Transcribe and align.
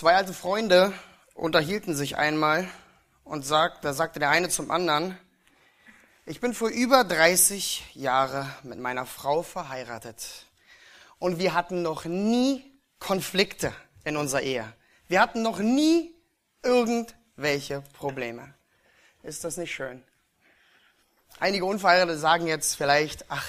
Zwei 0.00 0.16
alte 0.16 0.32
Freunde 0.32 0.94
unterhielten 1.34 1.94
sich 1.94 2.16
einmal 2.16 2.66
und 3.22 3.44
sagt, 3.44 3.84
da 3.84 3.92
sagte 3.92 4.18
der 4.18 4.30
eine 4.30 4.48
zum 4.48 4.70
anderen, 4.70 5.18
ich 6.24 6.40
bin 6.40 6.54
vor 6.54 6.70
über 6.70 7.04
30 7.04 7.84
Jahre 7.96 8.48
mit 8.62 8.78
meiner 8.78 9.04
Frau 9.04 9.42
verheiratet 9.42 10.46
und 11.18 11.38
wir 11.38 11.52
hatten 11.52 11.82
noch 11.82 12.06
nie 12.06 12.64
Konflikte 12.98 13.74
in 14.04 14.16
unserer 14.16 14.40
Ehe. 14.40 14.72
Wir 15.08 15.20
hatten 15.20 15.42
noch 15.42 15.58
nie 15.58 16.14
irgendwelche 16.62 17.82
Probleme. 17.92 18.54
Ist 19.22 19.44
das 19.44 19.58
nicht 19.58 19.74
schön? 19.74 20.02
Einige 21.40 21.66
Unverheiratete 21.66 22.16
sagen 22.16 22.46
jetzt 22.46 22.74
vielleicht, 22.74 23.26
ach, 23.28 23.48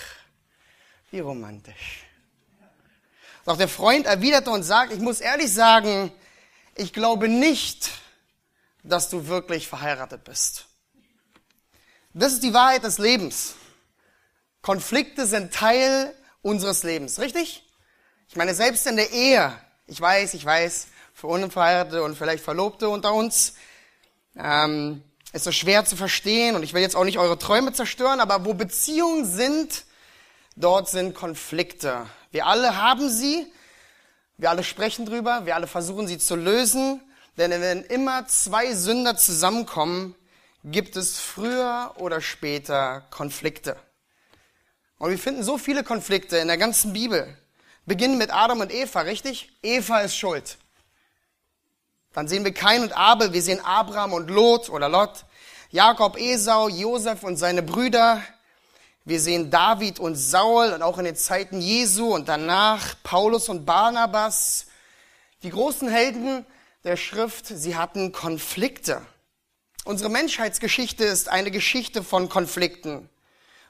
wie 1.12 1.22
romantisch. 1.22 2.04
Doch 3.46 3.56
der 3.56 3.70
Freund 3.70 4.06
erwiderte 4.06 4.52
und 4.52 4.64
sagt, 4.64 4.92
ich 4.92 5.00
muss 5.00 5.22
ehrlich 5.22 5.54
sagen, 5.54 6.12
ich 6.76 6.94
glaube 6.94 7.28
nicht, 7.28 7.90
dass 8.84 9.10
du 9.10 9.28
wirklich 9.28 9.68
verheiratet 9.68 10.24
bist. 10.24 10.66
Das 12.14 12.34
ist 12.34 12.44
die 12.44 12.54
Wahrheit 12.54 12.84
des 12.84 12.98
Lebens. 12.98 13.56
Konflikte 14.62 15.26
sind 15.26 15.54
Teil 15.54 16.14
unseres 16.42 16.84
Lebens, 16.84 17.20
richtig? 17.20 17.64
Ich 18.28 18.36
meine, 18.36 18.54
selbst 18.54 18.86
in 18.88 18.96
der 18.96 19.12
Ehe, 19.12 19.54
ich 19.88 20.00
weiß, 20.00 20.34
ich 20.34 20.46
weiß, 20.46 20.88
für 21.14 21.28
Unverheiratete 21.28 22.04
und 22.04 22.18
vielleicht 22.18 22.44
Verlobte 22.44 22.90
unter 22.90 23.14
uns, 23.14 23.54
ähm, 24.38 25.04
ist 25.34 25.48
es 25.48 25.56
schwer 25.56 25.86
zu 25.86 25.96
verstehen 25.96 26.56
und 26.56 26.64
ich 26.64 26.74
will 26.74 26.82
jetzt 26.82 26.96
auch 26.96 27.04
nicht 27.04 27.18
eure 27.18 27.38
Träume 27.38 27.74
zerstören, 27.74 28.20
aber 28.20 28.46
wo 28.46 28.54
Beziehungen 28.54 29.26
sind, 29.26 29.86
dort 30.56 30.90
sind 30.90 31.14
Konflikte. 31.14 32.06
Wir 32.32 32.48
alle 32.48 32.78
haben 32.78 33.10
sie, 33.10 33.52
wir 34.38 34.50
alle 34.50 34.64
sprechen 34.64 35.06
drüber, 35.06 35.46
wir 35.46 35.56
alle 35.56 35.68
versuchen 35.68 36.08
sie 36.08 36.18
zu 36.18 36.36
lösen, 36.36 37.02
denn 37.38 37.52
wenn 37.52 37.84
immer 37.84 38.28
zwei 38.28 38.74
Sünder 38.74 39.16
zusammenkommen, 39.18 40.16
gibt 40.64 40.96
es 40.96 41.20
früher 41.20 41.94
oder 41.98 42.22
später 42.22 43.02
Konflikte. 43.10 43.78
Und 44.98 45.10
wir 45.10 45.18
finden 45.18 45.44
so 45.44 45.58
viele 45.58 45.84
Konflikte 45.84 46.38
in 46.38 46.48
der 46.48 46.58
ganzen 46.58 46.94
Bibel. 46.94 47.38
Beginnen 47.86 48.18
mit 48.18 48.32
Adam 48.32 48.60
und 48.60 48.72
Eva, 48.72 49.02
richtig? 49.02 49.52
Eva 49.64 50.02
ist 50.02 50.16
schuld. 50.16 50.58
Dann 52.14 52.28
sehen 52.28 52.44
wir 52.44 52.54
Kain 52.54 52.84
und 52.84 52.96
Abel, 52.96 53.34
wir 53.34 53.42
sehen 53.42 53.60
Abraham 53.64 54.14
und 54.14 54.30
Lot 54.30 54.70
oder 54.70 54.90
Lot, 54.90 55.26
Jakob, 55.72 56.18
Esau, 56.18 56.68
Josef 56.68 57.24
und 57.24 57.38
seine 57.38 57.64
Brüder, 57.64 58.22
wir 59.04 59.20
sehen 59.20 59.50
David 59.50 60.00
und 60.00 60.16
Saul 60.16 60.74
und 60.74 60.84
auch 60.84 60.98
in 61.00 61.06
den 61.06 61.16
Zeiten 61.16 61.60
Jesu 61.60 62.14
und 62.14 62.30
danach 62.30 62.96
Paulus 63.02 63.50
und 63.50 63.66
Barnabas. 63.66 64.68
Die 65.42 65.50
großen 65.50 65.90
Helden 65.90 66.46
der 66.84 66.98
Schrift, 66.98 67.48
sie 67.48 67.76
hatten 67.76 68.12
Konflikte. 68.12 69.02
Unsere 69.86 70.12
Menschheitsgeschichte 70.12 71.04
ist 71.04 71.30
eine 71.30 71.50
Geschichte 71.50 72.04
von 72.04 72.30
Konflikten. 72.30 73.10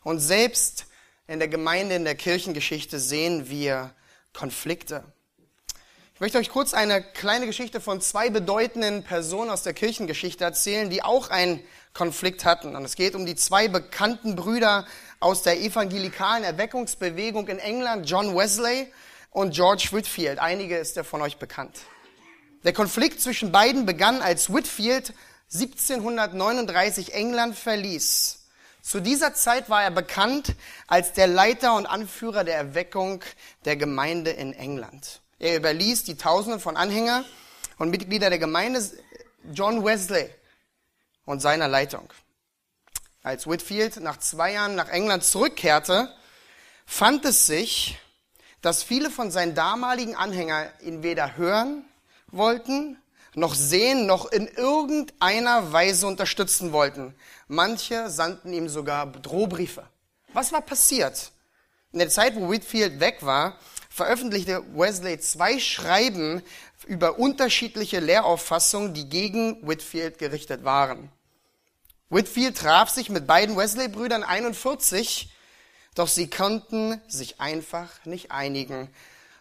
Und 0.03 0.19
selbst 0.19 0.87
in 1.27 1.39
der 1.39 1.47
Gemeinde, 1.47 1.95
in 1.95 2.03
der 2.03 2.15
Kirchengeschichte 2.15 2.99
sehen 2.99 3.49
wir 3.49 3.93
Konflikte. 4.33 5.05
Ich 6.21 6.23
möchte 6.23 6.37
euch 6.37 6.51
kurz 6.51 6.75
eine 6.75 7.01
kleine 7.01 7.47
Geschichte 7.47 7.81
von 7.81 7.99
zwei 7.99 8.29
bedeutenden 8.29 9.01
Personen 9.01 9.49
aus 9.49 9.63
der 9.63 9.73
Kirchengeschichte 9.73 10.43
erzählen, 10.43 10.91
die 10.91 11.01
auch 11.01 11.31
einen 11.31 11.63
Konflikt 11.95 12.45
hatten. 12.45 12.75
Und 12.75 12.85
es 12.85 12.93
geht 12.93 13.15
um 13.15 13.25
die 13.25 13.33
zwei 13.33 13.67
bekannten 13.67 14.35
Brüder 14.35 14.85
aus 15.19 15.41
der 15.41 15.59
evangelikalen 15.59 16.43
Erweckungsbewegung 16.43 17.47
in 17.47 17.57
England, 17.57 18.07
John 18.07 18.37
Wesley 18.37 18.93
und 19.31 19.55
George 19.55 19.87
Whitfield. 19.93 20.37
Einige 20.37 20.77
ist 20.77 20.95
er 20.95 21.03
von 21.03 21.23
euch 21.23 21.37
bekannt. 21.37 21.79
Der 22.63 22.73
Konflikt 22.73 23.19
zwischen 23.19 23.51
beiden 23.51 23.87
begann, 23.87 24.21
als 24.21 24.53
Whitfield 24.53 25.15
1739 25.51 27.15
England 27.15 27.55
verließ. 27.55 28.43
Zu 28.83 28.99
dieser 28.99 29.33
Zeit 29.33 29.71
war 29.71 29.81
er 29.81 29.89
bekannt 29.89 30.53
als 30.85 31.13
der 31.13 31.25
Leiter 31.25 31.75
und 31.75 31.87
Anführer 31.87 32.43
der 32.43 32.57
Erweckung 32.57 33.23
der 33.65 33.75
Gemeinde 33.75 34.29
in 34.29 34.53
England. 34.53 35.20
Er 35.41 35.57
überließ 35.57 36.03
die 36.03 36.17
Tausenden 36.17 36.59
von 36.59 36.77
Anhängern 36.77 37.25
und 37.79 37.89
Mitglieder 37.89 38.29
der 38.29 38.37
Gemeinde 38.37 38.79
John 39.51 39.83
Wesley 39.83 40.29
und 41.25 41.41
seiner 41.41 41.67
Leitung. 41.67 42.13
Als 43.23 43.47
Whitfield 43.47 44.01
nach 44.01 44.17
zwei 44.17 44.53
Jahren 44.53 44.75
nach 44.75 44.89
England 44.89 45.23
zurückkehrte, 45.23 46.13
fand 46.85 47.25
es 47.25 47.47
sich, 47.47 47.97
dass 48.61 48.83
viele 48.83 49.09
von 49.09 49.31
seinen 49.31 49.55
damaligen 49.55 50.15
Anhängern 50.15 50.69
ihn 50.81 51.01
weder 51.01 51.37
hören 51.37 51.85
wollten, 52.27 53.01
noch 53.33 53.55
sehen, 53.55 54.05
noch 54.05 54.31
in 54.31 54.45
irgendeiner 54.45 55.73
Weise 55.73 56.05
unterstützen 56.05 56.71
wollten. 56.71 57.15
Manche 57.47 58.11
sandten 58.11 58.53
ihm 58.53 58.69
sogar 58.69 59.07
Drohbriefe. 59.07 59.87
Was 60.33 60.51
war 60.51 60.61
passiert? 60.61 61.31
In 61.93 61.97
der 61.97 62.09
Zeit, 62.09 62.35
wo 62.35 62.51
Whitfield 62.51 62.99
weg 62.99 63.17
war, 63.21 63.57
veröffentlichte 63.91 64.63
Wesley 64.73 65.19
zwei 65.19 65.59
Schreiben 65.59 66.41
über 66.87 67.19
unterschiedliche 67.19 67.99
Lehrauffassungen, 67.99 68.93
die 68.93 69.09
gegen 69.09 69.67
Whitfield 69.67 70.17
gerichtet 70.17 70.63
waren. 70.63 71.11
Whitfield 72.09 72.57
traf 72.57 72.89
sich 72.89 73.09
mit 73.09 73.27
beiden 73.27 73.57
Wesley-Brüdern 73.57 74.23
41, 74.23 75.29
doch 75.93 76.07
sie 76.07 76.29
konnten 76.29 77.01
sich 77.07 77.41
einfach 77.41 77.89
nicht 78.05 78.31
einigen. 78.31 78.89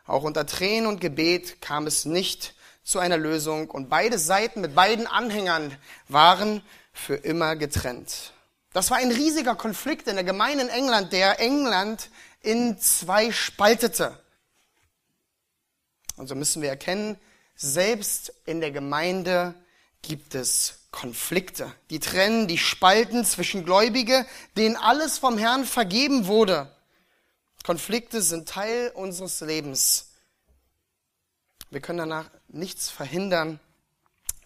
Auch 0.05 0.25
unter 0.25 0.47
Tränen 0.47 0.89
und 0.89 1.01
Gebet 1.01 1.63
kam 1.63 1.87
es 1.87 2.05
nicht 2.05 2.55
zu 2.83 2.99
einer 2.99 3.19
Lösung 3.19 3.71
und 3.71 3.89
beide 3.89 4.19
Seiten 4.19 4.61
mit 4.61 4.75
beiden 4.75 5.07
Anhängern 5.07 5.77
waren 6.09 6.61
für 6.93 7.15
immer 7.15 7.55
getrennt. 7.55 8.33
Das 8.73 8.91
war 8.91 8.99
ein 8.99 9.13
riesiger 9.13 9.55
Konflikt 9.55 10.09
in 10.09 10.17
der 10.17 10.25
Gemeinde 10.25 10.65
in 10.65 10.71
England, 10.71 11.13
der 11.13 11.39
England 11.39 12.09
in 12.41 12.79
zwei 12.81 13.31
spaltete. 13.31 14.19
Und 16.21 16.27
so 16.27 16.35
müssen 16.35 16.61
wir 16.61 16.69
erkennen, 16.69 17.19
selbst 17.57 18.35
in 18.45 18.61
der 18.61 18.73
Gemeinde 18.73 19.55
gibt 20.03 20.35
es 20.35 20.81
Konflikte, 20.91 21.73
die 21.89 21.99
trennen, 21.99 22.47
die 22.47 22.59
spalten 22.59 23.25
zwischen 23.25 23.65
Gläubige, 23.65 24.27
denen 24.55 24.77
alles 24.77 25.17
vom 25.17 25.39
Herrn 25.39 25.65
vergeben 25.65 26.27
wurde. 26.27 26.71
Konflikte 27.65 28.21
sind 28.21 28.47
Teil 28.47 28.93
unseres 28.95 29.41
Lebens. 29.41 30.11
Wir 31.71 31.81
können 31.81 32.01
danach 32.01 32.31
nichts 32.49 32.91
verhindern, 32.91 33.59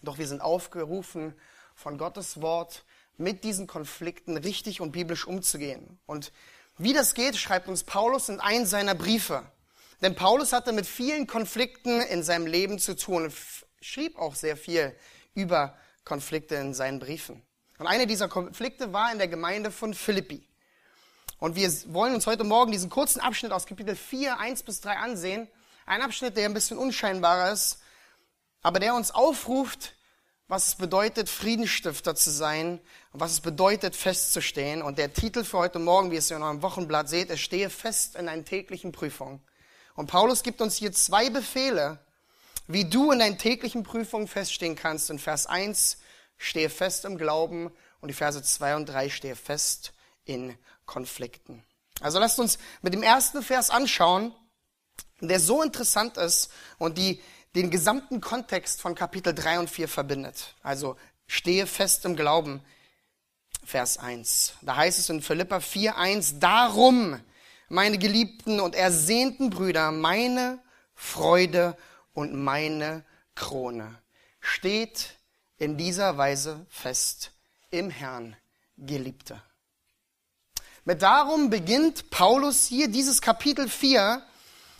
doch 0.01 0.17
wir 0.17 0.27
sind 0.27 0.39
aufgerufen, 0.39 1.33
von 1.75 1.97
Gottes 1.97 2.41
Wort 2.41 2.85
mit 3.17 3.43
diesen 3.43 3.67
Konflikten 3.67 4.37
richtig 4.37 4.79
und 4.79 4.93
biblisch 4.93 5.27
umzugehen. 5.27 5.99
Und 6.05 6.31
wie 6.77 6.93
das 6.93 7.15
geht, 7.15 7.35
schreibt 7.35 7.67
uns 7.67 7.83
Paulus 7.83 8.29
in 8.29 8.39
einem 8.39 8.65
seiner 8.65 8.95
Briefe. 8.95 9.43
Denn 10.01 10.15
Paulus 10.15 10.53
hatte 10.53 10.71
mit 10.73 10.85
vielen 10.85 11.27
Konflikten 11.27 12.01
in 12.01 12.23
seinem 12.23 12.47
Leben 12.47 12.79
zu 12.79 12.95
tun 12.95 13.25
und 13.25 13.33
schrieb 13.81 14.17
auch 14.17 14.35
sehr 14.35 14.57
viel 14.57 14.95
über 15.33 15.77
Konflikte 16.03 16.55
in 16.55 16.73
seinen 16.73 16.99
Briefen. 16.99 17.41
Und 17.77 17.87
einer 17.87 18.05
dieser 18.05 18.27
Konflikte 18.27 18.93
war 18.93 19.11
in 19.11 19.17
der 19.17 19.27
Gemeinde 19.27 19.71
von 19.71 19.93
Philippi. 19.93 20.47
Und 21.39 21.55
wir 21.55 21.69
wollen 21.93 22.15
uns 22.15 22.27
heute 22.27 22.43
Morgen 22.43 22.71
diesen 22.71 22.89
kurzen 22.89 23.19
Abschnitt 23.19 23.51
aus 23.51 23.65
Kapitel 23.65 23.95
4, 23.95 24.39
1 24.39 24.63
bis 24.63 24.81
3 24.81 24.97
ansehen. 24.97 25.47
Ein 25.85 26.01
Abschnitt, 26.01 26.37
der 26.37 26.45
ein 26.45 26.53
bisschen 26.53 26.77
unscheinbarer 26.77 27.51
ist, 27.51 27.79
aber 28.61 28.79
der 28.79 28.95
uns 28.95 29.11
aufruft, 29.11 29.93
was 30.47 30.67
es 30.67 30.75
bedeutet, 30.75 31.27
Friedensstifter 31.27 32.15
zu 32.15 32.29
sein 32.29 32.79
und 33.11 33.19
was 33.19 33.33
es 33.33 33.41
bedeutet, 33.41 33.95
festzustehen. 33.95 34.81
Und 34.81 34.97
der 34.97 35.13
Titel 35.13 35.43
für 35.43 35.57
heute 35.57 35.79
Morgen, 35.79 36.11
wie 36.11 36.15
ihr 36.15 36.19
es 36.19 36.31
in 36.31 36.41
eurem 36.41 36.61
Wochenblatt 36.61 37.09
seht, 37.09 37.29
es 37.29 37.41
stehe 37.41 37.69
fest 37.69 38.15
in 38.15 38.27
deinen 38.27 38.45
täglichen 38.45 38.91
Prüfungen. 38.91 39.41
Und 39.95 40.07
Paulus 40.07 40.43
gibt 40.43 40.61
uns 40.61 40.75
hier 40.75 40.91
zwei 40.91 41.29
Befehle, 41.29 41.99
wie 42.67 42.85
du 42.85 43.11
in 43.11 43.19
deinen 43.19 43.37
täglichen 43.37 43.83
Prüfungen 43.83 44.27
feststehen 44.27 44.75
kannst. 44.75 45.09
In 45.09 45.19
Vers 45.19 45.47
1 45.47 45.97
stehe 46.37 46.69
fest 46.69 47.05
im 47.05 47.17
Glauben 47.17 47.71
und 48.01 48.09
die 48.09 48.13
Verse 48.13 48.41
2 48.41 48.75
und 48.75 48.85
3 48.87 49.09
stehe 49.09 49.35
fest 49.35 49.93
in 50.25 50.57
Konflikten. 50.85 51.63
Also 52.01 52.19
lasst 52.19 52.39
uns 52.39 52.57
mit 52.81 52.93
dem 52.93 53.03
ersten 53.03 53.41
Vers 53.41 53.69
anschauen, 53.69 54.33
der 55.21 55.39
so 55.39 55.61
interessant 55.63 56.17
ist 56.17 56.51
und 56.77 56.97
die 56.97 57.21
den 57.55 57.71
gesamten 57.71 58.19
Kontext 58.19 58.81
von 58.81 58.95
Kapitel 58.95 59.33
3 59.33 59.59
und 59.59 59.69
4 59.69 59.87
verbindet. 59.87 60.55
Also 60.61 60.97
stehe 61.25 61.67
fest 61.67 62.03
im 62.05 62.17
Glauben. 62.17 62.61
Vers 63.63 63.97
1. 63.97 64.53
Da 64.61 64.75
heißt 64.75 64.99
es 64.99 65.09
in 65.09 65.21
Philippa 65.21 65.59
4, 65.59 65.97
1, 65.97 66.39
darum, 66.39 67.19
meine 67.69 67.97
geliebten 67.97 68.59
und 68.59 68.75
ersehnten 68.75 69.49
Brüder, 69.49 69.91
meine 69.91 70.59
Freude 70.93 71.77
und 72.13 72.33
meine 72.33 73.03
Krone. 73.35 73.99
Steht 74.39 75.15
in 75.57 75.77
dieser 75.77 76.17
Weise 76.17 76.65
fest 76.69 77.31
im 77.71 77.89
Herrn, 77.89 78.35
Geliebte. 78.77 79.41
Mit 80.83 81.01
darum 81.01 81.49
beginnt 81.49 82.09
Paulus 82.11 82.65
hier 82.65 82.87
dieses 82.87 83.21
Kapitel 83.21 83.67
4 83.67 84.21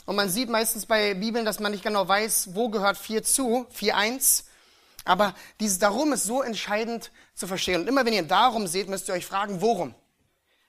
Und 0.05 0.15
man 0.15 0.29
sieht 0.29 0.49
meistens 0.49 0.85
bei 0.85 1.15
Bibeln, 1.15 1.45
dass 1.45 1.59
man 1.59 1.71
nicht 1.71 1.83
genau 1.83 2.07
weiß, 2.07 2.49
wo 2.53 2.69
gehört 2.69 2.97
4 2.97 3.23
zu, 3.23 3.65
4.1. 3.75 4.43
Aber 5.03 5.33
dieses 5.59 5.79
Darum 5.79 6.13
ist 6.13 6.25
so 6.25 6.43
entscheidend 6.43 7.11
zu 7.33 7.47
verstehen. 7.47 7.81
Und 7.81 7.87
immer 7.87 8.05
wenn 8.05 8.13
ihr 8.13 8.23
Darum 8.23 8.67
seht, 8.67 8.87
müsst 8.87 9.07
ihr 9.07 9.15
euch 9.15 9.25
fragen, 9.25 9.61
worum. 9.61 9.95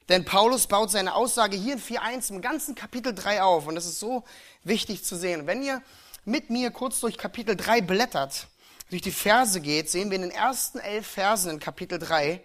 Denn 0.08 0.25
Paulus 0.25 0.67
baut 0.67 0.91
seine 0.91 1.14
Aussage 1.14 1.56
hier 1.56 1.75
in 1.75 1.81
4.1 1.81 2.31
im 2.31 2.41
ganzen 2.41 2.75
Kapitel 2.75 3.14
3 3.14 3.43
auf. 3.43 3.67
Und 3.67 3.75
das 3.75 3.87
ist 3.87 3.99
so 3.99 4.25
wichtig 4.62 5.05
zu 5.05 5.17
sehen. 5.17 5.47
Wenn 5.47 5.62
ihr 5.62 5.82
mit 6.25 6.50
mir 6.50 6.70
kurz 6.70 7.00
durch 7.00 7.19
Kapitel 7.19 7.56
3 7.56 7.81
blättert, 7.81 8.47
durch 8.91 9.03
die 9.03 9.11
Verse 9.11 9.61
geht, 9.61 9.91
sehen 9.91 10.11
wir 10.11 10.17
in 10.17 10.23
den 10.23 10.31
ersten 10.31 10.79
elf 10.79 11.06
Versen 11.06 11.50
in 11.50 11.58
Kapitel 11.58 11.99
3, 11.99 12.41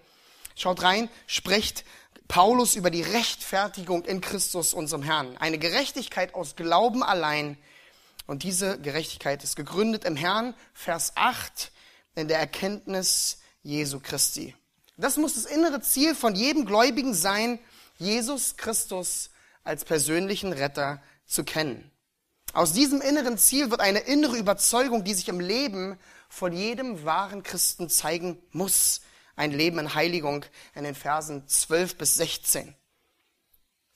schaut 0.56 0.81
rein, 0.81 1.10
spricht 1.28 1.86
Paulus 2.28 2.75
über 2.75 2.90
die 2.90 3.04
Rechtfertigung 3.04 4.06
in 4.06 4.22
Christus, 4.22 4.74
unserem 4.74 5.04
Herrn. 5.04 5.38
Eine 5.38 5.60
Gerechtigkeit 5.60 6.34
aus 6.34 6.56
Glauben 6.56 7.04
allein. 7.04 7.57
Und 8.25 8.44
diese 8.44 8.80
Gerechtigkeit 8.80 9.44
ist 9.44 9.56
gegründet 9.56 10.06
im 10.06 10.16
Herrn, 10.16 10.56
Vers 10.74 11.12
8, 11.16 11.72
in 12.16 12.28
der 12.28 12.40
Erkenntnis 12.40 13.40
Jesu 13.64 14.00
Christi. 14.00 14.56
Das 14.98 15.18
muss 15.18 15.36
das 15.36 15.46
innere 15.46 15.82
Ziel 15.82 16.16
von 16.16 16.36
jedem 16.36 16.66
Gläubigen 16.66 17.14
sein, 17.14 17.60
Jesus 17.98 18.58
Christus 18.58 19.30
als 19.64 19.86
persönlichen 19.86 20.54
Retter 20.54 21.02
zu 21.26 21.44
kennen. 21.44 21.92
Aus 22.54 22.74
diesem 22.74 23.02
inneren 23.02 23.38
Ziel 23.38 23.72
wird 23.72 23.80
eine 23.80 24.00
innere 24.00 24.38
Überzeugung, 24.38 25.04
die 25.04 25.14
sich 25.14 25.30
im 25.30 25.40
Leben 25.40 25.98
von 26.28 26.52
jedem 26.52 27.06
wahren 27.06 27.44
Christen 27.44 27.90
zeigen 27.90 28.42
muss 28.52 29.02
ein 29.36 29.52
Leben 29.52 29.80
in 29.80 29.96
Heiligung 29.96 30.46
in 30.76 30.84
den 30.84 30.96
Versen 30.96 31.48
12 31.48 31.98
bis 31.98 32.16
16. 32.16 32.76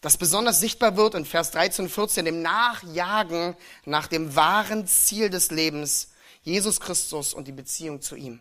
Das 0.01 0.17
besonders 0.17 0.59
sichtbar 0.59 0.97
wird 0.97 1.15
in 1.15 1.25
Vers 1.25 1.51
13 1.51 1.85
und 1.85 1.91
14, 1.91 2.25
dem 2.25 2.41
Nachjagen 2.41 3.55
nach 3.85 4.07
dem 4.07 4.35
wahren 4.35 4.87
Ziel 4.87 5.29
des 5.29 5.51
Lebens, 5.51 6.09
Jesus 6.41 6.79
Christus 6.79 7.33
und 7.33 7.47
die 7.47 7.51
Beziehung 7.51 8.01
zu 8.01 8.15
ihm. 8.15 8.39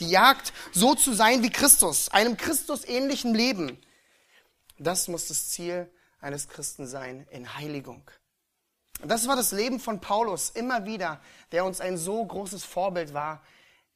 Die 0.00 0.10
Jagd, 0.10 0.52
so 0.72 0.94
zu 0.94 1.12
sein 1.12 1.42
wie 1.42 1.50
Christus, 1.50 2.08
einem 2.08 2.36
Christusähnlichen 2.36 3.34
Leben. 3.34 3.80
Das 4.78 5.08
muss 5.08 5.28
das 5.28 5.50
Ziel 5.50 5.90
eines 6.20 6.48
Christen 6.48 6.86
sein 6.86 7.26
in 7.30 7.56
Heiligung. 7.56 8.10
Das 9.02 9.28
war 9.28 9.36
das 9.36 9.52
Leben 9.52 9.80
von 9.80 10.00
Paulus 10.00 10.50
immer 10.50 10.86
wieder, 10.86 11.20
der 11.52 11.64
uns 11.64 11.80
ein 11.80 11.96
so 11.98 12.24
großes 12.24 12.64
Vorbild 12.64 13.12
war 13.12 13.42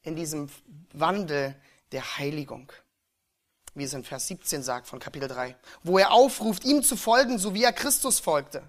in 0.02 0.16
diesem 0.16 0.48
Wandel 0.92 1.54
der 1.92 2.18
Heiligung. 2.18 2.70
Wie 3.74 3.84
es 3.84 3.94
in 3.94 4.04
Vers 4.04 4.26
17 4.26 4.62
sagt 4.62 4.86
von 4.86 4.98
Kapitel 4.98 5.28
3, 5.28 5.56
wo 5.82 5.98
er 5.98 6.12
aufruft, 6.12 6.64
ihm 6.64 6.82
zu 6.82 6.96
folgen, 6.96 7.38
so 7.38 7.54
wie 7.54 7.62
er 7.62 7.72
Christus 7.72 8.18
folgte. 8.18 8.62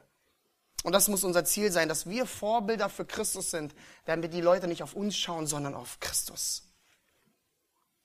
Und 0.83 0.93
das 0.93 1.07
muss 1.07 1.23
unser 1.23 1.43
Ziel 1.43 1.71
sein, 1.71 1.89
dass 1.89 2.07
wir 2.07 2.25
Vorbilder 2.25 2.89
für 2.89 3.05
Christus 3.05 3.51
sind, 3.51 3.75
damit 4.05 4.33
die 4.33 4.41
Leute 4.41 4.67
nicht 4.67 4.83
auf 4.83 4.93
uns 4.93 5.17
schauen, 5.17 5.45
sondern 5.45 5.75
auf 5.75 5.99
Christus. 5.99 6.69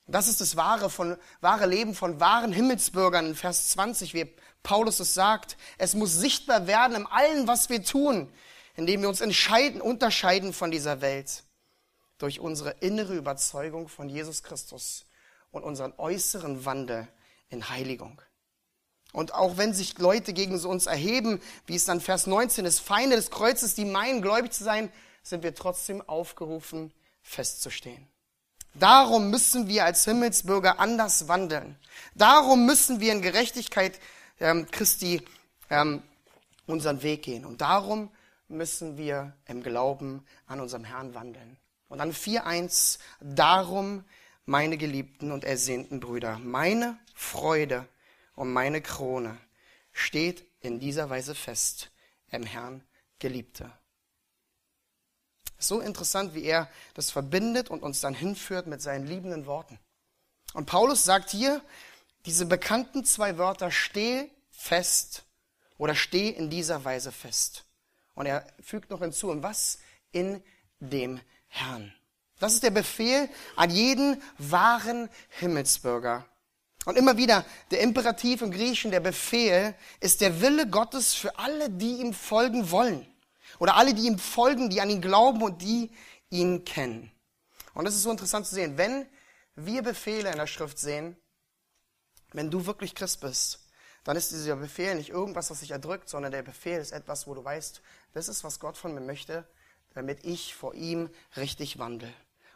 Das 0.07 0.29
ist 0.29 0.41
das 0.41 0.57
wahre, 0.57 0.91
von, 0.91 1.17
wahre 1.41 1.67
Leben 1.67 1.95
von 1.95 2.21
wahren 2.21 2.53
Himmelsbürgern 2.53 3.27
in 3.27 3.35
Vers 3.35 3.71
20, 3.71 4.13
wie 4.13 4.35
Paulus 4.63 5.01
es 5.01 5.15
sagt. 5.15 5.57
Es 5.79 5.95
muss 5.95 6.15
sichtbar 6.15 6.67
werden 6.67 6.97
in 6.97 7.07
allem, 7.07 7.49
was 7.49 7.71
wir 7.71 7.83
tun, 7.83 8.31
indem 8.77 9.03
wir 9.03 9.09
uns 9.09 9.23
entscheiden, 9.23 9.81
unterscheiden 9.81 10.53
von 10.53 10.71
dieser 10.71 11.01
Welt 11.01 11.45
durch 12.19 12.39
unsere 12.39 12.71
innere 12.81 13.15
Überzeugung 13.15 13.89
von 13.89 14.09
Jesus 14.09 14.43
Christus 14.43 15.07
und 15.51 15.65
unseren 15.65 15.95
äußeren 15.97 16.65
Wandel 16.65 17.09
in 17.49 17.71
Heiligung. 17.71 18.21
Und 19.13 19.33
auch 19.33 19.57
wenn 19.57 19.73
sich 19.73 19.97
Leute 19.99 20.33
gegen 20.33 20.59
uns 20.65 20.87
erheben, 20.87 21.41
wie 21.67 21.77
es 21.77 21.85
dann 21.85 22.01
Vers 22.01 22.27
19 22.27 22.65
ist, 22.65 22.81
Feinde 22.81 23.17
des 23.17 23.31
Kreuzes, 23.31 23.75
die 23.75 23.85
meinen, 23.85 24.23
gläubig 24.23 24.53
zu 24.53 24.65
sein, 24.65 24.93
sind 25.23 25.43
wir 25.43 25.55
trotzdem 25.55 26.07
aufgerufen, 26.07 26.93
festzustehen. 27.23 28.09
Darum 28.75 29.31
müssen 29.31 29.69
wir 29.69 29.85
als 29.85 30.05
Himmelsbürger 30.05 30.81
anders 30.81 31.29
wandeln. 31.29 31.77
Darum 32.15 32.67
müssen 32.67 33.01
wir 33.01 33.13
in 33.13 33.23
Gerechtigkeit 33.23 34.01
ähm, 34.41 34.67
Christi 34.71 35.23
ähm, 35.71 36.03
unseren 36.67 37.03
Weg 37.03 37.23
gehen. 37.23 37.45
Und 37.45 37.61
darum 37.61 38.11
müssen 38.49 38.97
wir 38.97 39.33
im 39.47 39.63
Glauben 39.63 40.25
an 40.47 40.61
unserem 40.61 40.85
Herrn 40.85 41.15
wandeln. 41.15 41.57
Und 41.89 41.99
dann 41.99 42.13
4.1, 42.13 42.99
darum, 43.21 44.05
meine 44.47 44.77
geliebten 44.77 45.31
und 45.33 45.45
ersehnten 45.45 46.01
Brüder, 46.01 46.39
meine 46.39 46.99
Freude 47.15 47.87
und 48.35 48.53
meine 48.53 48.81
Krone 48.81 49.39
steht 49.93 50.45
in 50.61 50.81
dieser 50.81 51.09
Weise 51.09 51.35
fest, 51.35 51.91
im 52.31 52.43
Herrn 52.43 52.83
Geliebte. 53.21 53.71
So 55.67 55.81
interessant, 55.81 56.35
wie 56.35 56.45
er 56.45 56.69
das 56.95 57.11
verbindet 57.11 57.71
und 57.71 57.83
uns 57.83 58.01
dann 58.01 58.15
hinführt 58.15 58.67
mit 58.67 58.83
seinen 58.83 59.07
liebenden 59.07 59.47
Worten. 59.47 59.79
Und 60.53 60.67
Paulus 60.67 61.05
sagt 61.05 61.31
hier, 61.31 61.61
diese 62.27 62.47
bekannten 62.47 63.05
zwei 63.05 63.39
Wörter, 63.39 63.71
steh 63.71 64.31
fest 64.51 65.25
oder 65.77 65.95
steh 65.95 66.29
in 66.29 66.51
dieser 66.51 66.85
Weise 66.85 67.13
fest. 67.13 67.65
Und 68.15 68.27
er 68.27 68.47
fügt 68.61 68.91
noch 68.91 69.01
hinzu, 69.01 69.31
und 69.31 69.43
was? 69.43 69.79
In 70.13 70.43
dem 70.79 71.21
Herrn. 71.49 71.93
Das 72.39 72.55
ist 72.55 72.63
der 72.63 72.71
Befehl 72.71 73.29
an 73.57 73.71
jeden 73.71 74.23
wahren 74.39 75.09
Himmelsbürger. 75.29 76.25
Und 76.85 76.99
immer 76.99 77.17
wieder 77.17 77.45
der 77.71 77.81
Imperativ 77.81 78.43
im 78.43 78.51
Griechischen, 78.51 78.91
der 78.91 79.01
Befehl, 79.01 79.75
ist 80.01 80.21
der 80.21 80.41
Wille 80.41 80.69
Gottes 80.69 81.15
für 81.15 81.39
alle, 81.39 81.71
die 81.71 81.97
ihm 81.97 82.13
folgen 82.13 82.71
wollen. 82.71 83.07
Oder 83.59 83.77
alle, 83.77 83.95
die 83.95 84.07
ihm 84.07 84.19
folgen, 84.19 84.71
die 84.71 84.81
an 84.81 84.91
ihn 84.91 85.01
glauben 85.01 85.43
und 85.43 85.63
die 85.63 85.91
ihn 86.31 86.65
kennen. 86.65 87.11
Und 87.75 87.85
das 87.85 87.95
ist 87.95 88.03
so 88.03 88.11
interessant 88.11 88.47
zu 88.47 88.55
sehen. 88.55 88.77
Wenn 88.79 89.07
wir 89.55 89.83
Befehle 89.83 90.31
in 90.31 90.39
der 90.39 90.47
Schrift 90.47 90.79
sehen, 90.79 91.17
wenn 92.33 92.51
du 92.51 92.67
wirklich 92.67 92.95
Christ 92.95 93.21
bist, 93.21 93.61
dann 94.03 94.17
ist 94.17 94.33
dieser 94.33 94.57
Befehl 94.57 94.95
nicht 94.97 95.11
irgendwas, 95.11 95.51
was 95.51 95.61
sich 95.61 95.71
erdrückt, 95.71 96.09
sondern 96.09 96.33
der 96.33 96.43
Befehl 96.43 96.81
ist 96.81 96.93
etwas, 96.93 97.27
wo 97.27 97.35
du 97.35 97.45
weißt, 97.45 97.81
das 98.13 98.29
ist, 98.29 98.45
was 98.45 98.61
Gott 98.61 98.77
von 98.77 98.93
mir 98.93 99.01
möchte 99.01 99.47
damit 99.95 100.25
ich 100.25 100.55
vor 100.55 100.75
ihm 100.75 101.09
richtig 101.37 101.79
wandle. 101.79 102.13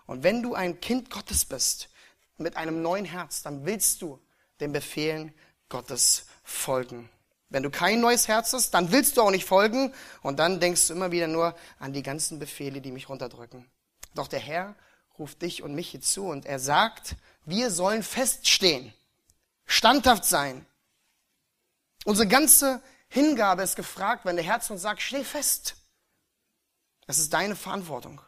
Und 0.07 0.23
wenn 0.23 0.43
du 0.43 0.55
ein 0.55 0.81
Kind 0.81 1.11
Gottes 1.11 1.45
bist, 1.45 1.89
mit 2.37 2.57
einem 2.57 2.83
neuen 2.83 3.05
Herz, 3.05 3.43
dann 3.43 3.65
willst 3.65 4.03
du 4.03 4.21
den 4.61 4.73
Befehlen 4.73 5.35
Gottes 5.69 6.27
folgen. 6.45 7.09
Wenn 7.51 7.63
du 7.63 7.71
kein 7.71 8.01
neues 8.01 8.29
Herz 8.29 8.53
hast, 8.53 8.73
dann 8.73 8.93
willst 8.93 9.17
du 9.17 9.23
auch 9.23 9.31
nicht 9.31 9.47
folgen 9.47 9.95
und 10.23 10.39
dann 10.39 10.61
denkst 10.61 10.89
du 10.89 10.95
immer 10.95 11.13
wieder 11.13 11.27
nur 11.27 11.55
an 11.79 11.93
die 11.93 12.03
ganzen 12.03 12.39
Befehle, 12.39 12.81
die 12.81 12.93
mich 12.93 13.09
runterdrücken. 13.09 13.65
Doch 14.15 14.29
der 14.29 14.41
Herr 14.41 14.75
ruft 15.19 15.43
dich 15.43 15.63
und 15.63 15.75
mich 15.75 15.89
hier 15.89 16.01
zu 16.01 16.27
und 16.27 16.45
er 16.45 16.59
sagt, 16.59 17.17
wir 17.45 17.71
sollen 17.71 18.03
feststehen, 18.03 18.93
standhaft 19.65 20.25
sein. 20.25 20.67
Unsere 22.05 22.29
ganze 22.29 22.83
Hingabe 23.09 23.63
ist 23.63 23.77
gefragt, 23.77 24.25
wenn 24.25 24.37
der 24.37 24.45
Herr 24.45 24.61
zu 24.61 24.75
uns 24.75 24.83
sagt, 24.83 25.01
steh 25.01 25.25
fest. 25.25 25.77
Das 27.07 27.19
ist 27.19 27.33
deine 27.33 27.57
Verantwortung. 27.57 28.21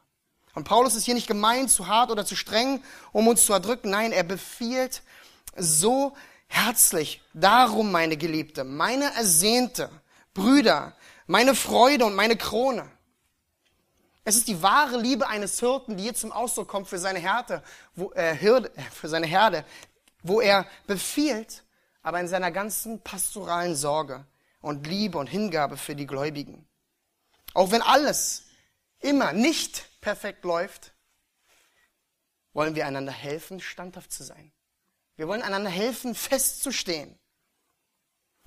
Und 0.55 0.65
Paulus 0.65 0.95
ist 0.95 1.05
hier 1.05 1.15
nicht 1.15 1.29
gemeint, 1.29 1.71
zu 1.71 1.87
hart 1.87 2.11
oder 2.11 2.25
zu 2.25 2.35
streng, 2.35 2.83
um 3.13 3.29
uns 3.29 3.45
zu 3.45 3.53
erdrücken. 3.53 3.91
Nein, 3.91 4.13
er 4.13 4.25
befiehlt 4.25 5.03
so 5.57 6.17
herzlich, 6.51 7.23
darum, 7.33 7.91
meine 7.91 8.17
Geliebte, 8.17 8.65
meine 8.65 9.15
Ersehnte, 9.15 9.91
Brüder, 10.35 10.95
meine 11.27 11.55
Freude 11.55 12.05
und 12.05 12.15
meine 12.15 12.37
Krone. 12.37 12.91
Es 14.25 14.37
ist 14.37 14.49
die 14.49 14.63
wahre 14.63 14.99
Liebe 14.99 15.27
eines 15.27 15.59
Hirten, 15.59 15.97
die 15.97 16.05
hier 16.05 16.15
zum 16.15 16.31
Ausdruck 16.31 16.69
kommt 16.69 16.89
für 16.89 16.99
seine 16.99 17.19
Härte, 17.19 17.63
wo, 17.95 18.13
äh, 18.13 18.35
Hirde, 18.37 18.71
für 18.93 19.09
seine 19.09 19.27
Herde, 19.27 19.65
wo 20.23 20.41
er 20.41 20.67
befiehlt, 20.87 21.65
aber 22.03 22.21
in 22.21 22.29
seiner 22.29 22.51
ganzen 22.51 23.01
pastoralen 23.01 23.75
Sorge 23.75 24.27
und 24.61 24.87
Liebe 24.87 25.19
und 25.19 25.27
Hingabe 25.29 25.77
für 25.77 25.95
die 25.95 26.07
Gläubigen. 26.07 26.67
Auch 27.55 27.71
wenn 27.71 27.83
alles 27.83 28.45
immer 29.01 29.33
nicht 29.33 29.89
perfekt 30.01 30.45
läuft, 30.45 30.93
wollen 32.53 32.75
wir 32.75 32.87
einander 32.87 33.13
helfen, 33.13 33.61
standhaft 33.61 34.13
zu 34.13 34.23
sein. 34.23 34.53
Wir 35.21 35.29
wollen 35.29 35.43
einander 35.43 35.69
helfen, 35.69 36.15
festzustehen. 36.15 37.15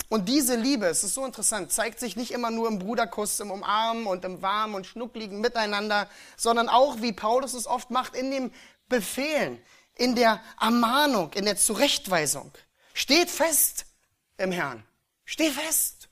Und 0.10 0.28
diese 0.28 0.56
Liebe, 0.56 0.88
es 0.88 1.04
ist 1.04 1.14
so 1.14 1.24
interessant, 1.24 1.72
zeigt 1.72 2.00
sich 2.00 2.16
nicht 2.16 2.32
immer 2.32 2.50
nur 2.50 2.68
im 2.68 2.80
Bruderkuss, 2.80 3.40
im 3.40 3.52
Umarmen 3.52 4.08
und 4.08 4.26
im 4.26 4.42
warmen 4.42 4.74
und 4.74 4.88
schnuckligen 4.88 5.40
Miteinander, 5.40 6.10
sondern 6.36 6.70
auch, 6.70 7.00
wie 7.02 7.14
Paulus 7.14 7.54
es 7.54 7.68
oft 7.68 7.92
macht, 7.92 8.16
in 8.16 8.32
dem 8.32 8.52
Befehlen, 8.90 9.62
in 9.94 10.16
der 10.16 10.42
Ermahnung, 10.60 11.32
in 11.34 11.46
der 11.46 11.58
Zurechtweisung. 11.58 12.52
Steht 12.96 13.30
fest 13.30 13.86
im 14.38 14.52
Herrn. 14.52 14.84
Steh 15.26 15.52
fest 15.52 16.10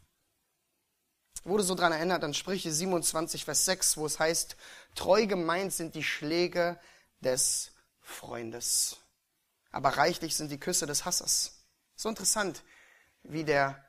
wurde 1.44 1.63
so 1.63 1.74
dran 1.74 1.91
erinnert 1.91 2.24
an 2.24 2.36
Sprüche 2.36 2.72
27, 2.72 3.46
Vers 3.46 3.65
6, 3.65 3.98
wo 3.98 4.06
es 4.06 4.20
heißt, 4.20 4.56
treu 4.94 5.25
gemeint 5.25 5.74
sind 5.74 5.96
die 5.96 6.03
Schläge 6.03 6.80
des 7.20 7.72
Freundes, 8.00 8.98
aber 9.71 9.89
reichlich 9.97 10.35
sind 10.35 10.51
die 10.51 10.59
Küsse 10.59 10.85
des 10.85 11.05
Hasses. 11.05 11.63
So 11.95 12.09
interessant, 12.09 12.63
wie 13.23 13.43
der 13.43 13.83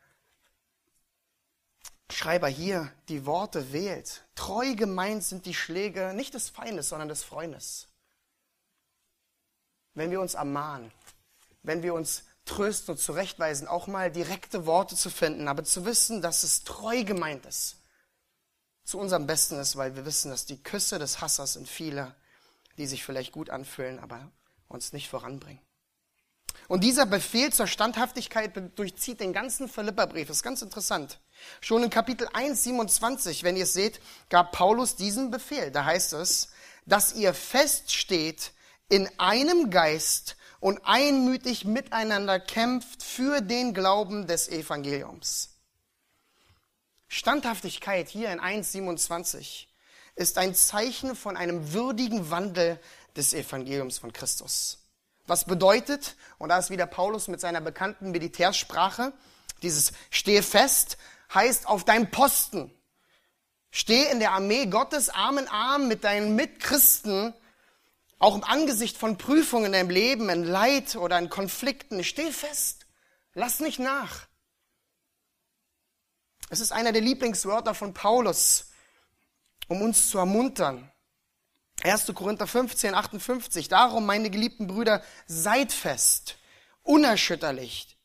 Schreiber 2.10 2.48
hier 2.48 2.92
die 3.08 3.24
Worte 3.26 3.72
wählt. 3.72 4.22
Treu 4.34 4.74
gemeint 4.74 5.24
sind 5.24 5.46
die 5.46 5.54
Schläge 5.54 6.12
nicht 6.14 6.34
des 6.34 6.50
Feindes, 6.50 6.90
sondern 6.90 7.08
des 7.08 7.24
Freundes. 7.24 7.88
Wenn 9.94 10.10
wir 10.10 10.20
uns 10.20 10.34
ermahnen, 10.34 10.92
wenn 11.62 11.82
wir 11.82 11.94
uns 11.94 12.24
trösten 12.44 12.94
und 12.94 12.98
zurechtweisen, 12.98 13.68
auch 13.68 13.86
mal 13.86 14.10
direkte 14.10 14.66
Worte 14.66 14.96
zu 14.96 15.10
finden, 15.10 15.48
aber 15.48 15.64
zu 15.64 15.84
wissen, 15.84 16.22
dass 16.22 16.42
es 16.42 16.64
treu 16.64 17.04
gemeint 17.04 17.46
ist, 17.46 17.76
zu 18.84 18.98
unserem 18.98 19.26
Besten 19.26 19.58
ist, 19.58 19.76
weil 19.76 19.96
wir 19.96 20.04
wissen, 20.04 20.30
dass 20.30 20.44
die 20.44 20.62
Küsse 20.62 20.98
des 20.98 21.20
Hassers 21.20 21.54
sind 21.54 21.68
viele, 21.68 22.14
die 22.78 22.86
sich 22.86 23.04
vielleicht 23.04 23.32
gut 23.32 23.48
anfühlen, 23.48 23.98
aber 24.00 24.30
uns 24.68 24.92
nicht 24.92 25.08
voranbringen. 25.08 25.60
Und 26.68 26.84
dieser 26.84 27.06
Befehl 27.06 27.52
zur 27.52 27.66
Standhaftigkeit 27.66 28.52
durchzieht 28.76 29.20
den 29.20 29.32
ganzen 29.32 29.68
Philipperbrief. 29.68 30.28
Das 30.28 30.38
ist 30.38 30.42
ganz 30.42 30.62
interessant. 30.62 31.18
Schon 31.60 31.82
in 31.82 31.90
Kapitel 31.90 32.28
1, 32.32 32.64
27, 32.64 33.42
wenn 33.42 33.56
ihr 33.56 33.64
es 33.64 33.72
seht, 33.72 34.00
gab 34.28 34.52
Paulus 34.52 34.96
diesen 34.96 35.30
Befehl. 35.30 35.70
Da 35.70 35.84
heißt 35.84 36.12
es, 36.14 36.48
dass 36.86 37.14
ihr 37.14 37.34
feststeht 37.34 38.52
in 38.88 39.08
einem 39.18 39.70
Geist 39.70 40.36
und 40.60 40.80
einmütig 40.84 41.64
miteinander 41.64 42.38
kämpft 42.38 43.02
für 43.02 43.40
den 43.40 43.74
Glauben 43.74 44.26
des 44.26 44.48
Evangeliums. 44.48 45.50
Standhaftigkeit 47.08 48.08
hier 48.08 48.32
in 48.32 48.40
1.27 48.40 49.66
ist 50.14 50.38
ein 50.38 50.54
Zeichen 50.54 51.16
von 51.16 51.36
einem 51.36 51.72
würdigen 51.72 52.30
Wandel 52.30 52.78
des 53.16 53.34
Evangeliums 53.34 53.98
von 53.98 54.12
Christus. 54.12 54.81
Was 55.26 55.44
bedeutet, 55.44 56.16
und 56.38 56.48
da 56.48 56.58
ist 56.58 56.70
wieder 56.70 56.86
Paulus 56.86 57.28
mit 57.28 57.40
seiner 57.40 57.60
bekannten 57.60 58.10
Militärsprache, 58.10 59.12
dieses 59.62 59.92
stehe 60.10 60.42
fest, 60.42 60.98
heißt 61.32 61.68
auf 61.68 61.84
deinem 61.84 62.10
Posten. 62.10 62.72
Steh 63.70 64.10
in 64.10 64.18
der 64.18 64.32
Armee 64.32 64.66
Gottes 64.66 65.08
Arm 65.08 65.38
in 65.38 65.48
Arm 65.48 65.88
mit 65.88 66.04
deinen 66.04 66.36
Mitchristen, 66.36 67.32
auch 68.18 68.34
im 68.36 68.44
Angesicht 68.44 68.96
von 68.98 69.16
Prüfungen 69.16 69.66
in 69.66 69.72
deinem 69.72 69.90
Leben, 69.90 70.28
in 70.28 70.44
Leid 70.44 70.94
oder 70.96 71.18
in 71.18 71.30
Konflikten. 71.30 72.04
Steh 72.04 72.30
fest. 72.30 72.86
Lass 73.34 73.60
nicht 73.60 73.78
nach. 73.78 74.26
Es 76.50 76.60
ist 76.60 76.70
einer 76.70 76.92
der 76.92 77.00
Lieblingswörter 77.00 77.74
von 77.74 77.94
Paulus, 77.94 78.70
um 79.68 79.80
uns 79.80 80.10
zu 80.10 80.18
ermuntern. 80.18 80.91
1. 81.82 82.12
Korinther 82.14 82.46
15, 82.46 82.94
58. 82.94 83.68
Darum, 83.68 84.06
meine 84.06 84.30
geliebten 84.30 84.66
Brüder, 84.66 85.02
seid 85.26 85.72
fest, 85.72 86.36
unerschütterlich, 86.82 87.96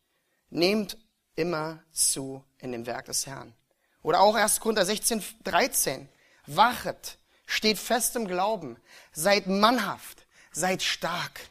nehmt 0.50 0.98
immer 1.36 1.84
zu 1.92 2.44
in 2.60 2.72
dem 2.72 2.86
Werk 2.86 3.06
des 3.06 3.28
Herrn. 3.28 3.54
Oder 4.02 4.22
auch 4.22 4.36
1. 4.36 4.60
Korinther 4.60 4.86
16, 4.86 5.24
13. 5.44 6.10
Wachet, 6.48 7.18
steht 7.46 7.78
fest 7.78 8.16
im 8.16 8.28
Glauben, 8.28 8.78
seid 9.12 9.48
mannhaft, 9.48 10.26
seid 10.52 10.82
stark. 10.82 11.42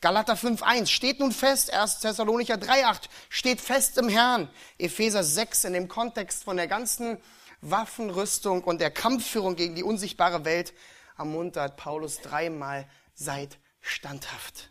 Galater 0.00 0.34
5.1 0.34 0.86
steht 0.86 1.20
nun 1.20 1.30
fest, 1.30 1.72
1. 1.72 2.00
Thessalonicher 2.00 2.54
3.8 2.54 3.02
steht 3.28 3.60
fest 3.60 3.98
im 3.98 4.08
Herrn. 4.08 4.48
Epheser 4.78 5.22
6 5.22 5.64
in 5.64 5.74
dem 5.74 5.88
Kontext 5.88 6.44
von 6.44 6.56
der 6.56 6.66
ganzen 6.66 7.18
Waffenrüstung 7.60 8.64
und 8.64 8.80
der 8.80 8.90
Kampfführung 8.90 9.56
gegen 9.56 9.74
die 9.74 9.84
unsichtbare 9.84 10.46
Welt 10.46 10.72
ermuntert 11.20 11.76
Paulus 11.76 12.20
dreimal, 12.20 12.88
seid 13.14 13.58
standhaft. 13.80 14.70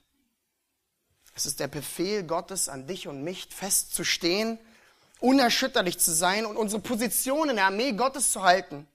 Es 1.36 1.46
ist 1.46 1.60
der 1.60 1.68
Befehl 1.68 2.24
Gottes 2.24 2.68
an 2.68 2.88
dich 2.88 3.08
und 3.08 3.24
mich, 3.24 3.48
festzustehen, 3.48 4.60
unerschütterlich 5.20 6.00
zu 6.00 6.12
sein 6.12 6.46
und 6.46 6.58
unsere 6.58 6.82
Position 6.82 7.50
in 7.50 7.56
der 7.56 7.66
Armee 7.66 7.94
Gottes 7.94 8.32
zu 8.32 8.44
halten. 8.44 8.88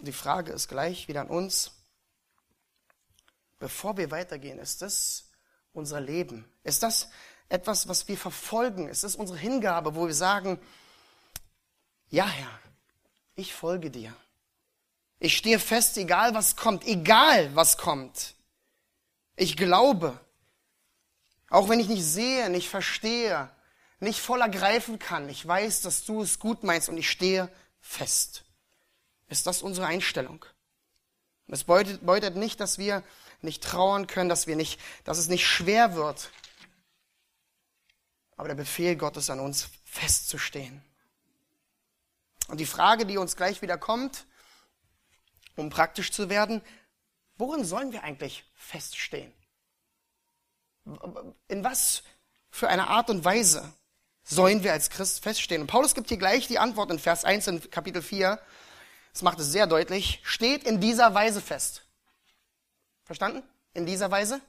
Die 0.00 0.12
Frage 0.12 0.52
ist 0.52 0.68
gleich 0.68 1.06
wieder 1.06 1.20
an 1.20 1.28
uns. 1.28 1.70
Bevor 3.60 3.96
wir 3.96 4.10
weitergehen, 4.10 4.58
ist 4.58 4.82
das 4.82 5.30
unser 5.72 6.00
Leben? 6.00 6.50
Ist 6.64 6.82
das 6.82 7.08
etwas, 7.48 7.86
was 7.86 8.08
wir 8.08 8.16
verfolgen? 8.16 8.88
Ist 8.88 9.04
das 9.04 9.14
unsere 9.14 9.38
Hingabe, 9.38 9.94
wo 9.94 10.06
wir 10.06 10.14
sagen, 10.14 10.58
ja 12.08 12.26
Herr, 12.26 12.61
ich 13.34 13.52
folge 13.54 13.90
dir. 13.90 14.14
Ich 15.18 15.36
stehe 15.36 15.58
fest, 15.58 15.96
egal 15.98 16.34
was 16.34 16.56
kommt, 16.56 16.84
egal 16.84 17.54
was 17.54 17.78
kommt. 17.78 18.34
Ich 19.36 19.56
glaube, 19.56 20.18
auch 21.48 21.68
wenn 21.68 21.80
ich 21.80 21.88
nicht 21.88 22.04
sehe, 22.04 22.50
nicht 22.50 22.68
verstehe, 22.68 23.50
nicht 24.00 24.20
voll 24.20 24.40
ergreifen 24.40 24.98
kann, 24.98 25.28
ich 25.28 25.46
weiß, 25.46 25.82
dass 25.82 26.04
du 26.04 26.22
es 26.22 26.38
gut 26.38 26.64
meinst 26.64 26.88
und 26.88 26.96
ich 26.96 27.10
stehe 27.10 27.48
fest. 27.80 28.44
Ist 29.28 29.46
das 29.46 29.62
unsere 29.62 29.86
Einstellung? 29.86 30.44
Bedeutet, 31.46 32.00
bedeutet 32.00 32.36
nicht, 32.36 32.60
dass 32.60 32.78
wir 32.78 33.02
nicht 33.42 33.62
trauern 33.62 34.06
können, 34.06 34.28
dass 34.28 34.46
wir 34.46 34.56
nicht, 34.56 34.80
dass 35.04 35.18
es 35.18 35.28
nicht 35.28 35.46
schwer 35.46 35.94
wird. 35.94 36.30
Aber 38.36 38.48
der 38.48 38.54
Befehl 38.54 38.96
Gottes 38.96 39.30
an 39.30 39.40
uns, 39.40 39.68
festzustehen. 39.84 40.82
Und 42.48 42.58
die 42.58 42.66
Frage, 42.66 43.06
die 43.06 43.18
uns 43.18 43.36
gleich 43.36 43.62
wieder 43.62 43.78
kommt, 43.78 44.26
um 45.56 45.70
praktisch 45.70 46.10
zu 46.10 46.28
werden, 46.28 46.62
worin 47.36 47.64
sollen 47.64 47.92
wir 47.92 48.02
eigentlich 48.04 48.44
feststehen? 48.54 49.32
In 51.48 51.64
was 51.64 52.02
für 52.50 52.68
eine 52.68 52.88
Art 52.88 53.10
und 53.10 53.24
Weise 53.24 53.72
sollen 54.24 54.62
wir 54.62 54.72
als 54.72 54.90
Christ 54.90 55.22
feststehen? 55.22 55.62
Und 55.62 55.66
Paulus 55.68 55.94
gibt 55.94 56.08
hier 56.08 56.18
gleich 56.18 56.48
die 56.48 56.58
Antwort 56.58 56.90
in 56.90 56.98
Vers 56.98 57.24
1 57.24 57.46
in 57.46 57.70
Kapitel 57.70 58.02
4. 58.02 58.40
Das 59.12 59.22
macht 59.22 59.38
es 59.38 59.52
sehr 59.52 59.66
deutlich. 59.66 60.20
Steht 60.24 60.64
in 60.64 60.80
dieser 60.80 61.14
Weise 61.14 61.40
fest. 61.40 61.84
Verstanden? 63.04 63.42
In 63.74 63.86
dieser 63.86 64.10
Weise? 64.10 64.40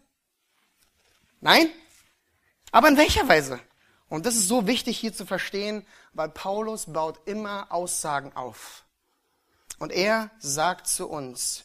Nein? 1.42 1.70
Aber 2.72 2.88
in 2.88 2.98
welcher 2.98 3.28
Weise? 3.28 3.60
Und 4.14 4.28
das 4.28 4.36
ist 4.36 4.48
so 4.48 4.68
wichtig 4.68 5.00
hier 5.00 5.12
zu 5.12 5.26
verstehen, 5.26 5.84
weil 6.14 6.30
Paulus 6.30 6.86
baut 6.86 7.20
immer 7.26 7.72
Aussagen 7.72 8.32
auf. 8.36 8.84
Und 9.80 9.92
er 9.92 10.30
sagt 10.38 10.86
zu 10.86 11.10
uns, 11.10 11.64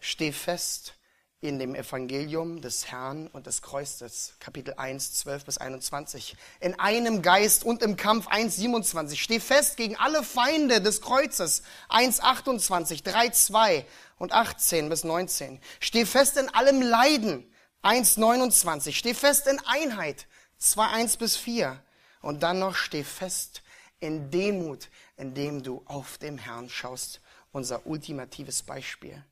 steh 0.00 0.32
fest 0.32 0.94
in 1.42 1.58
dem 1.58 1.74
Evangelium 1.74 2.62
des 2.62 2.90
Herrn 2.90 3.26
und 3.26 3.46
des 3.46 3.60
Kreuzes, 3.60 4.32
Kapitel 4.40 4.72
1, 4.78 5.12
12 5.12 5.44
bis 5.44 5.58
21. 5.58 6.38
In 6.60 6.80
einem 6.80 7.20
Geist 7.20 7.64
und 7.64 7.82
im 7.82 7.98
Kampf 7.98 8.28
1, 8.28 8.56
27. 8.56 9.22
Steh 9.22 9.38
fest 9.38 9.76
gegen 9.76 9.96
alle 9.96 10.22
Feinde 10.22 10.80
des 10.80 11.02
Kreuzes, 11.02 11.62
1, 11.90 12.20
28, 12.20 13.02
3, 13.02 13.28
2 13.28 13.84
und 14.16 14.32
18 14.32 14.88
bis 14.88 15.04
19. 15.04 15.60
Steh 15.80 16.06
fest 16.06 16.38
in 16.38 16.48
allem 16.48 16.80
Leiden, 16.80 17.44
1, 17.82 18.16
29. 18.16 18.96
Steh 18.96 19.12
fest 19.12 19.46
in 19.46 19.60
Einheit, 19.66 20.26
2, 20.56 20.86
1 20.86 21.18
bis 21.18 21.36
4. 21.36 21.78
Und 22.20 22.42
dann 22.42 22.58
noch 22.58 22.76
steh 22.76 23.04
fest 23.04 23.62
in 23.98 24.30
Demut, 24.30 24.88
indem 25.16 25.62
du 25.62 25.82
auf 25.86 26.18
dem 26.18 26.38
Herrn 26.38 26.68
schaust. 26.68 27.20
Unser 27.52 27.86
ultimatives 27.86 28.62
Beispiel. 28.62 29.24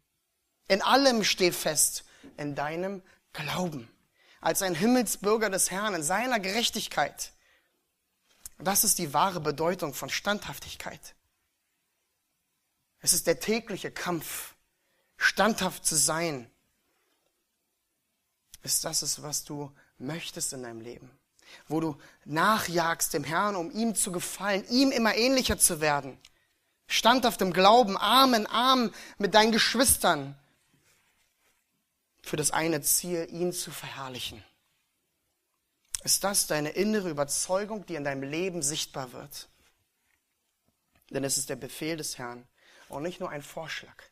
In 0.66 0.82
allem 0.82 1.22
steh 1.22 1.52
fest, 1.52 2.04
in 2.36 2.54
deinem 2.54 3.02
Glauben. 3.32 3.88
Als 4.40 4.62
ein 4.62 4.74
Himmelsbürger 4.74 5.50
des 5.50 5.70
Herrn, 5.70 5.94
in 5.94 6.02
seiner 6.02 6.40
Gerechtigkeit. 6.40 7.32
Das 8.58 8.82
ist 8.82 8.98
die 8.98 9.14
wahre 9.14 9.40
Bedeutung 9.40 9.94
von 9.94 10.10
Standhaftigkeit. 10.10 11.14
Es 13.00 13.12
ist 13.12 13.26
der 13.26 13.38
tägliche 13.38 13.90
Kampf, 13.90 14.54
standhaft 15.16 15.86
zu 15.86 15.94
sein. 15.94 16.50
Ist 18.62 18.84
das 18.84 19.02
es, 19.02 19.22
was 19.22 19.44
du 19.44 19.72
möchtest 19.98 20.52
in 20.52 20.64
deinem 20.64 20.80
Leben? 20.80 21.17
Wo 21.68 21.80
du 21.80 21.96
nachjagst 22.24 23.12
dem 23.14 23.24
Herrn, 23.24 23.56
um 23.56 23.70
ihm 23.70 23.94
zu 23.94 24.12
gefallen, 24.12 24.64
ihm 24.68 24.90
immer 24.90 25.14
ähnlicher 25.14 25.58
zu 25.58 25.80
werden. 25.80 26.18
Standhaft 26.86 27.42
im 27.42 27.52
Glauben, 27.52 27.96
Arm 27.96 28.34
in 28.34 28.46
Arm 28.46 28.92
mit 29.18 29.34
deinen 29.34 29.52
Geschwistern, 29.52 30.38
für 32.22 32.36
das 32.36 32.50
eine 32.50 32.80
Ziel, 32.80 33.28
ihn 33.30 33.52
zu 33.52 33.70
verherrlichen. 33.70 34.42
Ist 36.02 36.24
das 36.24 36.46
deine 36.46 36.70
innere 36.70 37.10
Überzeugung, 37.10 37.84
die 37.84 37.96
in 37.96 38.04
deinem 38.04 38.22
Leben 38.22 38.62
sichtbar 38.62 39.12
wird? 39.12 39.50
Denn 41.10 41.24
es 41.24 41.36
ist 41.36 41.50
der 41.50 41.56
Befehl 41.56 41.98
des 41.98 42.16
Herrn 42.16 42.46
und 42.88 43.02
nicht 43.02 43.20
nur 43.20 43.28
ein 43.28 43.42
Vorschlag, 43.42 44.02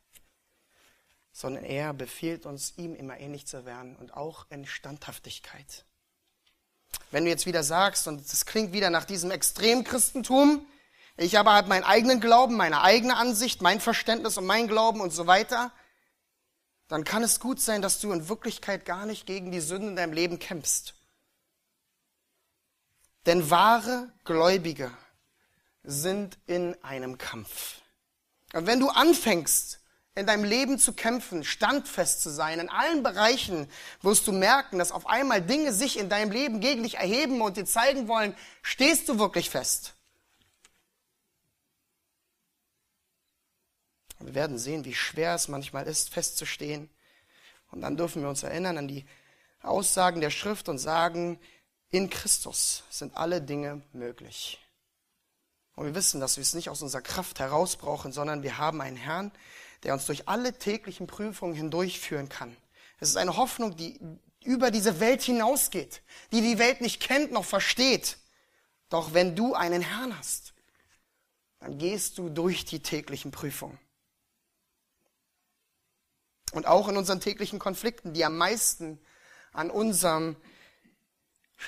sondern 1.32 1.64
er 1.64 1.94
befiehlt 1.94 2.44
uns, 2.44 2.74
ihm 2.76 2.94
immer 2.94 3.18
ähnlich 3.18 3.46
zu 3.46 3.64
werden 3.64 3.96
und 3.96 4.12
auch 4.12 4.46
in 4.50 4.66
Standhaftigkeit. 4.66 5.85
Wenn 7.10 7.24
du 7.24 7.30
jetzt 7.30 7.46
wieder 7.46 7.62
sagst, 7.62 8.08
und 8.08 8.30
das 8.30 8.46
klingt 8.46 8.72
wieder 8.72 8.90
nach 8.90 9.04
diesem 9.04 9.30
Extremchristentum, 9.30 10.66
ich 11.16 11.38
aber 11.38 11.54
halt 11.54 11.68
meinen 11.68 11.84
eigenen 11.84 12.20
Glauben, 12.20 12.56
meine 12.56 12.82
eigene 12.82 13.16
Ansicht, 13.16 13.62
mein 13.62 13.80
Verständnis 13.80 14.36
und 14.36 14.46
mein 14.46 14.68
Glauben 14.68 15.00
und 15.00 15.12
so 15.12 15.26
weiter, 15.26 15.72
dann 16.88 17.04
kann 17.04 17.22
es 17.22 17.40
gut 17.40 17.60
sein, 17.60 17.82
dass 17.82 18.00
du 18.00 18.12
in 18.12 18.28
Wirklichkeit 18.28 18.84
gar 18.84 19.06
nicht 19.06 19.26
gegen 19.26 19.50
die 19.50 19.60
Sünden 19.60 19.90
in 19.90 19.96
deinem 19.96 20.12
Leben 20.12 20.38
kämpfst. 20.38 20.94
Denn 23.24 23.50
wahre 23.50 24.12
Gläubige 24.24 24.90
sind 25.82 26.38
in 26.46 26.76
einem 26.84 27.18
Kampf. 27.18 27.80
Und 28.52 28.66
wenn 28.66 28.78
du 28.78 28.88
anfängst, 28.88 29.80
in 30.16 30.26
deinem 30.26 30.44
Leben 30.44 30.78
zu 30.78 30.94
kämpfen, 30.94 31.44
standfest 31.44 32.22
zu 32.22 32.30
sein, 32.30 32.58
in 32.58 32.70
allen 32.70 33.02
Bereichen 33.02 33.68
wirst 34.00 34.26
du 34.26 34.32
merken, 34.32 34.78
dass 34.78 34.90
auf 34.90 35.06
einmal 35.06 35.42
Dinge 35.42 35.74
sich 35.74 35.98
in 35.98 36.08
deinem 36.08 36.30
Leben 36.30 36.60
gegen 36.60 36.82
dich 36.82 36.96
erheben 36.96 37.42
und 37.42 37.58
dir 37.58 37.66
zeigen 37.66 38.08
wollen, 38.08 38.34
stehst 38.62 39.08
du 39.10 39.18
wirklich 39.18 39.50
fest. 39.50 39.92
Wir 44.18 44.34
werden 44.34 44.58
sehen, 44.58 44.86
wie 44.86 44.94
schwer 44.94 45.34
es 45.34 45.48
manchmal 45.48 45.86
ist, 45.86 46.08
festzustehen. 46.08 46.88
Und 47.70 47.82
dann 47.82 47.98
dürfen 47.98 48.22
wir 48.22 48.30
uns 48.30 48.42
erinnern 48.42 48.78
an 48.78 48.88
die 48.88 49.04
Aussagen 49.62 50.22
der 50.22 50.30
Schrift 50.30 50.70
und 50.70 50.78
sagen, 50.78 51.38
in 51.90 52.08
Christus 52.08 52.84
sind 52.88 53.14
alle 53.16 53.42
Dinge 53.42 53.82
möglich. 53.92 54.58
Und 55.74 55.84
wir 55.84 55.94
wissen, 55.94 56.22
dass 56.22 56.38
wir 56.38 56.42
es 56.42 56.54
nicht 56.54 56.70
aus 56.70 56.80
unserer 56.80 57.02
Kraft 57.02 57.38
heraus 57.38 57.76
brauchen, 57.76 58.12
sondern 58.12 58.42
wir 58.42 58.56
haben 58.56 58.80
einen 58.80 58.96
Herrn, 58.96 59.30
der 59.86 59.94
uns 59.94 60.06
durch 60.06 60.28
alle 60.28 60.52
täglichen 60.52 61.06
Prüfungen 61.06 61.54
hindurchführen 61.54 62.28
kann. 62.28 62.56
Es 62.98 63.08
ist 63.08 63.16
eine 63.16 63.36
Hoffnung, 63.36 63.76
die 63.76 64.00
über 64.44 64.72
diese 64.72 64.98
Welt 64.98 65.22
hinausgeht, 65.22 66.02
die 66.32 66.40
die 66.40 66.58
Welt 66.58 66.80
nicht 66.80 67.00
kennt 67.00 67.30
noch 67.30 67.44
versteht. 67.44 68.18
Doch 68.88 69.14
wenn 69.14 69.36
du 69.36 69.54
einen 69.54 69.82
Herrn 69.82 70.18
hast, 70.18 70.54
dann 71.60 71.78
gehst 71.78 72.18
du 72.18 72.28
durch 72.28 72.64
die 72.64 72.80
täglichen 72.80 73.30
Prüfungen. 73.30 73.78
Und 76.50 76.66
auch 76.66 76.88
in 76.88 76.96
unseren 76.96 77.20
täglichen 77.20 77.60
Konflikten, 77.60 78.12
die 78.12 78.24
am 78.24 78.36
meisten 78.36 78.98
an, 79.52 79.70
unserem, 79.70 80.34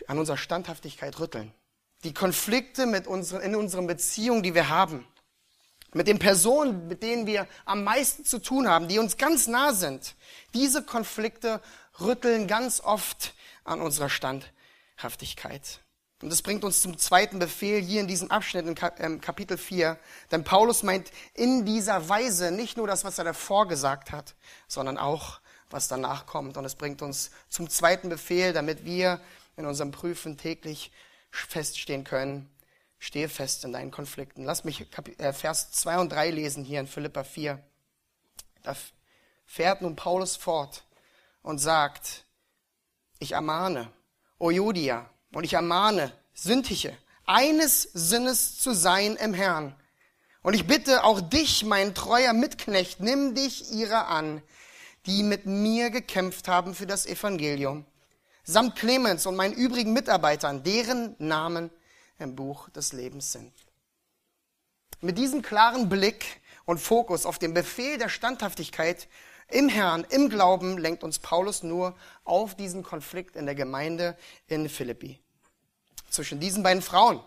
an 0.08 0.18
unserer 0.18 0.38
Standhaftigkeit 0.38 1.20
rütteln. 1.20 1.54
Die 2.02 2.14
Konflikte 2.14 2.87
mit 2.87 3.06
unseren, 3.06 3.42
in 3.42 3.54
unseren 3.54 3.87
Beziehungen, 3.87 4.42
die 4.42 4.56
wir 4.56 4.70
haben. 4.70 5.06
Mit 5.95 6.07
den 6.07 6.18
Personen, 6.18 6.87
mit 6.88 7.02
denen 7.02 7.26
wir 7.26 7.47
am 7.64 7.83
meisten 7.83 8.25
zu 8.25 8.38
tun 8.40 8.68
haben, 8.68 8.88
die 8.88 8.99
uns 8.99 9.16
ganz 9.16 9.47
nah 9.47 9.73
sind. 9.73 10.14
Diese 10.54 10.83
Konflikte 10.83 11.62
rütteln 12.00 12.47
ganz 12.47 12.80
oft 12.80 13.35
an 13.64 13.80
unserer 13.80 14.11
Standhaftigkeit. 14.11 15.80
Und 16.21 16.30
das 16.30 16.42
bringt 16.42 16.64
uns 16.64 16.83
zum 16.83 16.99
zweiten 16.99 17.38
Befehl 17.38 17.80
hier 17.80 18.00
in 18.00 18.09
diesem 18.09 18.30
Abschnitt 18.30 18.66
in 18.66 18.75
ähm, 18.99 19.21
Kapitel 19.21 19.57
4. 19.57 19.99
Denn 20.33 20.42
Paulus 20.42 20.83
meint 20.83 21.12
in 21.35 21.64
dieser 21.64 22.09
Weise 22.09 22.50
nicht 22.50 22.76
nur 22.76 22.88
das, 22.88 23.04
was 23.04 23.18
er 23.18 23.25
davor 23.25 23.68
gesagt 23.68 24.11
hat, 24.11 24.35
sondern 24.66 24.99
auch 24.99 25.40
was 25.71 25.87
danach 25.87 26.26
kommt. 26.26 26.57
Und 26.57 26.64
es 26.64 26.75
bringt 26.75 27.02
uns 27.02 27.30
zum 27.49 27.71
zweiten 27.71 28.09
Befehl, 28.09 28.52
damit 28.52 28.85
wir 28.85 29.21
in 29.57 29.64
unserem 29.64 29.92
Prüfen 29.92 30.37
täglich 30.37 30.90
feststehen 31.30 32.02
können. 32.02 32.50
Stehe 32.99 33.28
fest 33.28 33.64
in 33.64 33.73
deinen 33.73 33.90
Konflikten. 33.90 34.45
Lass 34.45 34.64
mich 34.64 34.87
äh, 35.19 35.33
Vers 35.33 35.71
2 35.73 35.99
und 35.99 36.12
3 36.12 36.31
lesen 36.31 36.64
hier 36.64 36.81
in 36.81 36.87
Philippa 36.87 37.25
4. 37.25 37.62
Da 38.62 38.76
fährt 39.47 39.83
nun 39.83 39.97
Paulus 39.97 40.37
fort 40.37 40.85
und 41.43 41.59
sagt, 41.59 42.25
ich 43.19 43.33
ermahne, 43.33 43.90
O 44.38 44.50
Judia, 44.50 45.09
und 45.33 45.45
ich 45.45 45.55
ermahne, 45.55 46.12
Sündige, 46.35 46.97
eines 47.26 47.83
Sinnes 47.83 48.59
zu 48.59 48.73
sein 48.73 49.17
im 49.17 49.35
Herrn. 49.35 49.75
Und 50.43 50.55
ich 50.55 50.67
bitte 50.67 51.05
auch 51.05 51.21
dich, 51.21 51.64
mein 51.64 51.95
treuer 51.95 52.33
Mitknecht, 52.33 53.00
nimm 53.00 53.35
dich 53.35 53.73
ihrer 53.73 54.09
an, 54.09 54.43
die 55.07 55.23
mit 55.23 55.47
mir 55.47 55.90
gekämpft 55.90 56.49
haben 56.49 56.75
für 56.75 56.87
das 56.87 57.07
Evangelium, 57.07 57.85
samt 58.45 58.76
Clemens 58.76 59.26
und 59.26 59.37
meinen 59.37 59.55
übrigen 59.55 59.93
Mitarbeitern, 59.93 60.62
deren 60.62 61.17
Namen 61.19 61.71
im 62.18 62.34
Buch 62.34 62.68
des 62.70 62.92
Lebens 62.92 63.32
sind. 63.32 63.52
Mit 65.00 65.18
diesem 65.18 65.42
klaren 65.42 65.88
Blick 65.88 66.40
und 66.64 66.78
Fokus 66.78 67.25
auf 67.25 67.38
den 67.38 67.54
Befehl 67.54 67.98
der 67.98 68.08
Standhaftigkeit 68.08 69.08
im 69.48 69.68
Herrn, 69.68 70.04
im 70.10 70.28
Glauben 70.28 70.76
lenkt 70.76 71.02
uns 71.02 71.18
Paulus 71.18 71.62
nur 71.62 71.96
auf 72.25 72.54
diesen 72.54 72.83
Konflikt 72.83 73.37
in 73.37 73.46
der 73.46 73.54
Gemeinde 73.54 74.16
in 74.46 74.68
Philippi. 74.68 75.20
Zwischen 76.11 76.40
diesen 76.40 76.62
beiden 76.62 76.83
Frauen. 76.83 77.22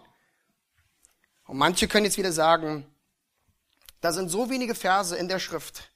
Und 1.46 1.58
manche 1.58 1.88
können 1.88 2.06
jetzt 2.06 2.18
wieder 2.18 2.32
sagen, 2.32 2.86
da 4.02 4.12
sind 4.12 4.30
so 4.30 4.50
wenige 4.50 4.76
Verse 4.76 5.16
in 5.16 5.28
der 5.28 5.40
Schrift, 5.40 5.92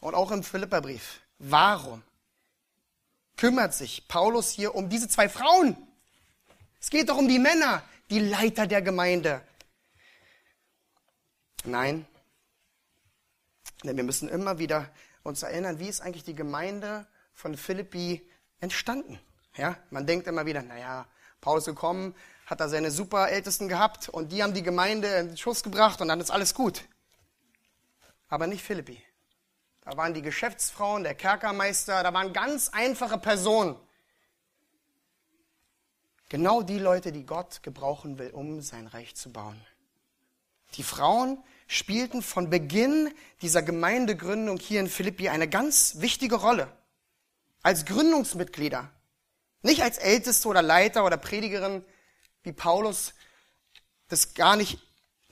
und 0.00 0.14
auch 0.14 0.30
im 0.30 0.42
Philipperbrief. 0.42 1.20
Warum 1.38 2.02
kümmert 3.36 3.74
sich 3.74 4.08
Paulus 4.08 4.50
hier 4.50 4.74
um 4.74 4.88
diese 4.88 5.08
zwei 5.08 5.28
Frauen? 5.28 5.76
Es 6.80 6.90
geht 6.90 7.08
doch 7.08 7.18
um 7.18 7.28
die 7.28 7.38
Männer, 7.38 7.82
die 8.10 8.18
Leiter 8.18 8.66
der 8.66 8.82
Gemeinde. 8.82 9.42
Nein, 11.64 12.06
denn 13.84 13.96
wir 13.96 14.04
müssen 14.04 14.28
immer 14.28 14.58
wieder 14.58 14.90
uns 15.22 15.42
erinnern, 15.42 15.78
wie 15.78 15.88
ist 15.88 16.00
eigentlich 16.00 16.24
die 16.24 16.34
Gemeinde 16.34 17.06
von 17.32 17.56
Philippi 17.56 18.26
entstanden? 18.60 19.18
Ja, 19.56 19.76
man 19.90 20.06
denkt 20.06 20.26
immer 20.26 20.46
wieder, 20.46 20.62
naja, 20.62 21.06
Paulus 21.40 21.64
gekommen, 21.64 22.14
hat 22.46 22.60
da 22.60 22.68
seine 22.68 22.90
Superältesten 22.90 23.68
gehabt 23.68 24.08
und 24.08 24.32
die 24.32 24.42
haben 24.42 24.54
die 24.54 24.62
Gemeinde 24.62 25.08
in 25.16 25.36
Schuss 25.36 25.62
gebracht 25.62 26.00
und 26.00 26.08
dann 26.08 26.20
ist 26.20 26.30
alles 26.30 26.54
gut. 26.54 26.82
Aber 28.28 28.46
nicht 28.46 28.62
Philippi. 28.62 29.02
Da 29.82 29.96
waren 29.96 30.14
die 30.14 30.22
Geschäftsfrauen, 30.22 31.02
der 31.02 31.14
Kerkermeister, 31.14 32.02
da 32.02 32.12
waren 32.12 32.32
ganz 32.32 32.68
einfache 32.68 33.18
Personen. 33.18 33.76
Genau 36.30 36.62
die 36.62 36.78
Leute, 36.78 37.10
die 37.10 37.26
Gott 37.26 37.62
gebrauchen 37.64 38.18
will, 38.18 38.30
um 38.30 38.62
sein 38.62 38.86
Reich 38.86 39.16
zu 39.16 39.32
bauen. 39.32 39.60
Die 40.74 40.84
Frauen 40.84 41.42
spielten 41.66 42.22
von 42.22 42.50
Beginn 42.50 43.12
dieser 43.42 43.62
Gemeindegründung 43.62 44.56
hier 44.58 44.78
in 44.78 44.88
Philippi 44.88 45.28
eine 45.28 45.48
ganz 45.48 45.96
wichtige 45.98 46.36
Rolle. 46.36 46.72
Als 47.62 47.84
Gründungsmitglieder. 47.84 48.88
Nicht 49.62 49.82
als 49.82 49.98
Älteste 49.98 50.46
oder 50.46 50.62
Leiter 50.62 51.04
oder 51.04 51.16
Predigerin, 51.16 51.84
wie 52.44 52.52
Paulus 52.52 53.12
das 54.06 54.34
gar 54.34 54.54
nicht 54.54 54.78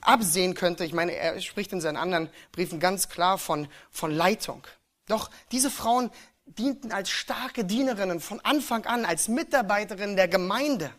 absehen 0.01 0.53
könnte. 0.53 0.83
Ich 0.83 0.93
meine, 0.93 1.13
er 1.13 1.39
spricht 1.39 1.71
in 1.71 1.79
seinen 1.79 1.97
anderen 1.97 2.29
Briefen 2.51 2.81
ganz 2.81 3.07
klar 3.07 3.37
von, 3.37 3.69
von 3.89 4.11
Leitung. 4.11 4.67
Doch 5.07 5.31
diese 5.53 5.71
Frauen 5.71 6.11
dienten 6.57 6.91
als 6.91 7.09
starke 7.09 7.65
Dienerinnen 7.65 8.19
von 8.19 8.39
Anfang 8.41 8.85
an, 8.85 9.05
als 9.05 9.27
Mitarbeiterinnen 9.27 10.15
der 10.15 10.27
Gemeinde. 10.27 10.91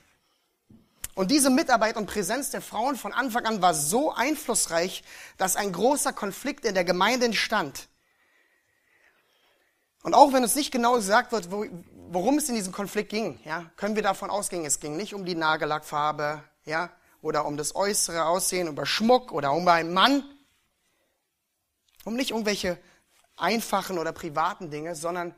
Und 1.14 1.30
diese 1.30 1.50
Mitarbeit 1.50 1.96
und 1.96 2.06
Präsenz 2.06 2.50
der 2.50 2.62
Frauen 2.62 2.96
von 2.96 3.12
Anfang 3.12 3.44
an 3.44 3.60
war 3.60 3.74
so 3.74 4.12
einflussreich, 4.12 5.02
dass 5.36 5.56
ein 5.56 5.72
großer 5.72 6.12
Konflikt 6.12 6.64
in 6.64 6.74
der 6.74 6.84
Gemeinde 6.84 7.26
entstand. 7.26 7.88
Und 10.02 10.14
auch 10.14 10.32
wenn 10.32 10.42
uns 10.42 10.54
nicht 10.54 10.70
genau 10.70 10.94
gesagt 10.94 11.32
wird, 11.32 11.50
worum 11.50 12.38
es 12.38 12.48
in 12.48 12.54
diesem 12.54 12.72
Konflikt 12.72 13.10
ging, 13.10 13.38
ja, 13.44 13.70
können 13.76 13.96
wir 13.96 14.02
davon 14.02 14.30
ausgehen, 14.30 14.64
es 14.64 14.80
ging 14.80 14.96
nicht 14.96 15.14
um 15.14 15.24
die 15.24 15.34
Nagellackfarbe, 15.34 16.42
ja, 16.64 16.90
oder 17.22 17.44
um 17.44 17.56
das 17.56 17.74
äußere 17.74 18.24
Aussehen, 18.24 18.68
über 18.68 18.86
Schmuck 18.86 19.32
oder 19.32 19.52
um 19.52 19.66
einen 19.68 19.92
Mann. 19.92 20.24
Um 22.04 22.16
nicht 22.16 22.30
irgendwelche 22.30 22.78
einfachen 23.40 23.98
oder 23.98 24.12
privaten 24.12 24.70
Dinge, 24.70 24.94
sondern 24.94 25.34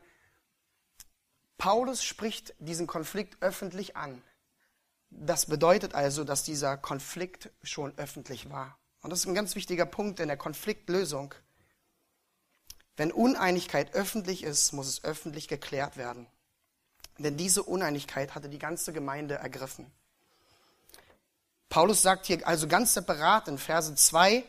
Paulus 1.57 2.03
spricht 2.03 2.53
diesen 2.59 2.87
Konflikt 2.87 3.41
öffentlich 3.41 3.95
an. 3.95 4.21
Das 5.09 5.45
bedeutet 5.45 5.95
also, 5.95 6.23
dass 6.23 6.43
dieser 6.43 6.77
Konflikt 6.77 7.51
schon 7.61 7.97
öffentlich 7.97 8.49
war. 8.49 8.77
Und 9.01 9.11
das 9.11 9.19
ist 9.19 9.27
ein 9.27 9.35
ganz 9.35 9.55
wichtiger 9.55 9.85
Punkt 9.85 10.19
in 10.19 10.27
der 10.27 10.37
Konfliktlösung. 10.37 11.35
Wenn 12.95 13.11
Uneinigkeit 13.11 13.93
öffentlich 13.95 14.43
ist, 14.43 14.71
muss 14.71 14.87
es 14.87 15.03
öffentlich 15.03 15.47
geklärt 15.47 15.97
werden. 15.97 16.27
Denn 17.17 17.37
diese 17.37 17.63
Uneinigkeit 17.63 18.33
hatte 18.33 18.49
die 18.49 18.59
ganze 18.59 18.93
Gemeinde 18.93 19.35
ergriffen. 19.35 19.91
Paulus 21.69 22.01
sagt 22.01 22.25
hier 22.25 22.45
also 22.47 22.67
ganz 22.67 22.93
separat 22.93 23.47
in 23.47 23.57
Verse 23.57 23.93
2, 23.93 24.43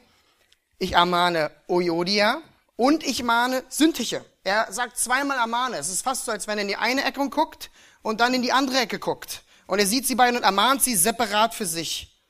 ich 0.79 0.93
ermahne 0.93 1.51
Ojodia 1.69 2.43
und 2.77 3.05
ich 3.05 3.23
mahne 3.23 3.65
Syntyche. 3.69 4.25
Er 4.43 4.73
sagt 4.73 4.99
zweimal 4.99 5.39
ermahne. 5.39 5.77
Es 5.79 5.89
ist 5.89 6.03
fast 6.03 6.25
so, 6.25 6.33
als 6.33 6.47
wenn 6.47 6.59
er 6.59 6.63
in 6.63 6.69
die 6.69 6.77
eine 6.77 7.05
Ecke 7.05 7.29
guckt 7.29 7.71
und 8.03 8.21
dann 8.21 8.35
in 8.35 8.43
die 8.43 8.53
andere 8.53 8.79
Ecke 8.79 8.99
guckt. 8.99 9.43
Und 9.67 9.79
er 9.79 9.87
sieht 9.87 10.07
sie 10.07 10.15
beide 10.15 10.37
und 10.37 10.45
ermahnt 10.45 10.83
sie 10.83 10.95
separat 10.95 11.55
für 11.55 11.67
sich, 11.67 12.21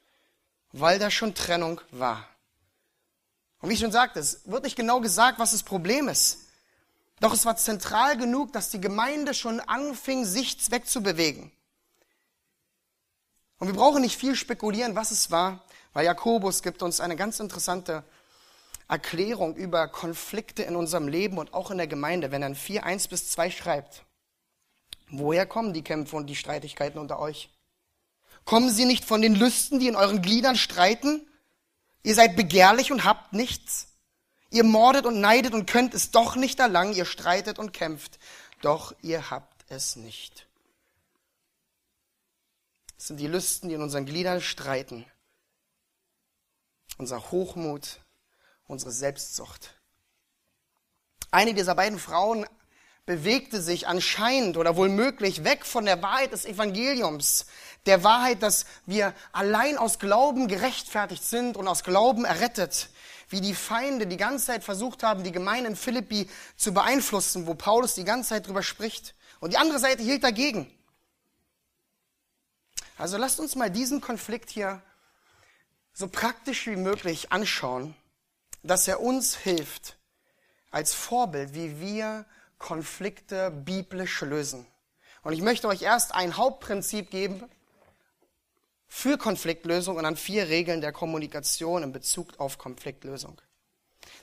weil 0.72 0.98
da 0.98 1.10
schon 1.10 1.34
Trennung 1.34 1.80
war. 1.90 2.28
Und 3.60 3.70
wie 3.70 3.74
ich 3.74 3.80
schon 3.80 3.92
sagte, 3.92 4.20
es 4.20 4.42
wird 4.44 4.64
nicht 4.64 4.76
genau 4.76 5.00
gesagt, 5.00 5.38
was 5.38 5.52
das 5.52 5.62
Problem 5.62 6.08
ist. 6.08 6.40
Doch 7.20 7.32
es 7.32 7.46
war 7.46 7.56
zentral 7.56 8.16
genug, 8.16 8.52
dass 8.52 8.70
die 8.70 8.80
Gemeinde 8.80 9.34
schon 9.34 9.60
anfing, 9.60 10.24
sich 10.24 10.70
wegzubewegen. 10.70 11.50
Und 13.58 13.68
wir 13.68 13.74
brauchen 13.74 14.02
nicht 14.02 14.18
viel 14.18 14.36
spekulieren, 14.36 14.94
was 14.94 15.10
es 15.10 15.30
war, 15.30 15.64
weil 15.92 16.04
Jakobus 16.04 16.62
gibt 16.62 16.82
uns 16.82 17.00
eine 17.00 17.16
ganz 17.16 17.40
interessante 17.40 18.04
Erklärung 18.88 19.56
über 19.56 19.88
Konflikte 19.88 20.62
in 20.62 20.76
unserem 20.76 21.08
Leben 21.08 21.38
und 21.38 21.54
auch 21.54 21.70
in 21.70 21.78
der 21.78 21.86
Gemeinde, 21.86 22.30
wenn 22.30 22.42
er 22.42 22.48
in 22.48 22.54
4, 22.54 22.84
1 22.84 23.08
bis 23.08 23.30
2 23.30 23.50
schreibt. 23.50 24.04
Woher 25.10 25.46
kommen 25.46 25.72
die 25.72 25.84
Kämpfe 25.84 26.16
und 26.16 26.26
die 26.26 26.36
Streitigkeiten 26.36 26.98
unter 26.98 27.18
euch? 27.18 27.50
Kommen 28.44 28.70
sie 28.70 28.84
nicht 28.84 29.04
von 29.04 29.22
den 29.22 29.34
Lüsten, 29.34 29.80
die 29.80 29.88
in 29.88 29.96
euren 29.96 30.20
Gliedern 30.20 30.56
streiten? 30.56 31.26
Ihr 32.02 32.14
seid 32.14 32.36
begehrlich 32.36 32.92
und 32.92 33.04
habt 33.04 33.32
nichts. 33.32 33.88
Ihr 34.50 34.64
mordet 34.64 35.06
und 35.06 35.20
neidet 35.20 35.54
und 35.54 35.66
könnt 35.66 35.94
es 35.94 36.10
doch 36.10 36.36
nicht 36.36 36.60
erlangen. 36.60 36.94
Ihr 36.94 37.06
streitet 37.06 37.58
und 37.58 37.72
kämpft, 37.72 38.18
doch 38.60 38.94
ihr 39.02 39.30
habt 39.30 39.64
es 39.68 39.96
nicht. 39.96 40.46
Es 42.98 43.08
sind 43.08 43.16
die 43.18 43.26
Lüsten, 43.26 43.68
die 43.68 43.74
in 43.74 43.82
unseren 43.82 44.06
Gliedern 44.06 44.40
streiten. 44.40 45.04
Unser 46.98 47.30
Hochmut, 47.30 47.98
unsere 48.66 48.90
Selbstsucht. 48.90 49.74
Eine 51.30 51.54
dieser 51.54 51.74
beiden 51.74 51.98
Frauen 51.98 52.46
bewegte 53.06 53.60
sich 53.60 53.86
anscheinend 53.86 54.56
oder 54.56 54.76
wohl 54.76 54.88
möglich 54.88 55.44
weg 55.44 55.66
von 55.66 55.84
der 55.84 56.00
Wahrheit 56.02 56.32
des 56.32 56.46
Evangeliums, 56.46 57.46
der 57.86 58.02
Wahrheit, 58.02 58.42
dass 58.42 58.64
wir 58.86 59.12
allein 59.32 59.76
aus 59.76 59.98
Glauben 59.98 60.48
gerechtfertigt 60.48 61.22
sind 61.22 61.56
und 61.56 61.68
aus 61.68 61.84
Glauben 61.84 62.24
errettet, 62.24 62.88
wie 63.28 63.40
die 63.40 63.54
Feinde 63.54 64.06
die 64.06 64.16
ganze 64.16 64.46
Zeit 64.46 64.64
versucht 64.64 65.02
haben, 65.02 65.22
die 65.22 65.32
Gemeinde 65.32 65.70
in 65.70 65.76
Philippi 65.76 66.30
zu 66.56 66.72
beeinflussen, 66.72 67.46
wo 67.46 67.54
Paulus 67.54 67.94
die 67.94 68.04
ganze 68.04 68.30
Zeit 68.30 68.46
drüber 68.46 68.62
spricht. 68.62 69.14
Und 69.40 69.52
die 69.52 69.58
andere 69.58 69.78
Seite 69.78 70.02
hielt 70.02 70.24
dagegen. 70.24 70.70
Also 72.96 73.18
lasst 73.18 73.40
uns 73.40 73.56
mal 73.56 73.70
diesen 73.70 74.00
Konflikt 74.00 74.50
hier 74.50 74.80
so 75.92 76.08
praktisch 76.08 76.66
wie 76.66 76.76
möglich 76.76 77.32
anschauen, 77.32 77.94
dass 78.64 78.88
er 78.88 79.00
uns 79.00 79.36
hilft 79.36 79.96
als 80.70 80.92
Vorbild, 80.92 81.54
wie 81.54 81.78
wir 81.80 82.24
Konflikte 82.58 83.50
biblisch 83.50 84.22
lösen. 84.22 84.66
Und 85.22 85.34
ich 85.34 85.42
möchte 85.42 85.68
euch 85.68 85.82
erst 85.82 86.14
ein 86.14 86.36
Hauptprinzip 86.36 87.10
geben 87.10 87.44
für 88.88 89.18
Konfliktlösung 89.18 89.96
und 89.96 90.04
dann 90.04 90.16
vier 90.16 90.48
Regeln 90.48 90.80
der 90.80 90.92
Kommunikation 90.92 91.82
in 91.82 91.92
Bezug 91.92 92.38
auf 92.38 92.58
Konfliktlösung. 92.58 93.40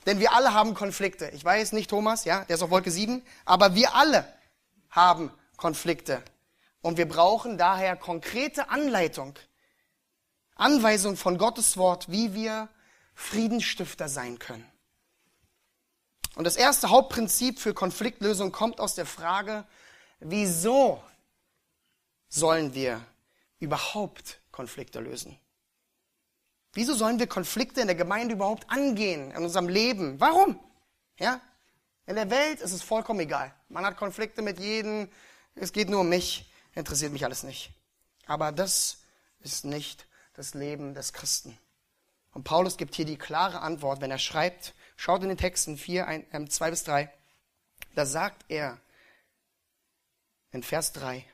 Denn 0.06 0.18
wir 0.18 0.32
alle 0.32 0.52
haben 0.52 0.74
Konflikte. 0.74 1.28
Ich 1.30 1.44
weiß 1.44 1.72
nicht, 1.72 1.90
Thomas, 1.90 2.24
ja, 2.24 2.44
der 2.44 2.56
ist 2.56 2.62
auf 2.62 2.70
Wolke 2.70 2.90
7, 2.90 3.22
aber 3.44 3.74
wir 3.74 3.94
alle 3.94 4.26
haben 4.90 5.30
Konflikte. 5.56 6.22
Und 6.80 6.96
wir 6.98 7.06
brauchen 7.06 7.58
daher 7.58 7.96
konkrete 7.96 8.70
Anleitung, 8.70 9.34
Anweisung 10.56 11.16
von 11.16 11.38
Gottes 11.38 11.76
Wort, 11.76 12.10
wie 12.10 12.34
wir 12.34 12.68
Friedensstifter 13.14 14.08
sein 14.08 14.38
können. 14.38 14.66
Und 16.34 16.44
das 16.44 16.56
erste 16.56 16.90
Hauptprinzip 16.90 17.58
für 17.58 17.74
Konfliktlösung 17.74 18.52
kommt 18.52 18.80
aus 18.80 18.94
der 18.94 19.06
Frage, 19.06 19.66
wieso 20.20 21.02
sollen 22.28 22.74
wir 22.74 23.04
überhaupt 23.58 24.40
Konflikte 24.50 25.00
lösen? 25.00 25.38
Wieso 26.74 26.94
sollen 26.94 27.18
wir 27.18 27.26
Konflikte 27.26 27.82
in 27.82 27.86
der 27.86 27.96
Gemeinde 27.96 28.34
überhaupt 28.34 28.70
angehen, 28.70 29.30
in 29.30 29.42
unserem 29.42 29.68
Leben? 29.68 30.18
Warum? 30.20 30.58
Ja? 31.18 31.40
In 32.06 32.16
der 32.16 32.30
Welt 32.30 32.60
ist 32.60 32.72
es 32.72 32.82
vollkommen 32.82 33.20
egal. 33.20 33.54
Man 33.68 33.84
hat 33.84 33.96
Konflikte 33.96 34.40
mit 34.40 34.58
jedem. 34.58 35.08
Es 35.54 35.72
geht 35.72 35.90
nur 35.90 36.00
um 36.00 36.08
mich. 36.08 36.50
Interessiert 36.74 37.12
mich 37.12 37.24
alles 37.24 37.42
nicht. 37.42 37.70
Aber 38.26 38.52
das 38.52 38.98
ist 39.40 39.66
nicht 39.66 40.06
das 40.32 40.54
Leben 40.54 40.94
des 40.94 41.12
Christen. 41.12 41.58
Und 42.32 42.44
Paulus 42.44 42.76
gibt 42.76 42.94
hier 42.94 43.04
die 43.04 43.18
klare 43.18 43.60
Antwort, 43.60 44.00
wenn 44.00 44.10
er 44.10 44.18
schreibt, 44.18 44.74
Schaut 44.96 45.22
in 45.24 45.30
den 45.30 45.38
Texten 45.38 45.76
4, 45.76 46.06
1, 46.06 46.26
äh, 46.32 46.48
2 46.48 46.70
bis 46.70 46.84
3. 46.84 47.12
Da 47.96 48.06
sagt 48.06 48.44
er 48.48 48.78
in 50.52 50.62
Vers 50.62 50.92
3, 50.92 51.24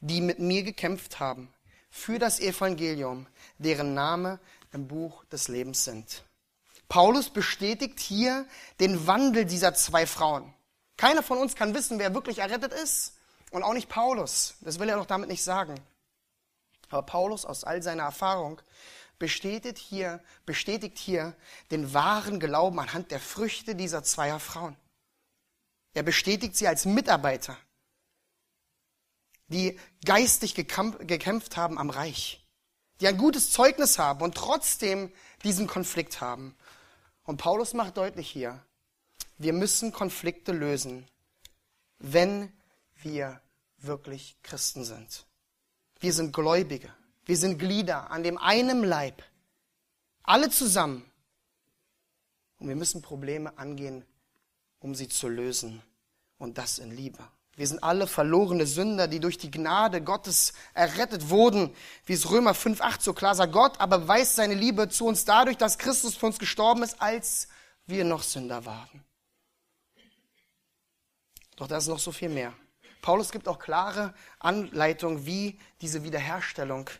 die 0.00 0.20
mit 0.20 0.40
mir 0.40 0.64
gekämpft 0.64 1.20
haben 1.20 1.54
für 1.88 2.18
das 2.18 2.40
Evangelium, 2.40 3.28
deren 3.58 3.94
Name 3.94 4.40
im 4.72 4.88
Buch 4.88 5.24
des 5.26 5.46
Lebens 5.46 5.84
sind. 5.84 6.24
Paulus 6.88 7.30
bestätigt 7.30 8.00
hier 8.00 8.44
den 8.80 9.06
Wandel 9.06 9.44
dieser 9.44 9.74
zwei 9.74 10.04
Frauen. 10.04 10.52
Keiner 10.96 11.22
von 11.22 11.38
uns 11.38 11.54
kann 11.54 11.74
wissen, 11.74 12.00
wer 12.00 12.12
wirklich 12.12 12.38
errettet 12.38 12.72
ist 12.72 13.14
und 13.52 13.62
auch 13.62 13.72
nicht 13.72 13.88
Paulus. 13.88 14.56
Das 14.62 14.80
will 14.80 14.88
er 14.88 14.96
doch 14.96 15.06
damit 15.06 15.28
nicht 15.28 15.44
sagen. 15.44 15.76
Aber 16.88 17.02
Paulus 17.02 17.46
aus 17.46 17.62
all 17.62 17.82
seiner 17.82 18.02
Erfahrung 18.02 18.60
bestätigt 19.20 19.78
hier, 19.78 20.20
bestätigt 20.44 20.98
hier 20.98 21.36
den 21.70 21.94
wahren 21.94 22.40
Glauben 22.40 22.80
anhand 22.80 23.12
der 23.12 23.20
Früchte 23.20 23.76
dieser 23.76 24.02
zweier 24.02 24.40
Frauen. 24.40 24.76
Er 25.94 26.02
bestätigt 26.02 26.56
sie 26.56 26.66
als 26.66 26.86
Mitarbeiter, 26.86 27.56
die 29.46 29.78
geistig 30.04 30.54
gekämpft 30.54 31.56
haben 31.56 31.78
am 31.78 31.90
Reich, 31.90 32.44
die 33.00 33.06
ein 33.06 33.18
gutes 33.18 33.50
Zeugnis 33.50 33.98
haben 33.98 34.22
und 34.22 34.34
trotzdem 34.36 35.12
diesen 35.44 35.68
Konflikt 35.68 36.20
haben. 36.20 36.56
Und 37.22 37.36
Paulus 37.36 37.74
macht 37.74 37.96
deutlich 37.96 38.28
hier, 38.28 38.64
wir 39.38 39.52
müssen 39.52 39.92
Konflikte 39.92 40.52
lösen, 40.52 41.06
wenn 41.98 42.52
wir 43.02 43.40
wirklich 43.78 44.36
Christen 44.42 44.84
sind. 44.84 45.26
Wir 46.00 46.12
sind 46.12 46.32
Gläubige. 46.32 46.92
Wir 47.26 47.36
sind 47.36 47.58
Glieder 47.58 48.10
an 48.10 48.22
dem 48.22 48.38
einen 48.38 48.84
Leib. 48.84 49.22
Alle 50.22 50.50
zusammen. 50.50 51.04
Und 52.58 52.68
wir 52.68 52.76
müssen 52.76 53.02
Probleme 53.02 53.56
angehen, 53.58 54.04
um 54.78 54.94
sie 54.94 55.08
zu 55.08 55.28
lösen. 55.28 55.82
Und 56.38 56.58
das 56.58 56.78
in 56.78 56.90
Liebe. 56.90 57.26
Wir 57.56 57.66
sind 57.66 57.82
alle 57.82 58.06
verlorene 58.06 58.66
Sünder, 58.66 59.06
die 59.06 59.20
durch 59.20 59.36
die 59.36 59.50
Gnade 59.50 60.02
Gottes 60.02 60.54
errettet 60.72 61.28
wurden, 61.28 61.74
wie 62.06 62.14
es 62.14 62.30
Römer 62.30 62.52
5,8 62.52 63.02
so 63.02 63.12
klar 63.12 63.34
sagt. 63.34 63.52
Gott 63.52 63.78
aber 63.80 64.08
weist 64.08 64.36
seine 64.36 64.54
Liebe 64.54 64.88
zu 64.88 65.06
uns 65.06 65.26
dadurch, 65.26 65.58
dass 65.58 65.76
Christus 65.76 66.16
für 66.16 66.26
uns 66.26 66.38
gestorben 66.38 66.82
ist, 66.82 67.02
als 67.02 67.48
wir 67.86 68.04
noch 68.04 68.22
Sünder 68.22 68.64
waren. 68.64 69.04
Doch 71.56 71.66
da 71.66 71.76
ist 71.76 71.88
noch 71.88 71.98
so 71.98 72.12
viel 72.12 72.30
mehr. 72.30 72.54
Paulus 73.02 73.32
gibt 73.32 73.48
auch 73.48 73.58
klare 73.58 74.14
Anleitungen, 74.38 75.26
wie 75.26 75.58
diese 75.80 76.04
Wiederherstellung 76.04 76.90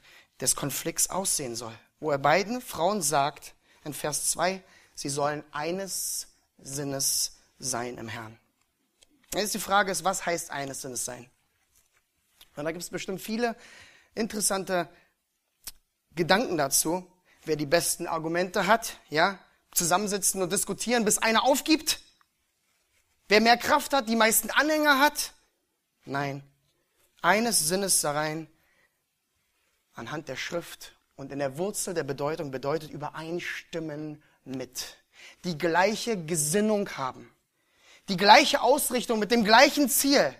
des 0.40 0.56
Konflikts 0.56 1.10
aussehen 1.10 1.54
soll. 1.54 1.74
Wo 2.00 2.10
er 2.10 2.18
beiden 2.18 2.60
Frauen 2.60 3.02
sagt, 3.02 3.54
in 3.84 3.94
Vers 3.94 4.30
2, 4.30 4.62
sie 4.94 5.08
sollen 5.08 5.44
eines 5.52 6.28
Sinnes 6.58 7.38
sein 7.58 7.98
im 7.98 8.08
Herrn. 8.08 8.38
Jetzt 9.34 9.54
die 9.54 9.60
Frage 9.60 9.92
ist, 9.92 10.04
was 10.04 10.26
heißt 10.26 10.50
eines 10.50 10.82
Sinnes 10.82 11.04
sein? 11.04 11.30
Und 12.56 12.64
da 12.64 12.72
gibt 12.72 12.82
es 12.82 12.90
bestimmt 12.90 13.20
viele 13.20 13.56
interessante 14.14 14.88
Gedanken 16.14 16.56
dazu. 16.56 17.06
Wer 17.44 17.56
die 17.56 17.66
besten 17.66 18.06
Argumente 18.06 18.66
hat, 18.66 18.98
ja, 19.08 19.38
zusammensitzen 19.72 20.42
und 20.42 20.52
diskutieren, 20.52 21.04
bis 21.04 21.18
einer 21.18 21.44
aufgibt. 21.44 22.00
Wer 23.28 23.40
mehr 23.40 23.56
Kraft 23.56 23.92
hat, 23.92 24.08
die 24.08 24.16
meisten 24.16 24.50
Anhänger 24.50 24.98
hat. 24.98 25.32
Nein, 26.04 26.42
eines 27.22 27.68
Sinnes 27.68 28.00
sein 28.00 28.48
anhand 29.94 30.28
der 30.28 30.36
Schrift 30.36 30.96
und 31.16 31.32
in 31.32 31.38
der 31.38 31.58
Wurzel 31.58 31.92
der 31.94 32.04
Bedeutung 32.04 32.50
bedeutet 32.50 32.90
übereinstimmen 32.90 34.22
mit. 34.44 34.96
Die 35.44 35.58
gleiche 35.58 36.24
Gesinnung 36.24 36.88
haben. 36.96 37.30
Die 38.08 38.16
gleiche 38.16 38.62
Ausrichtung 38.62 39.18
mit 39.18 39.30
dem 39.30 39.44
gleichen 39.44 39.88
Ziel. 39.88 40.34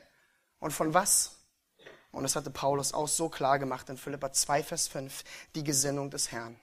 Und 0.59 0.71
von 0.73 0.95
was? 0.95 1.37
Und 2.11 2.23
das 2.23 2.35
hatte 2.35 2.51
Paulus 2.51 2.93
auch 2.93 3.09
so 3.09 3.29
klar 3.29 3.59
gemacht 3.59 3.89
in 3.89 3.99
Philippa 3.99 4.33
2, 4.33 4.63
Vers 4.65 4.89
5. 4.89 5.25
Die 5.55 5.65
Gesinnung 5.65 6.11
des 6.11 6.33
Herrn. 6.33 6.59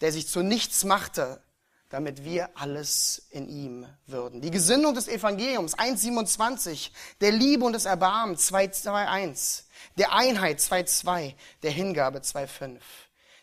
Der 0.00 0.12
sich 0.12 0.26
zu 0.26 0.42
nichts 0.42 0.84
machte, 0.84 1.42
damit 1.90 2.24
wir 2.24 2.56
alles 2.56 3.26
in 3.30 3.48
ihm 3.48 3.86
würden. 4.06 4.40
Die 4.40 4.52
Gesinnung 4.52 4.94
des 4.94 5.08
Evangeliums 5.08 5.76
1,27, 5.76 6.90
der 7.20 7.32
Liebe 7.32 7.64
und 7.64 7.72
des 7.72 7.84
Erbarmens 7.84 8.50
2,2,1, 8.50 9.64
der 9.98 10.12
Einheit 10.12 10.60
2,2, 10.60 11.34
der 11.62 11.70
Hingabe 11.72 12.20
2,5, 12.20 12.78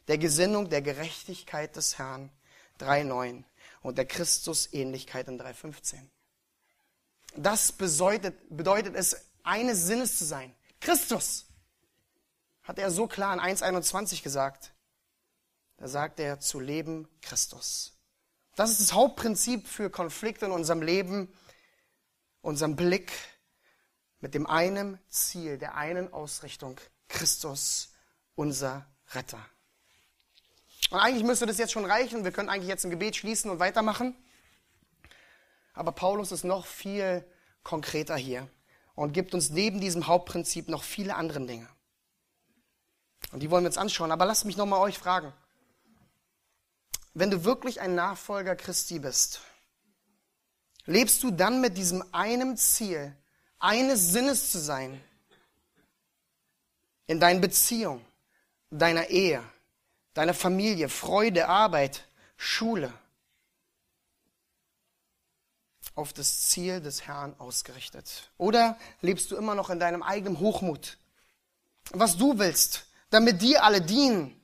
der 0.08 0.18
Gesinnung 0.18 0.70
der 0.70 0.82
Gerechtigkeit 0.82 1.76
des 1.76 1.98
Herrn 1.98 2.32
3,9 2.80 3.44
und 3.82 3.98
der 3.98 4.06
Christusähnlichkeit 4.06 5.28
in 5.28 5.40
3,15. 5.40 5.98
Das 7.36 7.74
bedeutet, 7.74 8.36
bedeutet 8.50 8.96
es, 8.96 9.28
eines 9.44 9.86
Sinnes 9.86 10.18
zu 10.18 10.26
sein. 10.26 10.56
Christus 10.80 11.46
hat 12.64 12.80
er 12.80 12.92
so 12.92 13.08
klar 13.08 13.34
in 13.34 13.42
1,21 13.42 14.24
gesagt. 14.24 14.72
Da 15.76 15.88
sagt 15.88 16.20
er, 16.22 16.40
zu 16.40 16.60
leben 16.60 17.08
Christus. 17.22 17.97
Das 18.58 18.72
ist 18.72 18.82
das 18.82 18.94
Hauptprinzip 18.94 19.68
für 19.68 19.92
Konflikte 19.92 20.48
in 20.48 20.52
unserem 20.52 20.82
Leben, 20.82 21.32
unserem 22.42 22.76
Blick 22.76 23.12
mit 24.20 24.34
dem 24.34 24.48
einen 24.48 25.00
Ziel, 25.10 25.60
der 25.60 25.76
einen 25.76 26.12
Ausrichtung, 26.12 26.82
Christus, 27.08 27.94
unser 28.34 28.88
Retter. 29.12 29.46
Und 30.90 30.98
eigentlich 30.98 31.24
müsste 31.24 31.46
das 31.46 31.60
jetzt 31.60 31.72
schon 31.72 31.86
reichen. 31.86 32.24
Wir 32.24 32.32
können 32.32 32.50
eigentlich 32.50 32.68
jetzt 32.68 32.84
ein 32.84 32.90
Gebet 32.90 33.16
schließen 33.16 33.52
und 33.52 33.60
weitermachen. 33.60 34.16
Aber 35.74 35.92
Paulus 35.92 36.32
ist 36.32 36.44
noch 36.44 36.66
viel 36.66 37.24
konkreter 37.62 38.16
hier 38.18 38.50
und 38.96 39.14
gibt 39.14 39.36
uns 39.36 39.52
neben 39.52 39.80
diesem 39.80 40.08
Hauptprinzip 40.08 40.68
noch 40.68 40.82
viele 40.82 41.14
andere 41.14 41.46
Dinge. 41.46 41.70
Und 43.32 43.44
die 43.44 43.52
wollen 43.52 43.66
wir 43.66 43.70
uns 43.70 43.78
anschauen. 43.78 44.12
Aber 44.12 44.26
lasst 44.26 44.46
mich 44.46 44.58
nochmal 44.58 44.80
euch 44.80 44.98
fragen. 44.98 45.32
Wenn 47.20 47.32
du 47.32 47.44
wirklich 47.44 47.82
ein 47.82 47.96
Nachfolger 47.96 48.56
Christi 48.56 49.00
bist, 49.00 49.42
lebst 50.86 51.24
du 51.24 51.32
dann 51.32 51.62
mit 51.62 51.76
diesem 51.76 52.04
einem 52.14 52.58
Ziel, 52.58 53.12
eines 53.58 54.10
Sinnes 54.10 54.52
zu 54.52 54.60
sein, 54.60 55.02
in 57.08 57.20
deinen 57.20 57.42
Beziehungen, 57.42 58.06
deiner 58.70 59.08
Ehe, 59.08 59.44
deiner 60.14 60.36
Familie, 60.36 60.90
Freude, 60.90 61.48
Arbeit, 61.48 62.06
Schule, 62.38 62.94
auf 65.96 66.14
das 66.14 66.50
Ziel 66.50 66.82
des 66.82 67.08
Herrn 67.08 67.34
ausgerichtet? 67.40 68.30
Oder 68.38 68.78
lebst 69.02 69.32
du 69.32 69.38
immer 69.38 69.56
noch 69.56 69.72
in 69.72 69.80
deinem 69.80 70.04
eigenen 70.04 70.40
Hochmut? 70.40 71.00
Was 71.90 72.16
du 72.16 72.38
willst, 72.38 72.86
damit 73.10 73.42
dir 73.42 73.64
alle 73.64 73.82
dienen? 73.82 74.40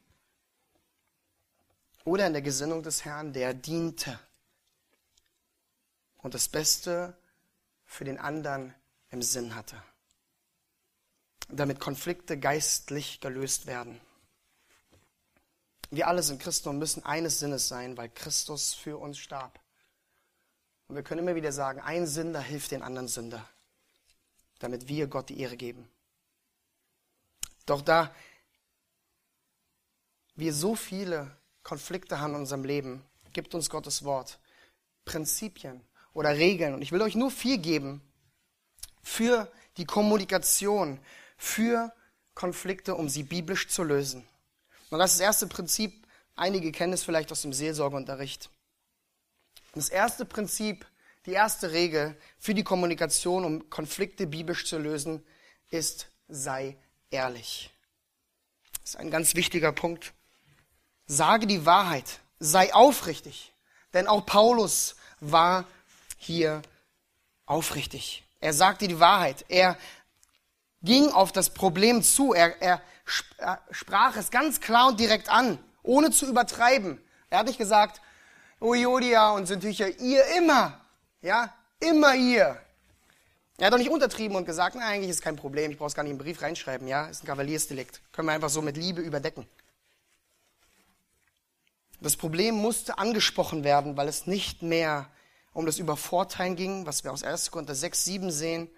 Oder 2.05 2.27
in 2.27 2.33
der 2.33 2.41
Gesinnung 2.41 2.83
des 2.83 3.05
Herrn, 3.05 3.33
der 3.33 3.53
diente 3.53 4.19
und 6.17 6.33
das 6.33 6.47
Beste 6.47 7.15
für 7.85 8.03
den 8.03 8.17
anderen 8.17 8.73
im 9.09 9.21
Sinn 9.21 9.55
hatte, 9.55 9.81
damit 11.49 11.79
Konflikte 11.79 12.37
geistlich 12.37 13.21
gelöst 13.21 13.67
werden. 13.67 14.01
Wir 15.91 16.07
alle 16.07 16.23
sind 16.23 16.41
Christen 16.41 16.69
und 16.69 16.79
müssen 16.79 17.05
eines 17.05 17.39
Sinnes 17.39 17.67
sein, 17.67 17.95
weil 17.97 18.09
Christus 18.09 18.73
für 18.73 18.97
uns 18.97 19.19
starb. 19.19 19.59
Und 20.87 20.95
wir 20.95 21.03
können 21.03 21.21
immer 21.21 21.35
wieder 21.35 21.51
sagen, 21.51 21.79
ein 21.81 22.07
Sünder 22.07 22.41
hilft 22.41 22.71
den 22.71 22.81
anderen 22.81 23.07
Sünder, 23.07 23.47
damit 24.59 24.87
wir 24.87 25.07
Gott 25.07 25.29
die 25.29 25.39
Ehre 25.39 25.55
geben. 25.55 25.87
Doch 27.65 27.81
da 27.81 28.13
wir 30.35 30.53
so 30.53 30.75
viele 30.75 31.35
Konflikte 31.63 32.19
haben 32.19 32.33
in 32.33 32.41
unserem 32.41 32.65
Leben, 32.65 33.03
gibt 33.31 33.55
uns 33.55 33.69
Gottes 33.69 34.03
Wort 34.03 34.39
Prinzipien 35.05 35.81
oder 36.13 36.37
Regeln. 36.37 36.73
Und 36.73 36.81
ich 36.81 36.91
will 36.91 37.01
euch 37.01 37.15
nur 37.15 37.31
vier 37.31 37.57
geben 37.57 38.01
für 39.01 39.51
die 39.77 39.85
Kommunikation, 39.85 40.99
für 41.37 41.93
Konflikte, 42.35 42.95
um 42.95 43.09
sie 43.09 43.23
biblisch 43.23 43.67
zu 43.67 43.83
lösen. 43.83 44.27
Und 44.89 44.99
das 44.99 45.11
ist 45.11 45.19
das 45.19 45.25
erste 45.25 45.47
Prinzip. 45.47 46.07
Einige 46.35 46.71
kennen 46.71 46.93
es 46.93 47.03
vielleicht 47.03 47.31
aus 47.31 47.41
dem 47.41 47.53
Seelsorgeunterricht. 47.53 48.49
Das 49.73 49.89
erste 49.89 50.25
Prinzip, 50.25 50.85
die 51.25 51.31
erste 51.31 51.71
Regel 51.71 52.15
für 52.37 52.53
die 52.53 52.63
Kommunikation, 52.63 53.43
um 53.43 53.69
Konflikte 53.69 54.27
biblisch 54.27 54.65
zu 54.65 54.77
lösen, 54.77 55.23
ist, 55.69 56.07
sei 56.27 56.77
ehrlich. 57.09 57.71
Das 58.81 58.91
ist 58.91 58.95
ein 58.97 59.11
ganz 59.11 59.35
wichtiger 59.35 59.71
Punkt. 59.71 60.13
Sage 61.05 61.47
die 61.47 61.65
Wahrheit, 61.65 62.19
sei 62.39 62.73
aufrichtig. 62.73 63.53
Denn 63.93 64.07
auch 64.07 64.25
Paulus 64.25 64.95
war 65.19 65.65
hier 66.17 66.61
aufrichtig. 67.45 68.23
Er 68.39 68.53
sagte 68.53 68.87
die 68.87 68.99
Wahrheit. 68.99 69.45
Er 69.49 69.77
ging 70.81 71.09
auf 71.11 71.31
das 71.31 71.49
Problem 71.49 72.03
zu. 72.03 72.33
Er, 72.33 72.61
er, 72.61 72.81
sprach 73.71 74.15
es 74.15 74.31
ganz 74.31 74.61
klar 74.61 74.87
und 74.87 74.99
direkt 74.99 75.29
an, 75.29 75.59
ohne 75.81 76.11
zu 76.11 76.27
übertreiben. 76.27 77.01
Er 77.29 77.39
hat 77.39 77.47
nicht 77.47 77.57
gesagt, 77.57 78.01
Ojodia 78.59 79.31
und 79.31 79.45
Syntycher, 79.45 79.89
ihr 79.99 80.23
immer, 80.37 80.79
ja, 81.21 81.53
immer 81.79 82.15
ihr. 82.15 82.57
Er 83.57 83.67
hat 83.67 83.73
doch 83.73 83.77
nicht 83.77 83.89
untertrieben 83.89 84.35
und 84.35 84.45
gesagt, 84.45 84.75
na, 84.77 84.87
eigentlich 84.87 85.09
ist 85.09 85.21
kein 85.21 85.35
Problem, 85.35 85.71
ich 85.71 85.77
brauche 85.77 85.87
es 85.87 85.95
gar 85.95 86.03
nicht 86.03 86.13
im 86.13 86.17
Brief 86.17 86.41
reinschreiben, 86.41 86.87
ja, 86.87 87.07
ist 87.07 87.23
ein 87.23 87.27
Kavaliersdelikt. 87.27 88.01
Können 88.11 88.27
wir 88.27 88.33
einfach 88.33 88.49
so 88.49 88.61
mit 88.61 88.77
Liebe 88.77 89.01
überdecken. 89.01 89.45
Das 92.03 92.17
Problem 92.17 92.55
musste 92.55 92.97
angesprochen 92.97 93.63
werden, 93.63 93.95
weil 93.95 94.09
es 94.09 94.27
nicht 94.27 94.61
mehr 94.61 95.09
um 95.53 95.65
das 95.65 95.79
Übervorteilen 95.79 96.57
ging, 96.57 96.85
was 96.85 97.05
wir 97.05 97.13
aus 97.13 97.23
1. 97.23 97.49
Korinther 97.49 97.75
6, 97.75 98.03
7 98.03 98.29
sehen. 98.29 98.69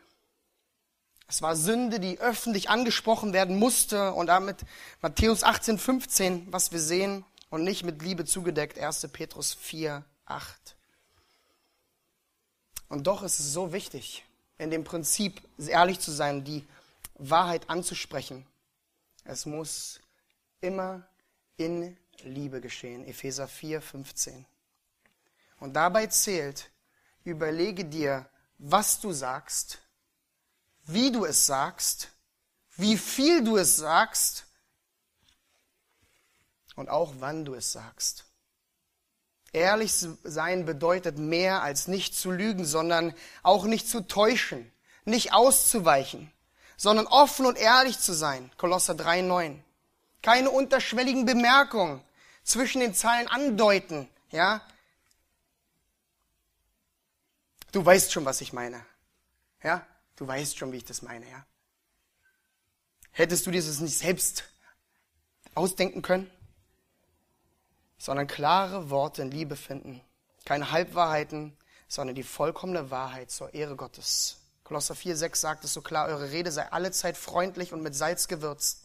Es 1.27 1.41
war 1.41 1.55
Sünde, 1.55 1.99
die 1.99 2.19
öffentlich 2.19 2.69
angesprochen 2.69 3.33
werden 3.33 3.57
musste 3.57 4.13
und 4.13 4.27
damit 4.27 4.57
Matthäus 5.01 5.41
18, 5.41 5.79
15, 5.79 6.53
was 6.53 6.71
wir 6.71 6.79
sehen, 6.79 7.25
und 7.49 7.63
nicht 7.63 7.83
mit 7.83 8.03
Liebe 8.03 8.25
zugedeckt. 8.25 8.77
1. 8.77 9.07
Petrus 9.11 9.55
4, 9.55 10.05
8. 10.27 10.75
Und 12.89 13.07
doch 13.07 13.23
ist 13.23 13.39
es 13.39 13.51
so 13.51 13.73
wichtig, 13.73 14.23
in 14.59 14.69
dem 14.69 14.83
Prinzip 14.83 15.41
ehrlich 15.57 15.99
zu 15.99 16.11
sein, 16.11 16.43
die 16.43 16.63
Wahrheit 17.15 17.71
anzusprechen. 17.71 18.45
Es 19.23 19.47
muss 19.47 19.99
immer 20.61 21.07
in 21.57 21.97
Liebe 22.23 22.61
geschehen. 22.61 23.05
Epheser 23.05 23.47
4, 23.47 23.81
15. 23.81 24.45
Und 25.59 25.73
dabei 25.73 26.07
zählt, 26.07 26.69
überlege 27.23 27.85
dir, 27.85 28.29
was 28.57 28.99
du 28.99 29.11
sagst, 29.11 29.79
wie 30.85 31.11
du 31.11 31.25
es 31.25 31.45
sagst, 31.45 32.09
wie 32.77 32.97
viel 32.97 33.43
du 33.43 33.57
es 33.57 33.77
sagst 33.77 34.45
und 36.75 36.89
auch 36.89 37.15
wann 37.19 37.45
du 37.45 37.53
es 37.53 37.71
sagst. 37.71 38.25
Ehrlich 39.53 39.93
sein 40.23 40.65
bedeutet 40.65 41.17
mehr 41.17 41.61
als 41.61 41.87
nicht 41.87 42.15
zu 42.15 42.29
lügen, 42.31 42.65
sondern 42.65 43.13
auch 43.41 43.63
nicht 43.63 43.87
zu 43.87 44.01
täuschen, 44.01 44.69
nicht 45.05 45.33
auszuweichen, 45.33 46.31
sondern 46.75 47.07
offen 47.07 47.45
und 47.45 47.57
ehrlich 47.57 47.99
zu 47.99 48.13
sein. 48.13 48.51
Kolosser 48.57 48.93
3,9. 48.93 49.59
Keine 50.25 50.49
unterschwelligen 50.49 51.25
Bemerkungen 51.25 52.01
zwischen 52.43 52.79
den 52.79 52.95
Zeilen 52.95 53.27
andeuten, 53.27 54.09
ja. 54.31 54.61
Du 57.71 57.85
weißt 57.85 58.11
schon, 58.11 58.25
was 58.25 58.41
ich 58.41 58.51
meine. 58.51 58.83
Ja? 59.61 59.85
Du 60.15 60.27
weißt 60.27 60.57
schon, 60.57 60.71
wie 60.71 60.77
ich 60.77 60.85
das 60.85 61.01
meine, 61.01 61.29
ja. 61.29 61.45
Hättest 63.11 63.45
du 63.45 63.51
dir 63.51 63.61
das 63.61 63.79
nicht 63.79 63.97
selbst 63.97 64.45
ausdenken 65.53 66.01
können? 66.01 66.29
sondern 67.97 68.27
klare 68.27 68.89
Worte 68.91 69.23
in 69.23 69.31
Liebe 69.31 69.55
finden. 69.55 69.99
Keine 70.45 70.71
Halbwahrheiten, 70.71 71.57
sondern 71.87 72.15
die 72.15 72.23
vollkommene 72.23 72.91
Wahrheit 72.91 73.31
zur 73.31 73.53
Ehre 73.53 73.75
Gottes. 73.75 74.37
Kolosser 74.63 74.95
4, 74.95 75.15
6 75.15 75.41
sagt 75.41 75.63
es 75.63 75.73
so 75.73 75.81
klar, 75.81 76.07
eure 76.07 76.31
Rede 76.31 76.51
sei 76.51 76.71
allezeit 76.71 77.17
freundlich 77.17 77.73
und 77.73 77.81
mit 77.81 77.95
Salz 77.95 78.27
gewürzt, 78.27 78.83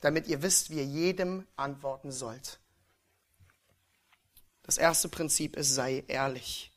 damit 0.00 0.26
ihr 0.28 0.42
wisst, 0.42 0.70
wie 0.70 0.76
ihr 0.76 0.84
jedem 0.84 1.46
antworten 1.56 2.12
sollt. 2.12 2.60
Das 4.62 4.78
erste 4.78 5.08
Prinzip 5.08 5.56
ist, 5.56 5.74
sei 5.74 6.04
ehrlich. 6.08 6.72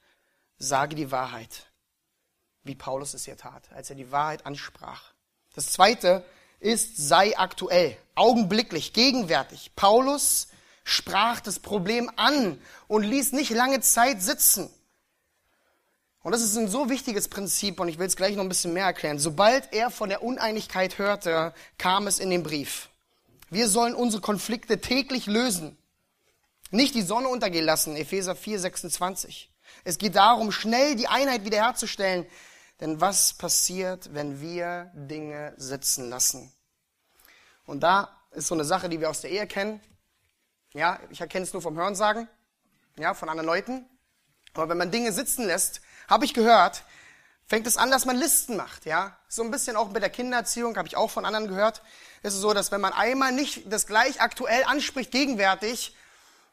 Sage 0.57 0.95
die 0.95 1.11
Wahrheit, 1.11 1.71
wie 2.63 2.75
Paulus 2.75 3.13
es 3.13 3.25
hier 3.25 3.35
tat, 3.35 3.71
als 3.73 3.89
er 3.89 3.95
die 3.95 4.11
Wahrheit 4.11 4.45
ansprach. 4.45 5.13
Das 5.55 5.71
zweite 5.71 6.23
ist, 6.59 6.97
sei 6.97 7.37
aktuell, 7.37 7.97
augenblicklich, 8.15 8.93
gegenwärtig. 8.93 9.71
Paulus 9.75 10.47
sprach 10.83 11.41
das 11.41 11.59
Problem 11.59 12.11
an 12.15 12.61
und 12.87 13.03
ließ 13.03 13.31
nicht 13.33 13.49
lange 13.49 13.81
Zeit 13.81 14.21
sitzen. 14.21 14.69
Und 16.23 16.31
das 16.33 16.43
ist 16.43 16.55
ein 16.55 16.67
so 16.67 16.89
wichtiges 16.89 17.27
Prinzip 17.27 17.79
und 17.79 17.87
ich 17.87 17.97
will 17.97 18.05
es 18.05 18.15
gleich 18.15 18.35
noch 18.35 18.43
ein 18.43 18.49
bisschen 18.49 18.73
mehr 18.73 18.85
erklären. 18.85 19.17
Sobald 19.17 19.73
er 19.73 19.89
von 19.89 20.09
der 20.09 20.23
Uneinigkeit 20.23 20.99
hörte, 20.99 21.53
kam 21.79 22.05
es 22.05 22.19
in 22.19 22.29
den 22.29 22.43
Brief. 22.43 22.90
Wir 23.51 23.67
sollen 23.67 23.93
unsere 23.93 24.21
Konflikte 24.21 24.79
täglich 24.79 25.25
lösen. 25.25 25.77
Nicht 26.71 26.95
die 26.95 27.01
Sonne 27.01 27.27
untergehen 27.27 27.65
lassen, 27.65 27.97
Epheser 27.97 28.33
4, 28.33 28.59
26. 28.61 29.51
Es 29.83 29.97
geht 29.97 30.15
darum, 30.15 30.53
schnell 30.53 30.95
die 30.95 31.09
Einheit 31.09 31.43
wiederherzustellen. 31.43 32.25
Denn 32.79 33.01
was 33.01 33.33
passiert, 33.33 34.13
wenn 34.13 34.39
wir 34.39 34.89
Dinge 34.95 35.53
sitzen 35.57 36.09
lassen? 36.09 36.49
Und 37.65 37.81
da 37.81 38.17
ist 38.31 38.47
so 38.47 38.55
eine 38.55 38.63
Sache, 38.63 38.87
die 38.87 39.01
wir 39.01 39.09
aus 39.09 39.19
der 39.19 39.31
Ehe 39.31 39.45
kennen. 39.47 39.81
Ja, 40.73 41.01
ich 41.09 41.19
erkenne 41.19 41.43
es 41.43 41.51
nur 41.51 41.61
vom 41.61 41.75
Hörensagen, 41.75 42.29
ja, 42.97 43.13
von 43.13 43.27
anderen 43.27 43.47
Leuten. 43.47 43.85
Aber 44.53 44.69
wenn 44.69 44.77
man 44.77 44.91
Dinge 44.91 45.11
sitzen 45.11 45.45
lässt, 45.45 45.81
habe 46.07 46.23
ich 46.23 46.33
gehört, 46.33 46.85
fängt 47.47 47.67
es 47.67 47.75
an, 47.75 47.91
dass 47.91 48.05
man 48.05 48.15
Listen 48.15 48.55
macht, 48.55 48.85
ja. 48.85 49.17
So 49.27 49.43
ein 49.43 49.51
bisschen 49.51 49.75
auch 49.75 49.91
mit 49.91 50.01
der 50.01 50.09
Kindererziehung, 50.09 50.77
habe 50.77 50.87
ich 50.87 50.95
auch 50.95 51.09
von 51.09 51.25
anderen 51.25 51.49
gehört. 51.49 51.83
Ist 52.23 52.35
es 52.35 52.41
so, 52.41 52.53
dass 52.53 52.71
wenn 52.71 52.81
man 52.81 52.93
einmal 52.93 53.31
nicht 53.31 53.71
das 53.71 53.87
gleich 53.87 54.21
aktuell 54.21 54.63
anspricht, 54.65 55.11
gegenwärtig, 55.11 55.95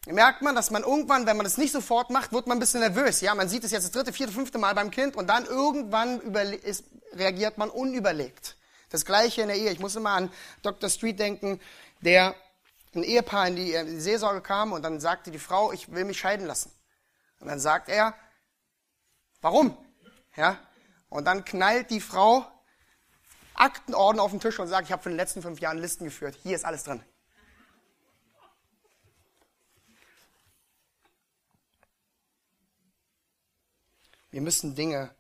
merkt 0.06 0.40
man, 0.40 0.54
dass 0.54 0.70
man 0.70 0.82
irgendwann, 0.82 1.26
wenn 1.26 1.36
man 1.36 1.44
das 1.44 1.58
nicht 1.58 1.72
sofort 1.72 2.10
macht, 2.10 2.32
wird 2.32 2.46
man 2.46 2.56
ein 2.56 2.60
bisschen 2.60 2.80
nervös, 2.80 3.20
ja. 3.20 3.34
Man 3.34 3.48
sieht 3.48 3.64
es 3.64 3.70
jetzt 3.70 3.84
das 3.84 3.90
dritte, 3.90 4.12
vierte, 4.12 4.32
fünfte 4.32 4.58
Mal 4.58 4.74
beim 4.74 4.90
Kind 4.90 5.16
und 5.16 5.26
dann 5.26 5.44
irgendwann 5.44 6.20
ist, 6.62 6.84
reagiert 7.12 7.58
man 7.58 7.68
unüberlegt. 7.68 8.56
Das 8.90 9.04
Gleiche 9.04 9.42
in 9.42 9.48
der 9.48 9.56
Ehe. 9.56 9.70
Ich 9.70 9.80
muss 9.80 9.96
immer 9.96 10.10
an 10.10 10.30
Dr. 10.62 10.88
Street 10.88 11.18
denken, 11.18 11.60
der 12.00 12.34
ein 12.94 13.02
Ehepaar 13.02 13.48
in 13.48 13.56
die, 13.56 13.72
in 13.74 13.86
die 13.86 14.00
Seelsorge 14.00 14.40
kam 14.40 14.72
und 14.72 14.82
dann 14.82 15.00
sagte 15.00 15.30
die 15.30 15.38
Frau, 15.38 15.72
ich 15.72 15.92
will 15.92 16.04
mich 16.04 16.18
scheiden 16.18 16.46
lassen. 16.46 16.72
Und 17.40 17.48
dann 17.48 17.60
sagt 17.60 17.90
er, 17.90 18.14
warum? 19.42 19.76
Ja? 20.36 20.58
Und 21.10 21.26
dann 21.26 21.44
knallt 21.44 21.90
die 21.90 22.00
Frau 22.00 22.46
Aktenorden 23.58 24.20
auf 24.20 24.30
den 24.30 24.40
Tisch 24.40 24.58
und 24.58 24.68
sage, 24.68 24.84
ich 24.86 24.92
habe 24.92 25.02
für 25.02 25.10
die 25.10 25.16
letzten 25.16 25.42
fünf 25.42 25.60
Jahre 25.60 25.78
Listen 25.78 26.04
geführt. 26.04 26.36
Hier 26.42 26.54
ist 26.54 26.64
alles 26.64 26.84
drin. 26.84 27.02
Wir 34.30 34.40
müssen 34.42 34.74
Dinge 34.74 35.14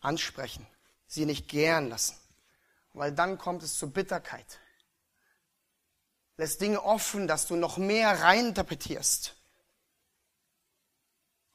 ansprechen, 0.00 0.66
sie 1.06 1.26
nicht 1.26 1.48
gären 1.48 1.88
lassen, 1.88 2.16
weil 2.94 3.12
dann 3.12 3.38
kommt 3.38 3.62
es 3.62 3.78
zur 3.78 3.90
Bitterkeit. 3.90 4.58
Lässt 6.36 6.60
Dinge 6.60 6.82
offen, 6.82 7.28
dass 7.28 7.46
du 7.46 7.56
noch 7.56 7.76
mehr 7.76 8.22
reininterpretierst. 8.22 9.36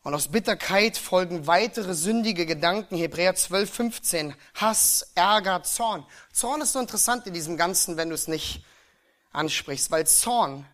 Und 0.09 0.15
aus 0.15 0.29
Bitterkeit 0.29 0.97
folgen 0.97 1.45
weitere 1.45 1.93
sündige 1.93 2.47
Gedanken. 2.47 2.97
Hebräer 2.97 3.35
12, 3.35 3.71
15. 3.71 4.35
Hass, 4.55 5.11
Ärger, 5.13 5.61
Zorn. 5.61 6.03
Zorn 6.33 6.61
ist 6.61 6.73
so 6.73 6.79
interessant 6.79 7.27
in 7.27 7.35
diesem 7.35 7.57
Ganzen, 7.57 7.95
wenn 7.95 8.09
du 8.09 8.15
es 8.15 8.27
nicht 8.27 8.65
ansprichst, 9.33 9.91
weil 9.91 10.07
Zorn, 10.07 10.65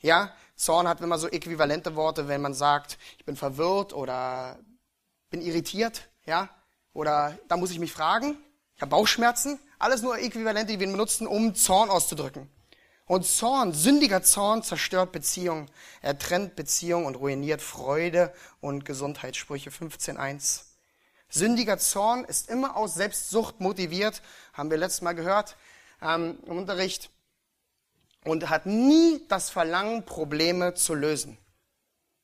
ja, 0.00 0.34
Zorn 0.54 0.86
hat 0.86 1.00
immer 1.00 1.16
so 1.16 1.28
äquivalente 1.28 1.96
Worte, 1.96 2.28
wenn 2.28 2.42
man 2.42 2.52
sagt, 2.52 2.98
ich 3.16 3.24
bin 3.24 3.36
verwirrt 3.36 3.94
oder 3.94 4.58
bin 5.30 5.40
irritiert, 5.40 6.06
ja, 6.26 6.50
oder 6.92 7.38
da 7.48 7.56
muss 7.56 7.70
ich 7.70 7.78
mich 7.78 7.92
fragen, 7.94 8.36
ich 8.74 8.82
habe 8.82 8.90
Bauchschmerzen. 8.90 9.58
Alles 9.78 10.02
nur 10.02 10.18
Äquivalente, 10.18 10.74
die 10.74 10.78
wir 10.80 10.88
benutzen, 10.88 11.26
um 11.26 11.54
Zorn 11.54 11.88
auszudrücken. 11.88 12.50
Und 13.06 13.24
Zorn, 13.24 13.72
sündiger 13.72 14.22
Zorn 14.22 14.62
zerstört 14.62 15.12
Beziehungen. 15.12 15.70
Er 16.02 16.18
trennt 16.18 16.56
Beziehungen 16.56 17.06
und 17.06 17.14
ruiniert 17.14 17.62
Freude 17.62 18.32
und 18.60 18.84
Gesundheit. 18.84 19.36
Sprüche 19.36 19.70
15.1. 19.70 20.62
Sündiger 21.28 21.78
Zorn 21.78 22.24
ist 22.24 22.50
immer 22.50 22.76
aus 22.76 22.94
Selbstsucht 22.94 23.60
motiviert, 23.60 24.22
haben 24.52 24.70
wir 24.70 24.76
letztes 24.76 25.02
Mal 25.02 25.14
gehört 25.14 25.56
ähm, 26.02 26.38
im 26.46 26.58
Unterricht, 26.58 27.10
und 28.26 28.48
hat 28.50 28.66
nie 28.66 29.24
das 29.28 29.50
Verlangen, 29.50 30.04
Probleme 30.04 30.74
zu 30.74 30.94
lösen. 30.94 31.38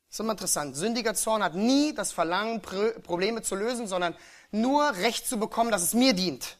Das 0.08 0.16
ist 0.16 0.20
immer 0.20 0.32
interessant. 0.32 0.76
Sündiger 0.76 1.14
Zorn 1.14 1.42
hat 1.42 1.54
nie 1.54 1.94
das 1.94 2.12
Verlangen, 2.12 2.60
Probleme 2.60 3.42
zu 3.42 3.54
lösen, 3.54 3.86
sondern 3.86 4.14
nur 4.50 4.96
Recht 4.96 5.26
zu 5.26 5.38
bekommen, 5.38 5.70
dass 5.70 5.82
es 5.82 5.94
mir 5.94 6.12
dient. 6.12 6.58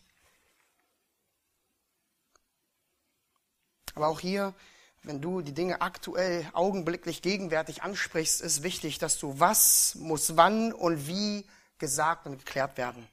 Aber 3.95 4.09
auch 4.09 4.21
hier, 4.21 4.55
wenn 5.03 5.21
du 5.21 5.41
die 5.41 5.53
Dinge 5.53 5.81
aktuell, 5.81 6.47
augenblicklich, 6.53 7.23
gegenwärtig 7.23 7.83
ansprichst, 7.83 8.41
ist 8.41 8.63
wichtig, 8.63 8.99
dass 8.99 9.19
du 9.19 9.39
was 9.41 9.95
muss 9.97 10.37
wann 10.37 10.73
und 10.73 11.07
wie 11.07 11.45
gesagt 11.79 12.27
und 12.27 12.39
geklärt 12.39 12.77
werden. 12.77 13.07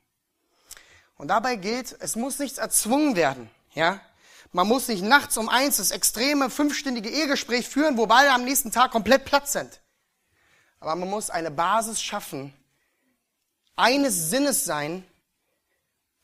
Und 1.17 1.29
dabei 1.29 1.55
gilt, 1.55 1.97
es 1.99 2.15
muss 2.15 2.39
nichts 2.39 2.57
erzwungen 2.59 3.15
werden, 3.15 3.49
ja. 3.73 3.99
Man 4.51 4.67
muss 4.67 4.87
nicht 4.87 5.03
nachts 5.03 5.37
um 5.37 5.47
eins 5.47 5.77
das 5.77 5.91
extreme 5.91 6.49
fünfstündige 6.49 7.09
Ehegespräch 7.09 7.67
führen, 7.69 7.97
wo 7.97 8.07
beide 8.07 8.31
am 8.31 8.45
nächsten 8.45 8.71
Tag 8.71 8.89
komplett 8.91 9.25
platt 9.25 9.47
sind. 9.47 9.79
Aber 10.79 10.95
man 10.95 11.09
muss 11.09 11.29
eine 11.29 11.51
Basis 11.51 12.01
schaffen, 12.01 12.53
eines 13.75 14.29
Sinnes 14.29 14.65
sein, 14.65 15.05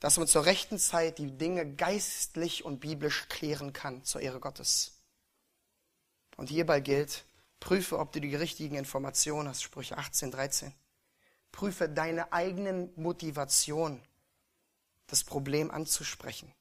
dass 0.06 0.20
man 0.20 0.28
zur 0.28 0.46
rechten 0.46 0.78
Zeit 0.78 1.18
die 1.18 1.32
Dinge 1.32 1.66
geistlich 1.66 2.64
und 2.64 2.80
biblisch 2.80 3.28
klären 3.28 3.74
kann 3.74 4.04
zur 4.04 4.22
Ehre 4.22 4.40
Gottes. 4.40 4.92
Und 6.38 6.48
hierbei 6.52 6.80
gilt, 6.80 7.26
prüfe, 7.60 7.98
ob 7.98 8.12
du 8.12 8.22
die 8.22 8.36
richtigen 8.36 8.76
Informationen 8.76 9.50
hast, 9.50 9.64
Sprüche 9.64 9.98
18, 9.98 10.30
13. 10.30 10.74
Prüfe 11.52 11.90
deine 11.90 12.32
eigenen 12.32 12.92
Motivation, 12.96 14.00
das 15.08 15.24
Problem 15.24 15.72
anzusprechen. 15.72 16.54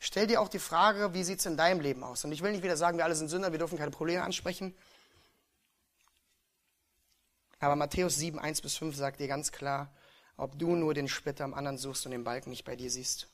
Stell 0.00 0.26
dir 0.26 0.40
auch 0.40 0.48
die 0.48 0.58
Frage, 0.58 1.14
wie 1.14 1.22
sieht 1.22 1.38
es 1.38 1.46
in 1.46 1.56
deinem 1.56 1.78
Leben 1.78 2.02
aus? 2.02 2.24
Und 2.24 2.32
ich 2.32 2.42
will 2.42 2.50
nicht 2.50 2.64
wieder 2.64 2.76
sagen, 2.76 2.98
wir 2.98 3.04
alle 3.04 3.14
sind 3.14 3.28
Sünder, 3.28 3.52
wir 3.52 3.60
dürfen 3.60 3.78
keine 3.78 3.92
Probleme 3.92 4.24
ansprechen. 4.24 4.76
Aber 7.60 7.76
Matthäus 7.76 8.16
7, 8.16 8.40
1 8.40 8.62
bis 8.62 8.76
5 8.78 8.96
sagt 8.96 9.20
dir 9.20 9.28
ganz 9.28 9.52
klar, 9.52 9.92
ob 10.36 10.58
du 10.58 10.74
nur 10.76 10.94
den 10.94 11.08
Splitter 11.08 11.44
am 11.44 11.54
anderen 11.54 11.78
suchst 11.78 12.06
und 12.06 12.12
den 12.12 12.24
Balken 12.24 12.50
nicht 12.50 12.64
bei 12.64 12.76
dir 12.76 12.90
siehst. 12.90 13.28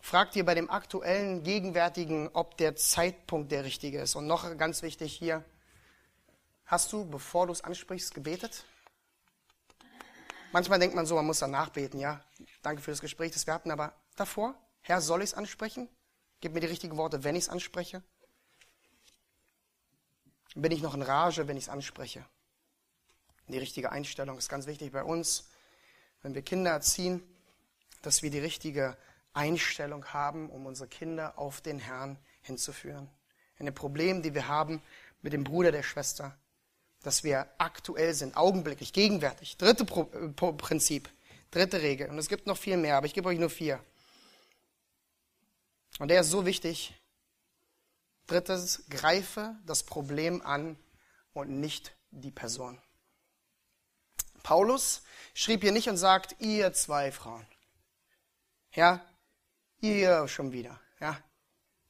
Frag 0.00 0.30
dir 0.32 0.44
bei 0.44 0.54
dem 0.54 0.70
aktuellen, 0.70 1.42
gegenwärtigen, 1.42 2.28
ob 2.32 2.56
der 2.56 2.76
Zeitpunkt 2.76 3.50
der 3.50 3.64
richtige 3.64 4.00
ist. 4.00 4.14
Und 4.14 4.26
noch 4.26 4.56
ganz 4.56 4.82
wichtig 4.82 5.12
hier, 5.12 5.44
hast 6.64 6.92
du, 6.92 7.04
bevor 7.04 7.46
du 7.46 7.52
es 7.52 7.62
ansprichst, 7.62 8.14
gebetet? 8.14 8.64
Manchmal 10.52 10.78
denkt 10.78 10.94
man 10.94 11.04
so, 11.04 11.14
man 11.16 11.26
muss 11.26 11.40
danach 11.40 11.70
beten, 11.70 11.98
ja. 11.98 12.24
Danke 12.62 12.80
für 12.80 12.90
das 12.90 13.00
Gespräch, 13.00 13.32
das 13.32 13.46
wir 13.46 13.54
hatten, 13.54 13.70
aber 13.70 13.92
davor, 14.16 14.54
Herr, 14.80 15.00
soll 15.00 15.22
ich 15.22 15.30
es 15.30 15.34
ansprechen? 15.34 15.88
Gib 16.40 16.54
mir 16.54 16.60
die 16.60 16.66
richtigen 16.66 16.96
Worte, 16.96 17.24
wenn 17.24 17.36
ich 17.36 17.44
es 17.44 17.48
anspreche. 17.48 18.02
Bin 20.54 20.72
ich 20.72 20.80
noch 20.80 20.94
in 20.94 21.02
Rage, 21.02 21.48
wenn 21.48 21.56
ich 21.56 21.64
es 21.64 21.68
anspreche? 21.68 22.24
Die 23.48 23.58
richtige 23.58 23.90
Einstellung 23.90 24.36
ist 24.38 24.48
ganz 24.48 24.66
wichtig 24.66 24.92
bei 24.92 25.02
uns, 25.02 25.48
wenn 26.22 26.34
wir 26.34 26.42
Kinder 26.42 26.70
erziehen, 26.70 27.22
dass 28.02 28.22
wir 28.22 28.30
die 28.30 28.38
richtige 28.38 28.96
Einstellung 29.32 30.04
haben, 30.06 30.50
um 30.50 30.66
unsere 30.66 30.88
Kinder 30.88 31.38
auf 31.38 31.60
den 31.60 31.78
Herrn 31.78 32.18
hinzuführen. 32.42 33.08
In 33.58 33.66
den 33.66 33.74
Problemen, 33.74 34.22
die 34.22 34.34
wir 34.34 34.48
haben 34.48 34.82
mit 35.22 35.32
dem 35.32 35.44
Bruder 35.44 35.72
der 35.72 35.82
Schwester, 35.82 36.36
dass 37.02 37.24
wir 37.24 37.48
aktuell 37.58 38.14
sind, 38.14 38.36
augenblicklich, 38.36 38.92
gegenwärtig. 38.92 39.56
Dritte 39.56 39.84
Pro 39.84 40.04
Pro 40.04 40.52
Prinzip, 40.52 41.08
dritte 41.50 41.80
Regel. 41.80 42.10
Und 42.10 42.18
es 42.18 42.28
gibt 42.28 42.46
noch 42.46 42.58
viel 42.58 42.76
mehr, 42.76 42.96
aber 42.96 43.06
ich 43.06 43.14
gebe 43.14 43.28
euch 43.28 43.38
nur 43.38 43.50
vier. 43.50 43.82
Und 45.98 46.08
der 46.08 46.20
ist 46.20 46.30
so 46.30 46.44
wichtig. 46.44 46.94
Drittens, 48.26 48.84
greife 48.90 49.56
das 49.64 49.82
Problem 49.82 50.42
an 50.42 50.76
und 51.32 51.48
nicht 51.48 51.96
die 52.10 52.30
Person. 52.30 52.78
Paulus 54.42 55.02
schrieb 55.34 55.62
hier 55.62 55.72
nicht 55.72 55.88
und 55.88 55.96
sagt, 55.96 56.36
ihr 56.40 56.72
zwei 56.72 57.12
Frauen. 57.12 57.46
Ja, 58.72 59.04
ihr 59.80 60.28
schon 60.28 60.52
wieder. 60.52 60.78
Ja, 61.00 61.18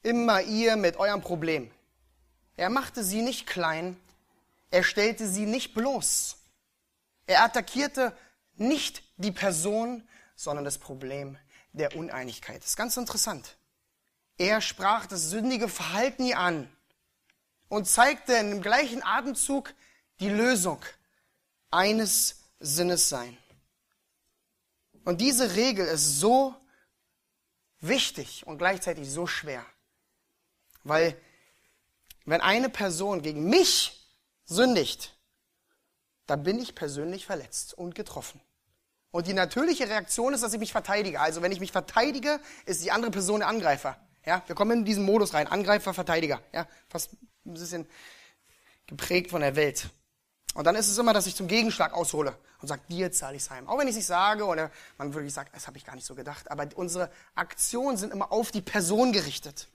immer 0.03 0.43
ihr 0.43 0.77
mit 0.77 0.97
eurem 0.97 1.21
Problem. 1.21 1.71
Er 2.57 2.71
machte 2.71 3.05
sie 3.05 3.23
nicht 3.23 3.47
klein. 3.47 3.99
Er 4.71 4.83
stellte 4.83 5.29
sie 5.29 5.47
nicht 5.47 5.75
bloß. 5.75 6.37
Er 7.27 7.45
attackierte 7.45 8.17
nicht 8.57 9.03
die 9.17 9.33
Person, 9.33 10.07
sondern 10.35 10.65
das 10.65 10.79
Problem 10.79 11.39
der 11.73 11.97
Uneinigkeit. 11.97 12.63
Das 12.63 12.71
ist 12.71 12.77
ganz 12.77 12.97
interessant. 12.97 13.57
Er 14.37 14.61
sprach 14.61 15.07
das 15.07 15.31
sündige 15.31 15.69
Verhalten 15.69 16.25
ihr 16.25 16.39
an 16.39 16.71
und 17.69 17.87
zeigte 17.87 18.35
in 18.35 18.51
dem 18.51 18.63
gleichen 18.63 19.03
Atemzug 19.03 19.75
die 20.21 20.29
Lösung 20.29 20.85
eines 21.71 22.38
Sinnes 22.61 23.09
sein. 23.09 23.37
Und 25.05 25.21
diese 25.21 25.55
Regel 25.55 25.87
ist 25.87 26.21
so 26.21 26.55
wichtig 27.81 28.47
und 28.47 28.59
gleichzeitig 28.59 29.11
so 29.11 29.27
schwer. 29.27 29.65
Weil 30.85 31.17
wenn 32.25 32.41
eine 32.41 32.69
Person 32.69 33.23
gegen 33.23 33.49
mich 33.49 34.07
sündigt, 34.45 35.17
dann 36.27 36.43
bin 36.43 36.61
ich 36.61 36.75
persönlich 36.75 37.25
verletzt 37.25 37.73
und 37.73 37.95
getroffen. 37.95 38.41
Und 39.11 39.27
die 39.27 39.33
natürliche 39.33 39.89
Reaktion 39.89 40.35
ist, 40.35 40.43
dass 40.43 40.53
ich 40.53 40.59
mich 40.59 40.73
verteidige. 40.73 41.21
Also 41.21 41.41
wenn 41.41 41.53
ich 41.53 41.61
mich 41.61 41.73
verteidige, 41.73 42.41
ist 42.67 42.85
die 42.85 42.91
andere 42.91 43.11
Person 43.11 43.41
der 43.41 43.49
Angreifer. 43.49 43.99
Ja, 44.27 44.43
wir 44.47 44.55
kommen 44.55 44.81
in 44.81 44.85
diesen 44.85 45.05
Modus 45.05 45.33
rein. 45.33 45.47
Angreifer, 45.47 45.95
Verteidiger. 45.95 46.43
Ja, 46.53 46.69
fast 46.89 47.15
ein 47.47 47.55
bisschen 47.55 47.89
geprägt 48.87 49.31
von 49.31 49.41
der 49.41 49.57
Welt. 49.57 49.89
Und 50.59 50.65
dann 50.65 50.75
ist 50.75 50.89
es 50.89 50.99
immer, 50.99 51.13
dass 51.13 51.29
ich 51.29 51.37
zum 51.37 51.47
Gegenschlag 51.47 51.93
aushole 51.93 52.37
und 52.61 52.67
sage, 52.67 52.83
dir 52.89 53.13
zahle 53.13 53.37
ich 53.37 53.45
es 53.45 53.51
heim. 53.51 53.69
Auch 53.69 53.79
wenn 53.79 53.87
ich 53.87 53.93
es 53.93 53.99
nicht 53.99 54.07
sage 54.07 54.45
oder 54.45 54.73
man 54.97 55.15
wirklich 55.15 55.33
sagt, 55.33 55.55
das 55.55 55.69
habe 55.69 55.79
ich 55.79 55.85
gar 55.85 55.95
nicht 55.95 56.05
so 56.05 56.17
gedacht. 56.17 56.51
Aber 56.51 56.69
unsere 56.75 57.13
Aktionen 57.37 57.97
sind 57.97 58.13
immer 58.13 58.33
auf 58.33 58.51
die 58.51 58.61
Person 58.61 59.13
gerichtet. 59.13 59.69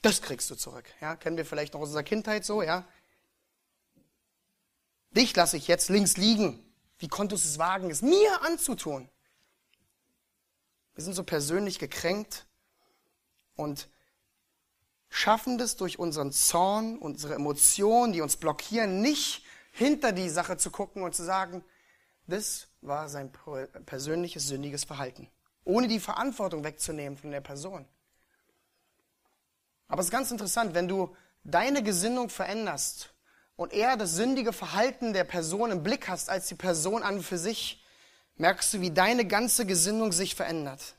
Das 0.00 0.22
kriegst 0.22 0.48
du 0.48 0.54
zurück. 0.54 0.86
Ja, 1.02 1.14
kennen 1.14 1.36
wir 1.36 1.44
vielleicht 1.44 1.74
noch 1.74 1.82
aus 1.82 1.88
unserer 1.88 2.02
Kindheit 2.02 2.46
so, 2.46 2.62
ja? 2.62 2.88
Dich 5.10 5.36
lasse 5.36 5.58
ich 5.58 5.68
jetzt 5.68 5.90
links 5.90 6.16
liegen. 6.16 6.58
Wie 6.96 7.08
konntest 7.08 7.44
du 7.44 7.48
es 7.50 7.58
wagen, 7.58 7.90
es 7.90 8.00
mir 8.00 8.40
anzutun? 8.44 9.10
Wir 10.94 11.04
sind 11.04 11.12
so 11.12 11.22
persönlich 11.22 11.78
gekränkt 11.78 12.46
und 13.56 13.90
schaffen 15.10 15.58
das 15.58 15.76
durch 15.76 15.98
unseren 15.98 16.32
Zorn, 16.32 16.96
unsere 16.96 17.34
Emotionen, 17.34 18.12
die 18.12 18.22
uns 18.22 18.36
blockieren, 18.36 19.02
nicht 19.02 19.44
hinter 19.72 20.12
die 20.12 20.28
Sache 20.28 20.56
zu 20.56 20.70
gucken 20.70 21.02
und 21.02 21.14
zu 21.14 21.24
sagen, 21.24 21.64
das 22.26 22.68
war 22.80 23.08
sein 23.08 23.30
persönliches 23.86 24.46
sündiges 24.46 24.84
Verhalten, 24.84 25.28
ohne 25.64 25.88
die 25.88 26.00
Verantwortung 26.00 26.64
wegzunehmen 26.64 27.18
von 27.18 27.32
der 27.32 27.40
Person. 27.40 27.84
Aber 29.88 30.00
es 30.00 30.06
ist 30.06 30.12
ganz 30.12 30.30
interessant, 30.30 30.72
wenn 30.72 30.86
du 30.86 31.14
deine 31.42 31.82
Gesinnung 31.82 32.30
veränderst 32.30 33.12
und 33.56 33.72
eher 33.72 33.96
das 33.96 34.14
sündige 34.14 34.52
Verhalten 34.52 35.12
der 35.12 35.24
Person 35.24 35.72
im 35.72 35.82
Blick 35.82 36.08
hast, 36.08 36.30
als 36.30 36.46
die 36.46 36.54
Person 36.54 37.02
an 37.02 37.20
für 37.20 37.38
sich, 37.38 37.84
merkst 38.36 38.72
du, 38.72 38.80
wie 38.80 38.92
deine 38.92 39.26
ganze 39.26 39.66
Gesinnung 39.66 40.12
sich 40.12 40.36
verändert. 40.36 40.94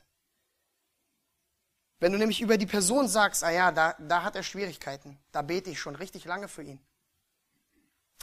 Wenn 2.02 2.10
du 2.10 2.18
nämlich 2.18 2.40
über 2.40 2.58
die 2.58 2.66
Person 2.66 3.06
sagst, 3.06 3.44
ah 3.44 3.52
ja, 3.52 3.70
da, 3.70 3.94
da 4.00 4.24
hat 4.24 4.34
er 4.34 4.42
Schwierigkeiten, 4.42 5.20
da 5.30 5.40
bete 5.40 5.70
ich 5.70 5.78
schon 5.78 5.94
richtig 5.94 6.24
lange 6.24 6.48
für 6.48 6.64
ihn. 6.64 6.80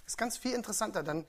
Ist 0.06 0.18
ganz 0.18 0.38
viel 0.38 0.54
interessanter 0.54 1.02
dann, 1.02 1.26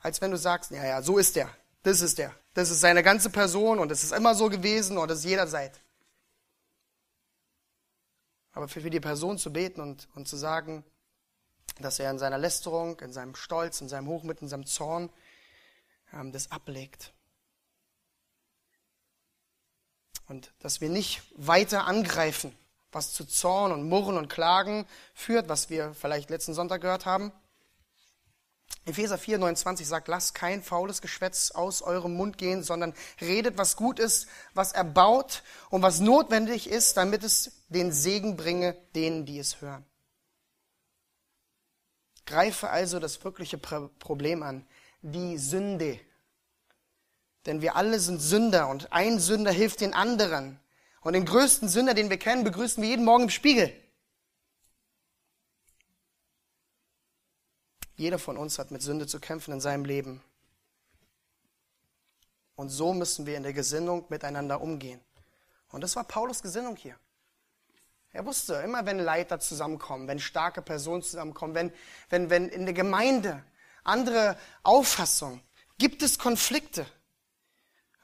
als 0.00 0.20
wenn 0.20 0.32
du 0.32 0.36
sagst, 0.36 0.72
ja, 0.72 0.84
ja, 0.84 1.00
so 1.00 1.16
ist 1.16 1.36
er, 1.36 1.48
das 1.84 2.00
ist 2.00 2.18
er, 2.18 2.34
das 2.54 2.70
ist 2.70 2.80
seine 2.80 3.04
ganze 3.04 3.30
Person 3.30 3.78
und 3.78 3.92
es 3.92 4.02
ist 4.02 4.10
immer 4.10 4.34
so 4.34 4.48
gewesen 4.48 4.98
und 4.98 5.12
das 5.12 5.18
ist 5.20 5.26
jederzeit. 5.26 5.78
Aber 8.50 8.66
für 8.66 8.80
die 8.90 8.98
Person 8.98 9.38
zu 9.38 9.52
beten 9.52 9.80
und, 9.80 10.08
und 10.16 10.26
zu 10.26 10.36
sagen, 10.36 10.84
dass 11.78 12.00
er 12.00 12.10
in 12.10 12.18
seiner 12.18 12.36
Lästerung, 12.36 12.98
in 12.98 13.12
seinem 13.12 13.36
Stolz, 13.36 13.80
in 13.80 13.88
seinem 13.88 14.08
Hochmut, 14.08 14.42
in 14.42 14.48
seinem 14.48 14.66
Zorn 14.66 15.08
ähm, 16.12 16.32
das 16.32 16.50
ablegt. 16.50 17.12
Und 20.32 20.50
dass 20.60 20.80
wir 20.80 20.88
nicht 20.88 21.20
weiter 21.36 21.84
angreifen, 21.84 22.56
was 22.90 23.12
zu 23.12 23.26
Zorn 23.26 23.70
und 23.70 23.86
Murren 23.86 24.16
und 24.16 24.30
Klagen 24.30 24.86
führt, 25.12 25.50
was 25.50 25.68
wir 25.68 25.92
vielleicht 25.92 26.30
letzten 26.30 26.54
Sonntag 26.54 26.80
gehört 26.80 27.04
haben. 27.04 27.32
Epheser 28.86 29.18
4, 29.18 29.36
29 29.36 29.86
sagt, 29.86 30.08
lasst 30.08 30.34
kein 30.34 30.62
faules 30.62 31.02
Geschwätz 31.02 31.50
aus 31.50 31.82
eurem 31.82 32.14
Mund 32.14 32.38
gehen, 32.38 32.62
sondern 32.62 32.94
redet, 33.20 33.58
was 33.58 33.76
gut 33.76 33.98
ist, 33.98 34.26
was 34.54 34.72
erbaut 34.72 35.42
und 35.68 35.82
was 35.82 36.00
notwendig 36.00 36.66
ist, 36.66 36.96
damit 36.96 37.24
es 37.24 37.66
den 37.68 37.92
Segen 37.92 38.38
bringe 38.38 38.72
denen, 38.94 39.26
die 39.26 39.38
es 39.38 39.60
hören. 39.60 39.84
Greife 42.24 42.70
also 42.70 42.98
das 43.00 43.22
wirkliche 43.22 43.58
Problem 43.58 44.42
an, 44.42 44.66
die 45.02 45.36
Sünde, 45.36 46.00
denn 47.46 47.60
wir 47.60 47.76
alle 47.76 47.98
sind 47.98 48.20
Sünder 48.20 48.68
und 48.68 48.92
ein 48.92 49.18
Sünder 49.18 49.50
hilft 49.50 49.80
den 49.80 49.94
anderen. 49.94 50.58
Und 51.00 51.14
den 51.14 51.24
größten 51.24 51.68
Sünder, 51.68 51.94
den 51.94 52.10
wir 52.10 52.18
kennen, 52.18 52.44
begrüßen 52.44 52.82
wir 52.82 52.88
jeden 52.88 53.04
Morgen 53.04 53.24
im 53.24 53.30
Spiegel. 53.30 53.72
Jeder 57.96 58.18
von 58.18 58.36
uns 58.36 58.58
hat 58.58 58.70
mit 58.70 58.82
Sünde 58.82 59.06
zu 59.06 59.20
kämpfen 59.20 59.52
in 59.52 59.60
seinem 59.60 59.84
Leben. 59.84 60.22
Und 62.54 62.68
so 62.68 62.94
müssen 62.94 63.26
wir 63.26 63.36
in 63.36 63.42
der 63.42 63.52
Gesinnung 63.52 64.04
miteinander 64.08 64.60
umgehen. 64.60 65.00
Und 65.70 65.82
das 65.82 65.96
war 65.96 66.04
Paulus 66.04 66.42
Gesinnung 66.42 66.76
hier. 66.76 66.96
Er 68.12 68.26
wusste, 68.26 68.54
immer 68.56 68.84
wenn 68.84 68.98
Leiter 68.98 69.40
zusammenkommen, 69.40 70.06
wenn 70.06 70.20
starke 70.20 70.60
Personen 70.60 71.02
zusammenkommen, 71.02 71.54
wenn, 71.54 71.72
wenn, 72.10 72.30
wenn 72.30 72.48
in 72.48 72.66
der 72.66 72.74
Gemeinde 72.74 73.42
andere 73.84 74.38
Auffassungen, 74.62 75.40
gibt 75.78 76.02
es 76.02 76.18
Konflikte. 76.18 76.86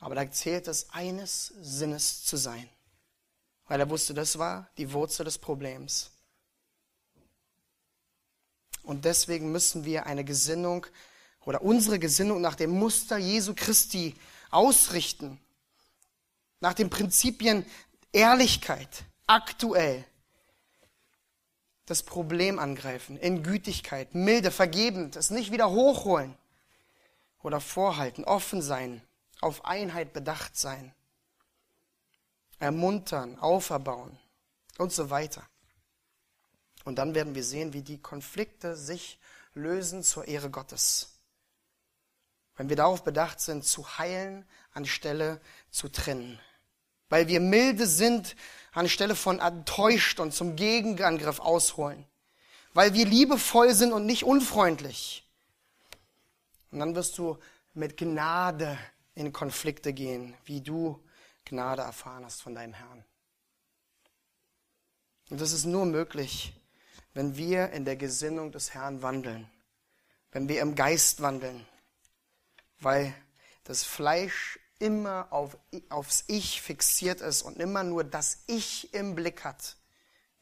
Aber 0.01 0.15
da 0.15 0.31
zählt 0.31 0.69
es, 0.69 0.91
eines 0.91 1.53
Sinnes 1.61 2.25
zu 2.25 2.37
sein. 2.37 2.69
Weil 3.67 3.81
er 3.81 3.91
wusste, 3.91 4.15
das 4.15 4.39
war 4.39 4.69
die 4.79 4.93
Wurzel 4.93 5.25
des 5.25 5.39
Problems. 5.39 6.11
Und 8.83 9.05
deswegen 9.05 9.53
müssen 9.53 9.85
wir 9.85 10.07
eine 10.07 10.25
Gesinnung 10.25 10.87
oder 11.45 11.63
unsere 11.63 11.99
Gesinnung 11.99 12.41
nach 12.41 12.55
dem 12.55 12.71
Muster 12.71 13.19
Jesu 13.19 13.55
Christi 13.55 14.15
ausrichten. 14.51 15.39
Nach 16.61 16.75
den 16.75 16.91
Prinzipien 16.91 17.67
Ehrlichkeit, 18.13 19.05
aktuell. 19.27 20.05
Das 21.85 22.03
Problem 22.03 22.59
angreifen, 22.59 23.19
in 23.19 23.43
Gütigkeit, 23.43 24.15
milde, 24.15 24.51
vergebend, 24.51 25.17
es 25.17 25.31
nicht 25.31 25.53
wieder 25.53 25.71
hochholen 25.71 26.35
oder 27.43 27.61
vorhalten, 27.61 28.25
offen 28.25 28.61
sein, 28.61 29.03
auf 29.41 29.65
Einheit 29.65 30.13
bedacht 30.13 30.57
sein, 30.57 30.95
ermuntern, 32.59 33.39
auferbauen 33.39 34.19
und 34.79 34.93
so 34.93 35.11
weiter. 35.11 35.47
Und 36.85 36.97
dann 36.97 37.15
werden 37.15 37.35
wir 37.35 37.45
sehen, 37.45 37.73
wie 37.73 37.83
die 37.83 38.01
Konflikte 38.01 38.77
sich 38.77 39.19
lösen 39.55 40.03
zur 40.03 40.27
Ehre 40.27 40.51
Gottes. 40.51 41.19
Wenn 42.57 42.69
wir 42.69 42.77
darauf 42.77 43.05
bedacht 43.05 43.41
sind, 43.41 43.65
zu 43.65 43.99
heilen 43.99 44.45
anstelle 44.73 45.41
zu 45.71 45.89
trennen. 45.89 46.39
Weil 47.09 47.29
wir 47.29 47.41
milde 47.41 47.87
sind 47.87 48.37
anstelle 48.73 49.17
von 49.17 49.41
enttäuscht 49.41 50.21
und 50.21 50.33
zum 50.33 50.57
Gegenangriff 50.57 51.41
ausholen. 51.41 52.07
Weil 52.75 52.95
wir 52.95 53.07
liebevoll 53.07 53.75
sind 53.75 53.93
und 53.93 54.07
nicht 54.07 54.25
unfreundlich. 54.25 55.27
Und 56.71 56.81
dann 56.81 56.95
wirst 56.95 57.19
du 57.19 57.39
mit 57.75 57.97
Gnade 57.97 58.79
in 59.19 59.33
Konflikte 59.33 59.93
gehen, 59.93 60.35
wie 60.45 60.61
du 60.61 61.03
Gnade 61.45 61.83
erfahren 61.83 62.25
hast 62.25 62.41
von 62.41 62.55
deinem 62.55 62.73
Herrn. 62.73 63.05
Und 65.29 65.41
das 65.41 65.53
ist 65.53 65.65
nur 65.65 65.87
möglich, 65.87 66.55
wenn 67.15 67.37
wir 67.37 67.71
in 67.73 67.85
der 67.85 67.97
Gesinnung 67.97 68.53
des 68.53 68.75
Herrn 68.75 69.03
wandeln, 69.03 69.51
wenn 70.31 70.49
wir 70.49 70.61
im 70.61 70.77
Geist 70.77 71.21
wandeln, 71.21 71.67
weil 72.79 73.13
das 73.65 73.83
Fleisch 73.83 74.61
immer 74.79 75.27
auf, 75.33 75.57
aufs 75.89 76.23
Ich 76.29 76.63
fixiert 76.63 77.21
ist 77.21 77.43
und 77.43 77.59
immer 77.59 77.83
nur 77.83 78.05
das 78.05 78.45
Ich 78.47 78.95
im 78.95 79.17
Blick 79.17 79.43
hat. 79.43 79.77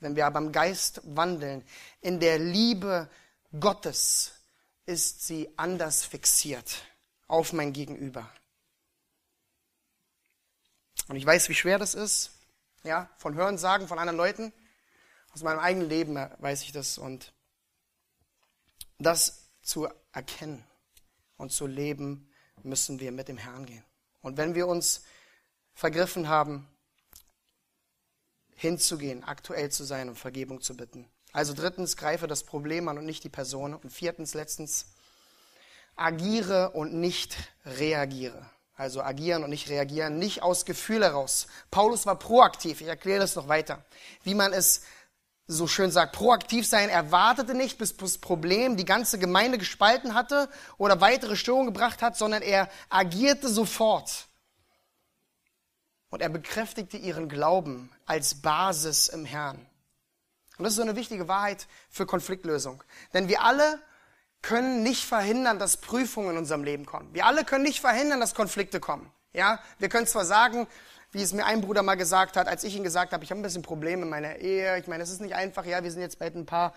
Wenn 0.00 0.16
wir 0.16 0.26
aber 0.26 0.38
im 0.38 0.52
Geist 0.52 1.00
wandeln, 1.02 1.64
in 2.02 2.20
der 2.20 2.38
Liebe 2.38 3.08
Gottes 3.58 4.32
ist 4.84 5.26
sie 5.26 5.48
anders 5.56 6.04
fixiert 6.04 6.82
auf 7.26 7.54
mein 7.54 7.72
Gegenüber. 7.72 8.30
Und 11.08 11.16
ich 11.16 11.24
weiß, 11.24 11.48
wie 11.48 11.54
schwer 11.54 11.78
das 11.78 11.94
ist, 11.94 12.32
ja, 12.82 13.10
von 13.18 13.34
Hören 13.34 13.58
sagen 13.58 13.88
von 13.88 13.98
anderen 13.98 14.16
Leuten. 14.16 14.52
Aus 15.32 15.42
meinem 15.42 15.58
eigenen 15.58 15.88
Leben 15.88 16.14
weiß 16.14 16.62
ich 16.62 16.72
das 16.72 16.98
und 16.98 17.32
das 18.98 19.50
zu 19.62 19.88
erkennen 20.12 20.64
und 21.36 21.52
zu 21.52 21.66
leben, 21.66 22.30
müssen 22.62 23.00
wir 23.00 23.12
mit 23.12 23.28
dem 23.28 23.36
Herrn 23.36 23.66
gehen. 23.66 23.84
Und 24.22 24.36
wenn 24.36 24.54
wir 24.54 24.66
uns 24.66 25.02
vergriffen 25.74 26.28
haben, 26.28 26.66
hinzugehen, 28.56 29.22
aktuell 29.22 29.70
zu 29.70 29.84
sein 29.84 30.08
und 30.08 30.16
Vergebung 30.16 30.62
zu 30.62 30.76
bitten. 30.76 31.08
Also 31.32 31.52
drittens, 31.52 31.96
greife 31.96 32.26
das 32.26 32.42
Problem 32.42 32.88
an 32.88 32.96
und 32.96 33.04
nicht 33.04 33.22
die 33.22 33.28
Person. 33.28 33.74
Und 33.74 33.90
viertens, 33.90 34.32
letztens, 34.32 34.86
agiere 35.94 36.70
und 36.70 36.94
nicht 36.94 37.36
reagiere. 37.66 38.50
Also 38.76 39.02
agieren 39.02 39.42
und 39.42 39.50
nicht 39.50 39.70
reagieren, 39.70 40.18
nicht 40.18 40.42
aus 40.42 40.66
Gefühl 40.66 41.02
heraus. 41.02 41.46
Paulus 41.70 42.04
war 42.04 42.18
proaktiv. 42.18 42.82
Ich 42.82 42.86
erkläre 42.86 43.20
das 43.20 43.34
noch 43.34 43.48
weiter. 43.48 43.84
Wie 44.22 44.34
man 44.34 44.52
es 44.52 44.82
so 45.46 45.66
schön 45.66 45.90
sagt, 45.90 46.12
proaktiv 46.12 46.66
sein. 46.66 46.88
Er 46.88 47.12
wartete 47.12 47.54
nicht, 47.54 47.78
bis 47.78 47.96
das 47.96 48.18
Problem 48.18 48.76
die 48.76 48.84
ganze 48.84 49.18
Gemeinde 49.18 49.58
gespalten 49.58 50.14
hatte 50.14 50.48
oder 50.76 51.00
weitere 51.00 51.36
Störungen 51.36 51.72
gebracht 51.72 52.02
hat, 52.02 52.16
sondern 52.16 52.42
er 52.42 52.68
agierte 52.90 53.48
sofort. 53.48 54.26
Und 56.10 56.20
er 56.20 56.28
bekräftigte 56.28 56.96
ihren 56.96 57.28
Glauben 57.28 57.90
als 58.06 58.36
Basis 58.36 59.08
im 59.08 59.24
Herrn. 59.24 59.58
Und 60.58 60.64
das 60.64 60.72
ist 60.72 60.76
so 60.76 60.82
eine 60.82 60.96
wichtige 60.96 61.28
Wahrheit 61.28 61.66
für 61.90 62.06
Konfliktlösung. 62.06 62.82
Denn 63.12 63.28
wir 63.28 63.42
alle 63.42 63.80
können 64.42 64.82
nicht 64.82 65.04
verhindern, 65.04 65.58
dass 65.58 65.76
Prüfungen 65.78 66.30
in 66.30 66.38
unserem 66.38 66.64
Leben 66.64 66.86
kommen. 66.86 67.12
Wir 67.12 67.26
alle 67.26 67.44
können 67.44 67.64
nicht 67.64 67.80
verhindern, 67.80 68.20
dass 68.20 68.34
Konflikte 68.34 68.80
kommen. 68.80 69.10
Ja, 69.32 69.60
wir 69.78 69.88
können 69.88 70.06
zwar 70.06 70.24
sagen, 70.24 70.66
wie 71.12 71.22
es 71.22 71.32
mir 71.32 71.44
ein 71.44 71.60
Bruder 71.60 71.82
mal 71.82 71.96
gesagt 71.96 72.36
hat, 72.36 72.48
als 72.48 72.64
ich 72.64 72.76
ihm 72.76 72.82
gesagt 72.82 73.12
habe, 73.12 73.24
ich 73.24 73.30
habe 73.30 73.40
ein 73.40 73.42
bisschen 73.42 73.62
Probleme 73.62 74.02
in 74.02 74.08
meiner 74.08 74.36
Ehe. 74.36 74.78
Ich 74.78 74.86
meine, 74.86 75.02
es 75.02 75.10
ist 75.10 75.20
nicht 75.20 75.34
einfach. 75.34 75.64
Ja, 75.64 75.82
wir 75.82 75.90
sind 75.90 76.00
jetzt 76.00 76.18
bald 76.18 76.34
ein 76.34 76.46
paar, 76.46 76.74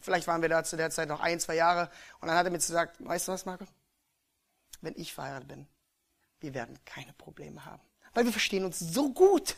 vielleicht 0.00 0.26
waren 0.26 0.42
wir 0.42 0.48
da 0.48 0.64
zu 0.64 0.76
der 0.76 0.90
Zeit 0.90 1.08
noch 1.08 1.20
ein, 1.20 1.40
zwei 1.40 1.54
Jahre. 1.54 1.90
Und 2.20 2.28
dann 2.28 2.36
hat 2.36 2.46
er 2.46 2.50
mir 2.50 2.58
gesagt, 2.58 2.96
weißt 3.04 3.28
du 3.28 3.32
was, 3.32 3.46
Marco? 3.46 3.64
Wenn 4.80 4.94
ich 4.96 5.12
verheiratet 5.12 5.48
bin, 5.48 5.66
wir 6.40 6.54
werden 6.54 6.78
keine 6.84 7.12
Probleme 7.14 7.64
haben. 7.64 7.82
Weil 8.14 8.24
wir 8.24 8.32
verstehen 8.32 8.64
uns 8.64 8.78
so 8.78 9.12
gut. 9.12 9.56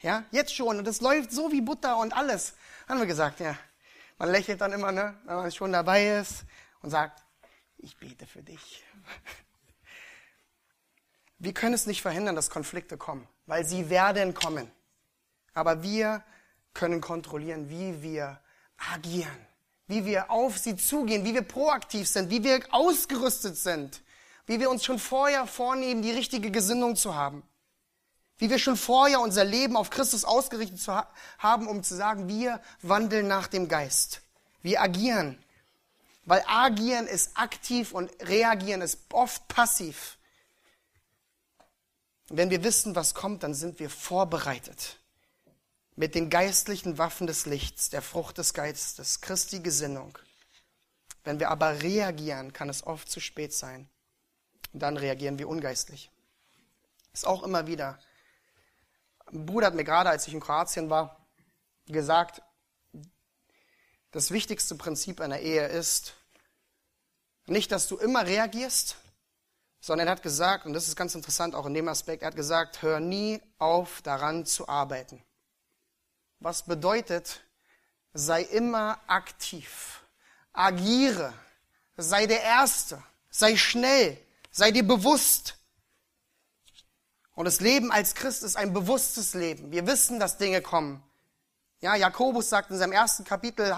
Ja, 0.00 0.24
jetzt 0.30 0.54
schon. 0.54 0.78
Und 0.78 0.84
das 0.84 1.00
läuft 1.00 1.32
so 1.32 1.52
wie 1.52 1.60
Butter 1.60 1.96
und 1.98 2.16
alles. 2.16 2.54
Haben 2.88 3.00
wir 3.00 3.06
gesagt, 3.06 3.40
ja, 3.40 3.56
man 4.18 4.30
lächelt 4.30 4.60
dann 4.60 4.72
immer, 4.72 4.92
ne, 4.92 5.16
wenn 5.24 5.36
man 5.36 5.52
schon 5.52 5.72
dabei 5.72 6.18
ist 6.18 6.44
und 6.80 6.90
sagt, 6.90 7.22
ich 7.78 7.96
bete 7.96 8.26
für 8.26 8.42
dich. 8.42 8.84
Wir 11.38 11.52
können 11.52 11.74
es 11.74 11.86
nicht 11.86 12.02
verhindern, 12.02 12.36
dass 12.36 12.50
Konflikte 12.50 12.96
kommen, 12.96 13.26
weil 13.46 13.64
sie 13.64 13.90
werden 13.90 14.32
kommen. 14.32 14.70
Aber 15.54 15.82
wir 15.82 16.22
können 16.72 17.00
kontrollieren, 17.00 17.68
wie 17.68 18.00
wir 18.00 18.40
agieren, 18.92 19.46
wie 19.88 20.04
wir 20.04 20.30
auf 20.30 20.56
sie 20.56 20.76
zugehen, 20.76 21.24
wie 21.24 21.34
wir 21.34 21.42
proaktiv 21.42 22.08
sind, 22.08 22.30
wie 22.30 22.44
wir 22.44 22.60
ausgerüstet 22.70 23.56
sind, 23.56 24.02
wie 24.46 24.60
wir 24.60 24.70
uns 24.70 24.84
schon 24.84 25.00
vorher 25.00 25.48
vornehmen, 25.48 26.02
die 26.02 26.12
richtige 26.12 26.52
Gesinnung 26.52 26.94
zu 26.94 27.16
haben, 27.16 27.42
wie 28.42 28.50
wir 28.50 28.58
schon 28.58 28.76
vorher 28.76 29.20
unser 29.20 29.44
Leben 29.44 29.76
auf 29.76 29.90
Christus 29.90 30.24
ausgerichtet 30.24 30.84
haben, 31.38 31.68
um 31.68 31.84
zu 31.84 31.94
sagen, 31.94 32.26
wir 32.26 32.60
wandeln 32.80 33.28
nach 33.28 33.46
dem 33.46 33.68
Geist. 33.68 34.20
Wir 34.62 34.82
agieren. 34.82 35.40
Weil 36.24 36.42
agieren 36.48 37.06
ist 37.06 37.36
aktiv 37.36 37.92
und 37.92 38.10
reagieren 38.20 38.80
ist 38.80 38.98
oft 39.12 39.46
passiv. 39.46 40.18
Wenn 42.30 42.50
wir 42.50 42.64
wissen, 42.64 42.96
was 42.96 43.14
kommt, 43.14 43.44
dann 43.44 43.54
sind 43.54 43.78
wir 43.78 43.88
vorbereitet 43.88 44.98
mit 45.94 46.16
den 46.16 46.28
geistlichen 46.28 46.98
Waffen 46.98 47.28
des 47.28 47.46
Lichts, 47.46 47.90
der 47.90 48.02
Frucht 48.02 48.38
des 48.38 48.54
Geistes, 48.54 49.20
Christi 49.20 49.60
Gesinnung. 49.60 50.18
Wenn 51.22 51.38
wir 51.38 51.48
aber 51.48 51.80
reagieren, 51.80 52.52
kann 52.52 52.68
es 52.68 52.84
oft 52.84 53.08
zu 53.08 53.20
spät 53.20 53.54
sein. 53.54 53.88
Und 54.72 54.80
dann 54.80 54.96
reagieren 54.96 55.38
wir 55.38 55.48
ungeistlich. 55.48 56.10
Ist 57.12 57.24
auch 57.24 57.44
immer 57.44 57.68
wieder. 57.68 58.00
Ein 59.32 59.46
Bruder 59.46 59.68
hat 59.68 59.74
mir 59.74 59.84
gerade, 59.84 60.10
als 60.10 60.26
ich 60.28 60.34
in 60.34 60.40
Kroatien 60.40 60.90
war, 60.90 61.16
gesagt, 61.86 62.42
das 64.10 64.30
wichtigste 64.30 64.74
Prinzip 64.74 65.20
einer 65.20 65.38
Ehe 65.38 65.66
ist, 65.66 66.14
nicht, 67.46 67.72
dass 67.72 67.88
du 67.88 67.96
immer 67.96 68.26
reagierst, 68.26 68.96
sondern 69.80 70.06
er 70.06 70.12
hat 70.12 70.22
gesagt, 70.22 70.66
und 70.66 70.74
das 70.74 70.86
ist 70.86 70.96
ganz 70.96 71.14
interessant 71.14 71.54
auch 71.54 71.66
in 71.66 71.74
dem 71.74 71.88
Aspekt, 71.88 72.22
er 72.22 72.28
hat 72.28 72.36
gesagt, 72.36 72.82
hör 72.82 73.00
nie 73.00 73.40
auf 73.58 74.02
daran 74.02 74.44
zu 74.44 74.68
arbeiten. 74.68 75.24
Was 76.38 76.64
bedeutet, 76.64 77.40
sei 78.12 78.42
immer 78.42 79.00
aktiv, 79.06 80.02
agiere, 80.52 81.32
sei 81.96 82.26
der 82.26 82.42
Erste, 82.42 83.02
sei 83.30 83.56
schnell, 83.56 84.18
sei 84.50 84.70
dir 84.70 84.86
bewusst. 84.86 85.56
Und 87.34 87.46
das 87.46 87.60
Leben 87.60 87.90
als 87.90 88.14
Christ 88.14 88.42
ist 88.42 88.56
ein 88.56 88.72
bewusstes 88.72 89.34
Leben. 89.34 89.70
Wir 89.72 89.86
wissen, 89.86 90.20
dass 90.20 90.38
Dinge 90.38 90.60
kommen. 90.60 91.02
Ja, 91.80 91.96
Jakobus 91.96 92.48
sagt 92.48 92.70
in 92.70 92.78
seinem 92.78 92.92
ersten 92.92 93.24
Kapitel, 93.24 93.76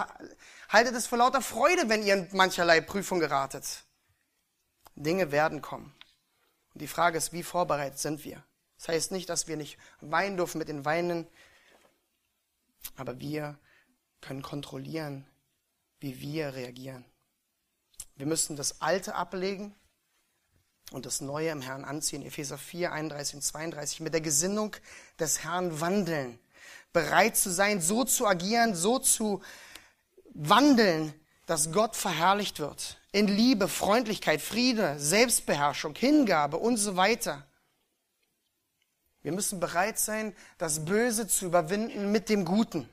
haltet 0.69 0.95
es 0.95 1.07
für 1.07 1.15
lauter 1.15 1.41
Freude, 1.41 1.89
wenn 1.89 2.03
ihr 2.03 2.13
in 2.15 2.29
mancherlei 2.33 2.81
Prüfung 2.81 3.19
geratet. 3.19 3.83
Dinge 4.95 5.31
werden 5.31 5.61
kommen. 5.61 5.95
Und 6.73 6.81
die 6.81 6.87
Frage 6.87 7.17
ist, 7.17 7.33
wie 7.33 7.43
vorbereitet 7.43 7.99
sind 7.99 8.23
wir? 8.23 8.43
Das 8.77 8.89
heißt 8.89 9.11
nicht, 9.11 9.29
dass 9.29 9.47
wir 9.47 9.57
nicht 9.57 9.77
weinen 10.01 10.37
dürfen 10.37 10.57
mit 10.57 10.67
den 10.67 10.85
Weinen, 10.85 11.27
aber 12.97 13.19
wir 13.19 13.57
können 14.21 14.41
kontrollieren, 14.41 15.25
wie 15.99 16.19
wir 16.19 16.53
reagieren. 16.53 17.05
Wir 18.15 18.25
müssen 18.25 18.55
das 18.55 18.81
Alte 18.81 19.15
ablegen 19.15 19.75
und 20.91 21.05
das 21.05 21.21
Neue 21.21 21.49
im 21.49 21.61
Herrn 21.61 21.83
anziehen. 21.83 22.21
Epheser 22.21 22.57
4, 22.57 22.91
31 22.91 23.35
und 23.35 23.41
32. 23.41 23.99
Mit 24.01 24.13
der 24.13 24.21
Gesinnung 24.21 24.75
des 25.19 25.43
Herrn 25.43 25.79
wandeln 25.81 26.39
bereit 26.95 27.35
zu 27.35 27.51
sein, 27.51 27.81
so 27.81 28.05
zu 28.05 28.25
agieren, 28.25 28.73
so 28.73 28.99
zu 28.99 29.43
wandeln, 30.33 31.13
dass 31.45 31.73
Gott 31.73 31.95
verherrlicht 31.95 32.59
wird. 32.59 32.97
In 33.11 33.27
Liebe, 33.27 33.67
Freundlichkeit, 33.67 34.41
Friede, 34.41 34.97
Selbstbeherrschung, 34.97 35.93
Hingabe 35.93 36.55
und 36.57 36.77
so 36.77 36.95
weiter. 36.95 37.45
Wir 39.21 39.33
müssen 39.33 39.59
bereit 39.59 39.99
sein, 39.99 40.33
das 40.57 40.85
Böse 40.85 41.27
zu 41.27 41.47
überwinden 41.47 42.13
mit 42.13 42.29
dem 42.29 42.45
Guten. 42.45 42.87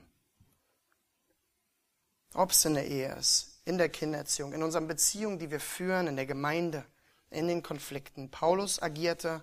Ob 2.34 2.51
es 2.51 2.64
in 2.64 2.74
der 2.74 2.88
Ehe 2.88 3.14
ist, 3.14 3.61
in 3.64 3.78
der 3.78 3.88
Kindererziehung, 3.88 4.53
in 4.53 4.64
unseren 4.64 4.88
Beziehungen, 4.88 5.38
die 5.38 5.51
wir 5.51 5.61
führen, 5.61 6.09
in 6.09 6.16
der 6.16 6.26
Gemeinde, 6.26 6.84
in 7.33 7.49
den 7.49 7.62
Konflikten. 7.62 8.30
Paulus 8.30 8.80
agierte, 8.80 9.43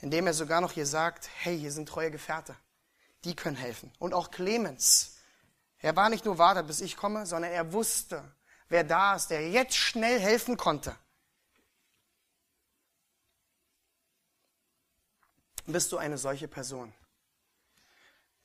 indem 0.00 0.26
er 0.26 0.34
sogar 0.34 0.60
noch 0.60 0.72
hier 0.72 0.86
sagt, 0.86 1.28
hey, 1.42 1.58
hier 1.58 1.72
sind 1.72 1.88
treue 1.88 2.10
Gefährte 2.10 2.56
die 3.24 3.36
können 3.36 3.56
helfen. 3.56 3.92
Und 3.98 4.14
auch 4.14 4.30
Clemens. 4.30 5.16
Er 5.78 5.96
war 5.96 6.10
nicht 6.10 6.24
nur 6.24 6.38
wartet, 6.38 6.66
bis 6.66 6.80
ich 6.80 6.96
komme, 6.96 7.26
sondern 7.26 7.52
er 7.52 7.72
wusste, 7.72 8.34
wer 8.68 8.84
da 8.84 9.16
ist, 9.16 9.28
der 9.28 9.48
jetzt 9.48 9.76
schnell 9.76 10.18
helfen 10.18 10.56
konnte. 10.56 10.96
Bist 15.66 15.92
du 15.92 15.98
eine 15.98 16.18
solche 16.18 16.48
Person, 16.48 16.92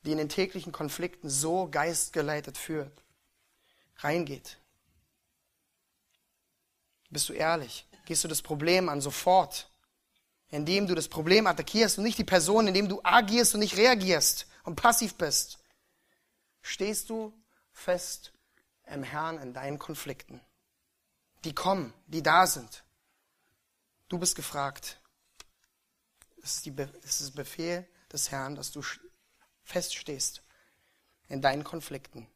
die 0.04 0.12
in 0.12 0.18
den 0.18 0.30
täglichen 0.30 0.72
Konflikten 0.72 1.30
so 1.30 1.68
geistgeleitet 1.70 2.58
führt, 2.58 3.04
reingeht? 3.98 4.60
Bist 7.10 7.30
du 7.30 7.34
ehrlich? 7.34 7.88
Gehst 8.06 8.24
du 8.24 8.28
das 8.28 8.42
Problem 8.42 8.90
an 8.90 9.02
sofort, 9.02 9.70
indem 10.50 10.88
du 10.88 10.96
das 10.96 11.08
Problem 11.08 11.48
attackierst 11.48 11.98
und 11.98 12.04
nicht 12.04 12.18
die 12.18 12.24
Person, 12.24 12.68
indem 12.68 12.88
du 12.88 13.02
agierst 13.04 13.54
und 13.56 13.60
nicht 13.60 13.78
reagierst? 13.78 14.48
und 14.66 14.76
passiv 14.76 15.16
bist, 15.16 15.60
stehst 16.62 17.10
du 17.10 17.34
fest 17.72 18.34
im 18.88 19.04
Herrn 19.04 19.38
in 19.38 19.54
deinen 19.54 19.80
Konflikten. 19.80 20.42
Die 21.44 21.54
kommen, 21.54 21.94
die 22.08 22.24
da 22.24 22.48
sind. 22.48 22.84
Du 24.10 24.18
bist 24.18 24.36
gefragt. 24.36 25.00
Es 26.42 26.58
ist, 26.58 26.66
die 26.66 26.76
es 27.04 27.22
ist 27.22 27.36
Befehl 27.36 27.88
des 28.12 28.32
Herrn, 28.32 28.56
dass 28.56 28.72
du 28.72 28.82
feststehst 29.64 30.44
in 31.28 31.42
deinen 31.42 31.64
Konflikten. 31.64 32.28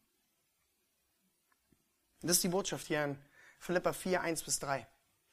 Das 2.22 2.32
ist 2.32 2.44
die 2.44 2.50
Botschaft 2.50 2.88
hier 2.88 3.04
in 3.04 3.24
Philippa 3.60 3.94
4, 3.94 4.22
1 4.22 4.44
bis 4.44 4.60
3. 4.60 4.88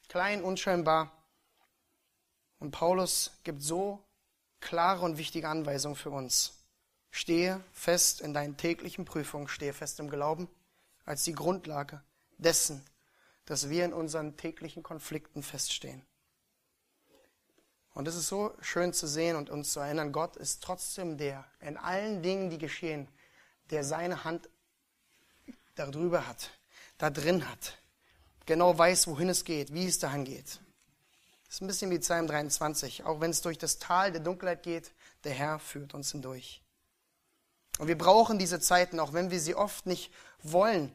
Klein, 0.09 0.43
unscheinbar. 0.43 1.13
Und 2.59 2.71
Paulus 2.71 3.33
gibt 3.45 3.63
so 3.63 4.03
klare 4.61 5.05
und 5.05 5.19
wichtige 5.19 5.49
Anweisungen 5.49 5.97
für 5.97 6.11
uns. 6.11 6.55
Stehe 7.11 7.63
fest 7.73 8.21
in 8.21 8.35
deinen 8.35 8.57
täglichen 8.57 9.05
Prüfungen, 9.05 9.49
stehe 9.49 9.73
fest 9.73 10.01
im 10.01 10.11
Glauben 10.11 10.49
als 11.05 11.25
die 11.25 11.33
Grundlage 11.33 12.03
dessen, 12.39 12.85
dass 13.45 13.71
wir 13.71 13.85
in 13.85 13.93
unseren 13.93 14.37
täglichen 14.37 14.83
Konflikten 14.83 15.43
feststehen. 15.43 16.05
Und 17.95 18.07
es 18.07 18.15
ist 18.15 18.29
so 18.29 18.55
schön 18.61 18.93
zu 18.93 19.07
sehen 19.07 19.37
und 19.37 19.49
uns 19.49 19.73
zu 19.73 19.81
erinnern, 19.81 20.13
Gott 20.13 20.37
ist 20.37 20.63
trotzdem 20.63 21.17
der, 21.17 21.47
in 21.61 21.79
allen 21.79 22.23
Dingen, 22.23 22.51
die 22.51 22.59
geschehen, 22.59 23.09
der 23.71 23.85
seine 23.85 24.25
Hand 24.25 24.51
darüber 25.77 26.27
hat, 26.27 26.51
da 26.99 27.09
drin 27.09 27.49
hat, 27.49 27.79
genau 28.47 28.77
weiß, 28.77 29.09
wohin 29.09 29.29
es 29.29 29.45
geht, 29.45 29.75
wie 29.75 29.87
es 29.87 29.99
dahin 29.99 30.25
geht. 30.25 30.61
Das 31.47 31.57
ist 31.57 31.61
ein 31.61 31.67
bisschen 31.67 31.91
wie 31.91 31.99
Psalm 31.99 32.27
23. 32.27 33.05
Auch 33.05 33.21
wenn 33.21 33.31
es 33.31 33.43
durch 33.43 33.59
das 33.59 33.79
Tal 33.79 34.13
der 34.13 34.21
Dunkelheit 34.21 34.63
geht, 34.63 34.93
der 35.25 35.33
Herr 35.33 35.59
führt 35.59 35.95
uns 35.95 36.13
hindurch. 36.13 36.63
Und 37.79 37.89
wir 37.89 37.99
brauchen 37.99 38.39
diese 38.39 38.59
Zeiten, 38.61 39.01
auch 39.01 39.13
wenn 39.13 39.31
wir 39.31 39.41
sie 39.41 39.55
oft 39.55 39.87
nicht 39.87 40.13
wollen. 40.43 40.93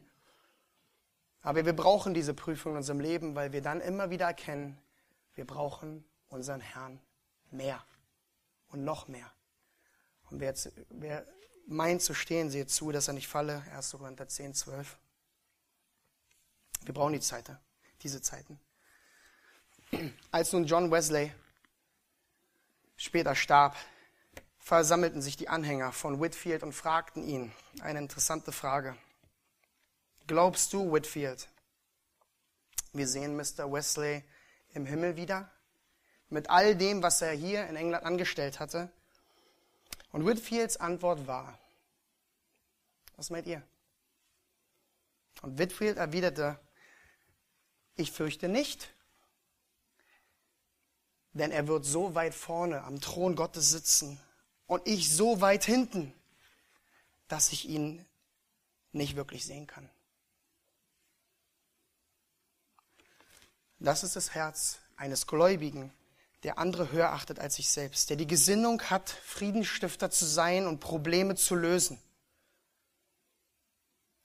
Aber 1.41 1.66
wir 1.66 1.76
brauchen 1.76 2.14
diese 2.14 2.34
Prüfung 2.34 2.74
in 2.74 2.78
unserem 2.78 2.99
Leben, 2.99 3.36
weil 3.36 3.52
wir 3.52 3.62
dann 3.62 3.82
immer 3.82 4.10
wieder 4.10 4.26
erkennen, 4.26 4.78
wir 5.36 5.45
brauchen 5.45 6.04
unseren 6.30 6.62
Herrn 6.62 6.99
mehr 7.49 7.84
und 8.70 8.84
noch 8.84 9.08
mehr. 9.08 9.32
Und 10.30 10.39
wer, 10.39 10.49
jetzt, 10.49 10.72
wer 10.89 11.26
meint 11.68 12.02
zu 12.02 12.14
stehen, 12.14 12.49
seht 12.49 12.70
zu, 12.70 12.91
dass 12.91 13.08
er 13.08 13.14
nicht 13.14 13.28
falle. 13.28 13.64
1. 13.76 13.91
Korinther 13.91 14.28
10, 14.28 14.54
12. 14.54 14.97
Wir 16.86 16.93
brauchen 16.93 17.13
die 17.13 17.19
Zeiten, 17.19 17.57
diese 18.01 18.21
Zeiten. 18.21 18.59
Als 20.32 20.53
nun 20.53 20.65
John 20.65 20.91
Wesley 20.91 21.32
später 22.95 23.36
starb, 23.36 23.75
versammelten 24.57 25.21
sich 25.21 25.38
die 25.38 25.49
Anhänger 25.49 25.91
von 25.91 26.21
Whitfield 26.21 26.63
und 26.63 26.73
fragten 26.73 27.27
ihn 27.27 27.51
eine 27.82 27.99
interessante 27.99 28.51
Frage. 28.51 28.95
Glaubst 30.27 30.71
du, 30.73 30.91
Whitfield, 30.91 31.49
wir 32.93 33.07
sehen 33.07 33.36
Mr. 33.36 33.71
Wesley 33.71 34.23
im 34.73 34.86
Himmel 34.86 35.17
wieder? 35.17 35.51
Mit 36.29 36.49
all 36.49 36.75
dem, 36.75 37.03
was 37.03 37.21
er 37.21 37.34
hier 37.34 37.67
in 37.67 37.75
England 37.75 38.05
angestellt 38.05 38.59
hatte? 38.59 38.89
Und 40.11 40.25
Whitfields 40.25 40.77
Antwort 40.77 41.27
war, 41.27 41.57
was 43.17 43.29
meint 43.29 43.47
ihr? 43.47 43.61
Und 45.41 45.57
Whitfield 45.57 45.97
erwiderte, 45.97 46.59
ich 47.95 48.11
fürchte 48.11 48.47
nicht, 48.47 48.93
denn 51.33 51.51
er 51.51 51.67
wird 51.67 51.85
so 51.85 52.15
weit 52.15 52.33
vorne 52.33 52.83
am 52.83 52.99
Thron 52.99 53.35
Gottes 53.35 53.69
sitzen 53.69 54.19
und 54.67 54.85
ich 54.87 55.13
so 55.13 55.41
weit 55.41 55.63
hinten, 55.63 56.13
dass 57.27 57.51
ich 57.51 57.67
ihn 57.67 58.05
nicht 58.91 59.15
wirklich 59.15 59.45
sehen 59.45 59.67
kann. 59.67 59.89
Das 63.79 64.03
ist 64.03 64.15
das 64.15 64.33
Herz 64.35 64.79
eines 64.95 65.25
Gläubigen, 65.25 65.91
der 66.43 66.57
andere 66.57 66.91
höher 66.91 67.11
achtet 67.11 67.39
als 67.39 67.55
sich 67.55 67.69
selbst, 67.69 68.09
der 68.09 68.17
die 68.17 68.27
Gesinnung 68.27 68.81
hat, 68.83 69.09
Friedensstifter 69.09 70.11
zu 70.11 70.25
sein 70.25 70.67
und 70.67 70.79
Probleme 70.79 71.35
zu 71.35 71.55
lösen. 71.55 71.99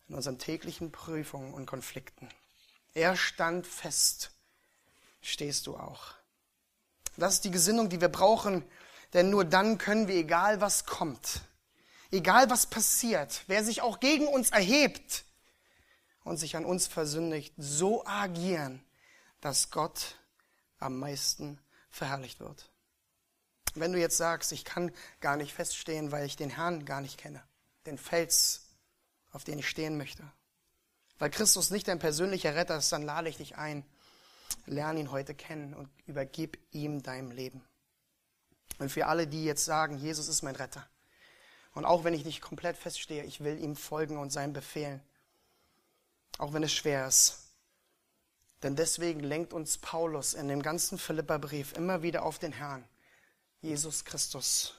In 0.09 0.15
unseren 0.15 0.39
täglichen 0.39 0.93
Prüfungen 0.93 1.55
und 1.55 1.67
Konflikten. 1.67 2.29
Er 2.97 3.15
stand 3.15 3.67
fest. 3.67 4.31
Stehst 5.21 5.67
du 5.67 5.77
auch. 5.77 6.15
Das 7.19 7.35
ist 7.35 7.45
die 7.45 7.51
Gesinnung, 7.51 7.91
die 7.91 8.01
wir 8.01 8.09
brauchen, 8.09 8.65
denn 9.13 9.29
nur 9.29 9.45
dann 9.45 9.77
können 9.77 10.09
wir, 10.09 10.15
egal 10.15 10.63
was 10.63 10.87
kommt, 10.87 11.43
egal 12.11 12.49
was 12.49 12.69
passiert, 12.69 13.43
wer 13.49 13.63
sich 13.63 13.83
auch 13.83 14.01
gegen 14.01 14.27
uns 14.27 14.51
erhebt 14.51 15.27
und 16.25 16.39
sich 16.39 16.57
an 16.57 16.65
uns 16.65 16.87
versündigt, 16.87 17.53
so 17.59 18.07
agieren, 18.07 18.83
dass 19.43 19.71
Gott 19.71 20.17
am 20.79 20.99
meisten 20.99 21.61
verherrlicht 21.91 22.41
wird. 22.41 22.71
Wenn 23.75 23.93
du 23.93 24.01
jetzt 24.01 24.17
sagst, 24.17 24.53
ich 24.53 24.65
kann 24.65 24.91
gar 25.21 25.37
nicht 25.37 25.53
feststehen, 25.53 26.13
weil 26.13 26.25
ich 26.25 26.37
den 26.37 26.49
Herrn 26.49 26.87
gar 26.87 27.03
nicht 27.03 27.19
kenne, 27.19 27.43
den 27.85 27.99
Fels, 27.99 28.63
auf 29.33 29.45
den 29.45 29.59
ich 29.59 29.69
stehen 29.69 29.99
möchte, 29.99 30.23
weil 31.19 31.31
Christus 31.31 31.71
nicht 31.71 31.89
dein 31.89 31.99
persönlicher 31.99 32.55
Retter 32.55 32.77
ist, 32.77 32.93
dann 32.93 33.03
lade 33.03 33.29
ich 33.29 33.37
dich 33.37 33.57
ein, 33.57 33.85
lerne 34.67 35.01
ihn 35.01 35.11
heute 35.11 35.35
kennen 35.35 35.75
und 35.75 35.89
übergib 36.07 36.59
ihm 36.73 37.03
dein 37.03 37.31
Leben. 37.31 37.65
Und 38.79 38.91
für 38.91 39.07
alle, 39.07 39.27
die 39.27 39.45
jetzt 39.45 39.65
sagen, 39.65 39.99
Jesus 39.99 40.29
ist 40.29 40.43
mein 40.43 40.57
Retter, 40.57 40.87
und 41.75 41.85
auch 41.85 42.05
wenn 42.05 42.15
ich 42.15 42.25
nicht 42.25 42.41
komplett 42.41 42.79
feststehe, 42.79 43.25
ich 43.25 43.45
will 43.45 43.63
ihm 43.63 43.77
folgen 43.77 44.17
und 44.17 44.31
seinem 44.31 44.55
befehlen, 44.55 45.03
auch 46.39 46.55
wenn 46.55 46.63
es 46.63 46.73
schwer 46.73 47.07
ist, 47.07 47.47
denn 48.63 48.77
deswegen 48.77 49.21
lenkt 49.21 49.53
uns 49.53 49.77
Paulus 49.77 50.33
in 50.33 50.49
dem 50.49 50.63
ganzen 50.63 50.99
Philipperbrief 50.99 51.75
immer 51.75 52.03
wieder 52.03 52.23
auf 52.23 52.39
den 52.39 52.53
Herrn, 52.53 52.85
Jesus 53.61 54.07
Christus, 54.07 54.75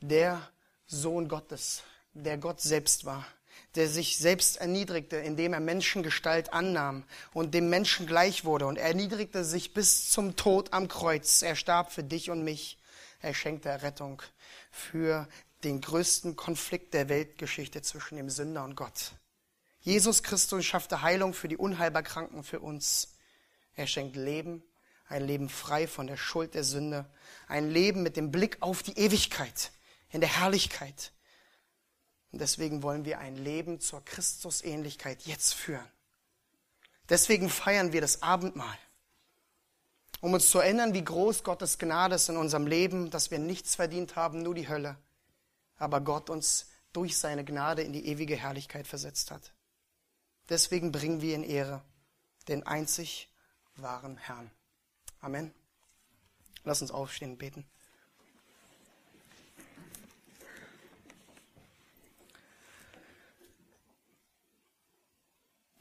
der 0.00 0.40
Sohn 0.86 1.28
Gottes, 1.28 1.82
der 2.14 2.38
Gott 2.38 2.62
selbst 2.62 3.04
war, 3.04 3.26
der 3.74 3.88
sich 3.88 4.18
selbst 4.18 4.56
erniedrigte, 4.56 5.16
indem 5.16 5.52
er 5.52 5.60
Menschengestalt 5.60 6.52
annahm 6.52 7.04
und 7.32 7.54
dem 7.54 7.68
Menschen 7.68 8.06
gleich 8.06 8.44
wurde. 8.44 8.66
Und 8.66 8.78
er 8.78 8.88
erniedrigte 8.88 9.44
sich 9.44 9.74
bis 9.74 10.10
zum 10.10 10.36
Tod 10.36 10.72
am 10.72 10.88
Kreuz. 10.88 11.42
Er 11.42 11.56
starb 11.56 11.92
für 11.92 12.02
dich 12.02 12.30
und 12.30 12.42
mich. 12.42 12.78
Er 13.20 13.34
schenkte 13.34 13.68
Errettung 13.68 14.22
für 14.70 15.28
den 15.64 15.80
größten 15.80 16.36
Konflikt 16.36 16.94
der 16.94 17.08
Weltgeschichte 17.08 17.82
zwischen 17.82 18.16
dem 18.16 18.30
Sünder 18.30 18.64
und 18.64 18.76
Gott. 18.76 19.12
Jesus 19.80 20.22
Christus 20.22 20.64
schaffte 20.64 21.02
Heilung 21.02 21.32
für 21.32 21.48
die 21.48 21.56
unheilbar 21.56 22.02
Kranken 22.02 22.42
für 22.42 22.60
uns. 22.60 23.14
Er 23.74 23.86
schenkt 23.86 24.16
Leben, 24.16 24.62
ein 25.08 25.24
Leben 25.24 25.48
frei 25.48 25.86
von 25.86 26.06
der 26.06 26.16
Schuld 26.16 26.54
der 26.54 26.64
Sünde, 26.64 27.06
ein 27.46 27.70
Leben 27.70 28.02
mit 28.02 28.16
dem 28.16 28.30
Blick 28.30 28.58
auf 28.60 28.82
die 28.82 28.98
Ewigkeit, 28.98 29.70
in 30.10 30.20
der 30.20 30.40
Herrlichkeit. 30.40 31.12
Und 32.32 32.40
deswegen 32.40 32.82
wollen 32.82 33.04
wir 33.04 33.18
ein 33.18 33.36
Leben 33.36 33.80
zur 33.80 34.04
Christusähnlichkeit 34.04 35.22
jetzt 35.22 35.54
führen. 35.54 35.86
Deswegen 37.08 37.48
feiern 37.48 37.92
wir 37.92 38.00
das 38.00 38.22
Abendmahl, 38.22 38.78
um 40.20 40.32
uns 40.32 40.50
zu 40.50 40.58
erinnern, 40.58 40.92
wie 40.92 41.04
groß 41.04 41.44
Gottes 41.44 41.78
Gnade 41.78 42.16
ist 42.16 42.28
in 42.28 42.36
unserem 42.36 42.66
Leben, 42.66 43.10
dass 43.10 43.30
wir 43.30 43.38
nichts 43.38 43.76
verdient 43.76 44.16
haben, 44.16 44.42
nur 44.42 44.54
die 44.54 44.68
Hölle, 44.68 44.96
aber 45.76 46.00
Gott 46.00 46.30
uns 46.30 46.66
durch 46.92 47.16
seine 47.16 47.44
Gnade 47.44 47.82
in 47.82 47.92
die 47.92 48.06
ewige 48.06 48.36
Herrlichkeit 48.36 48.86
versetzt 48.86 49.30
hat. 49.30 49.52
Deswegen 50.48 50.92
bringen 50.92 51.20
wir 51.20 51.34
in 51.34 51.44
Ehre 51.44 51.82
den 52.48 52.66
einzig 52.66 53.28
wahren 53.76 54.16
Herrn. 54.16 54.50
Amen. 55.20 55.52
Lass 56.64 56.82
uns 56.82 56.90
aufstehen 56.90 57.32
und 57.32 57.38
beten. 57.38 57.66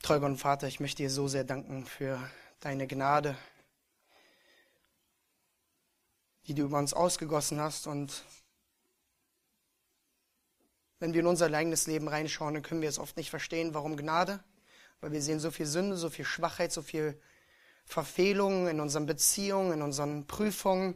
Treuer 0.06 0.22
und 0.22 0.38
Vater, 0.38 0.68
ich 0.68 0.80
möchte 0.80 1.02
dir 1.02 1.10
so 1.10 1.28
sehr 1.28 1.44
danken 1.44 1.84
für 1.88 2.20
deine 2.60 2.86
Gnade, 2.86 3.36
die 6.46 6.54
du 6.54 6.66
über 6.66 6.78
uns 6.78 6.94
ausgegossen 6.94 7.60
hast. 7.60 7.88
Und 7.88 8.24
wenn 11.00 11.14
wir 11.14 11.22
in 11.22 11.26
unser 11.26 11.52
eigenes 11.52 11.88
Leben 11.88 12.08
reinschauen, 12.08 12.54
dann 12.54 12.62
können 12.62 12.84
wir 12.84 12.90
es 12.90 13.00
oft 13.00 13.18
nicht 13.18 13.32
verstehen, 13.32 13.74
warum 13.74 13.98
Gnade 13.98 14.44
weil 15.02 15.12
wir 15.12 15.24
sehen 15.24 15.40
so 15.40 15.50
viel 15.50 15.66
Sünde, 15.66 15.98
so 15.98 16.12
viel 16.12 16.24
Schwachheit, 16.24 16.72
so 16.72 16.84
viel 16.84 17.20
Verfehlungen 17.86 18.68
in 18.68 18.82
unseren 18.82 19.08
Beziehungen, 19.08 19.74
in 19.74 19.82
unseren 19.82 20.28
Prüfungen. 20.28 20.94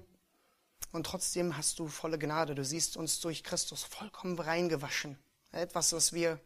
Und 0.91 1.07
trotzdem 1.07 1.57
hast 1.57 1.79
du 1.79 1.87
volle 1.87 2.19
Gnade. 2.19 2.53
Du 2.53 2.63
siehst 2.63 2.95
uns 2.95 3.21
durch 3.21 3.43
Christus 3.43 3.83
vollkommen 3.83 4.37
reingewaschen. 4.37 5.17
Etwas, 5.51 5.93
was 5.93 6.13
wir 6.13 6.39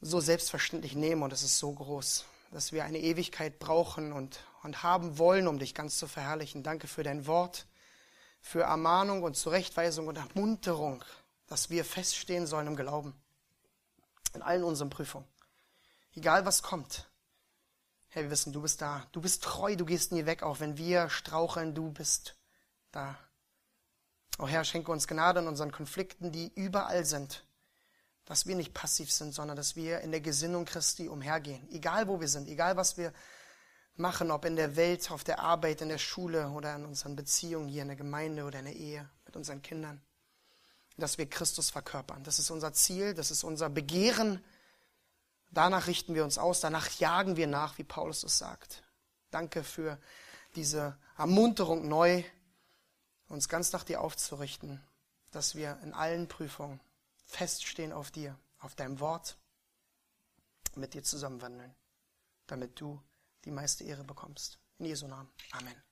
so 0.00 0.20
selbstverständlich 0.20 0.94
nehmen 0.94 1.22
und 1.22 1.32
es 1.32 1.42
ist 1.42 1.58
so 1.58 1.72
groß, 1.72 2.24
dass 2.52 2.72
wir 2.72 2.84
eine 2.84 2.98
Ewigkeit 2.98 3.58
brauchen 3.58 4.12
und, 4.12 4.40
und 4.62 4.82
haben 4.82 5.18
wollen, 5.18 5.48
um 5.48 5.58
dich 5.58 5.74
ganz 5.74 5.98
zu 5.98 6.06
verherrlichen. 6.06 6.62
Danke 6.62 6.86
für 6.86 7.02
dein 7.02 7.26
Wort, 7.26 7.66
für 8.40 8.62
Ermahnung 8.62 9.22
und 9.22 9.36
Zurechtweisung 9.36 10.06
und 10.06 10.16
Ermunterung, 10.16 11.04
dass 11.46 11.70
wir 11.70 11.84
feststehen 11.84 12.46
sollen 12.46 12.68
im 12.68 12.76
Glauben. 12.76 13.14
In 14.34 14.42
allen 14.42 14.62
unseren 14.62 14.90
Prüfungen. 14.90 15.26
Egal 16.14 16.44
was 16.44 16.62
kommt. 16.62 17.08
Herr, 18.08 18.22
wir 18.22 18.30
wissen, 18.30 18.52
du 18.52 18.62
bist 18.62 18.80
da. 18.80 19.06
Du 19.12 19.20
bist 19.20 19.42
treu, 19.42 19.76
du 19.76 19.84
gehst 19.84 20.12
nie 20.12 20.26
weg, 20.26 20.42
auch 20.42 20.60
wenn 20.60 20.76
wir 20.76 21.08
straucheln, 21.10 21.74
du 21.74 21.90
bist 21.90 22.36
da. 22.92 23.18
Oh 24.38 24.46
Herr, 24.46 24.64
schenke 24.64 24.92
uns 24.92 25.08
Gnade 25.08 25.40
in 25.40 25.48
unseren 25.48 25.72
Konflikten, 25.72 26.30
die 26.30 26.52
überall 26.54 27.04
sind. 27.04 27.44
Dass 28.28 28.46
wir 28.46 28.54
nicht 28.54 28.74
passiv 28.74 29.10
sind, 29.10 29.34
sondern 29.34 29.56
dass 29.56 29.74
wir 29.74 30.00
in 30.00 30.10
der 30.10 30.20
Gesinnung 30.20 30.64
Christi 30.64 31.08
umhergehen. 31.08 31.66
Egal 31.72 32.08
wo 32.08 32.20
wir 32.20 32.28
sind, 32.28 32.46
egal 32.48 32.76
was 32.76 32.96
wir 32.98 33.12
machen, 33.96 34.30
ob 34.30 34.44
in 34.44 34.56
der 34.56 34.76
Welt, 34.76 35.10
auf 35.10 35.24
der 35.24 35.40
Arbeit, 35.40 35.80
in 35.80 35.88
der 35.88 35.98
Schule 35.98 36.50
oder 36.50 36.76
in 36.76 36.84
unseren 36.84 37.16
Beziehungen 37.16 37.68
hier 37.68 37.82
in 37.82 37.88
der 37.88 37.96
Gemeinde 37.96 38.44
oder 38.44 38.58
in 38.58 38.66
der 38.66 38.76
Ehe 38.76 39.08
mit 39.24 39.34
unseren 39.34 39.62
Kindern. 39.62 40.00
Dass 40.96 41.16
wir 41.16 41.28
Christus 41.28 41.70
verkörpern. 41.70 42.22
Das 42.24 42.38
ist 42.38 42.50
unser 42.50 42.72
Ziel, 42.72 43.14
das 43.14 43.30
ist 43.30 43.44
unser 43.44 43.70
Begehren 43.70 44.44
Danach 45.50 45.86
richten 45.86 46.14
wir 46.14 46.24
uns 46.24 46.38
aus, 46.38 46.60
danach 46.60 46.90
jagen 46.98 47.36
wir 47.36 47.46
nach, 47.46 47.78
wie 47.78 47.84
Paulus 47.84 48.22
es 48.22 48.38
sagt. 48.38 48.82
Danke 49.30 49.64
für 49.64 49.98
diese 50.56 50.96
Ermunterung 51.16 51.88
neu, 51.88 52.22
uns 53.28 53.48
ganz 53.48 53.72
nach 53.72 53.84
dir 53.84 54.00
aufzurichten, 54.00 54.82
dass 55.30 55.54
wir 55.54 55.78
in 55.82 55.92
allen 55.94 56.28
Prüfungen 56.28 56.80
feststehen 57.28 57.92
auf 57.92 58.10
dir, 58.10 58.38
auf 58.58 58.74
deinem 58.74 58.98
Wort, 59.00 59.38
mit 60.74 60.94
dir 60.94 61.02
zusammenwandeln, 61.02 61.74
damit 62.46 62.80
du 62.80 63.02
die 63.44 63.50
meiste 63.50 63.84
Ehre 63.84 64.04
bekommst. 64.04 64.58
In 64.78 64.86
Jesu 64.86 65.06
Namen. 65.06 65.30
Amen. 65.52 65.87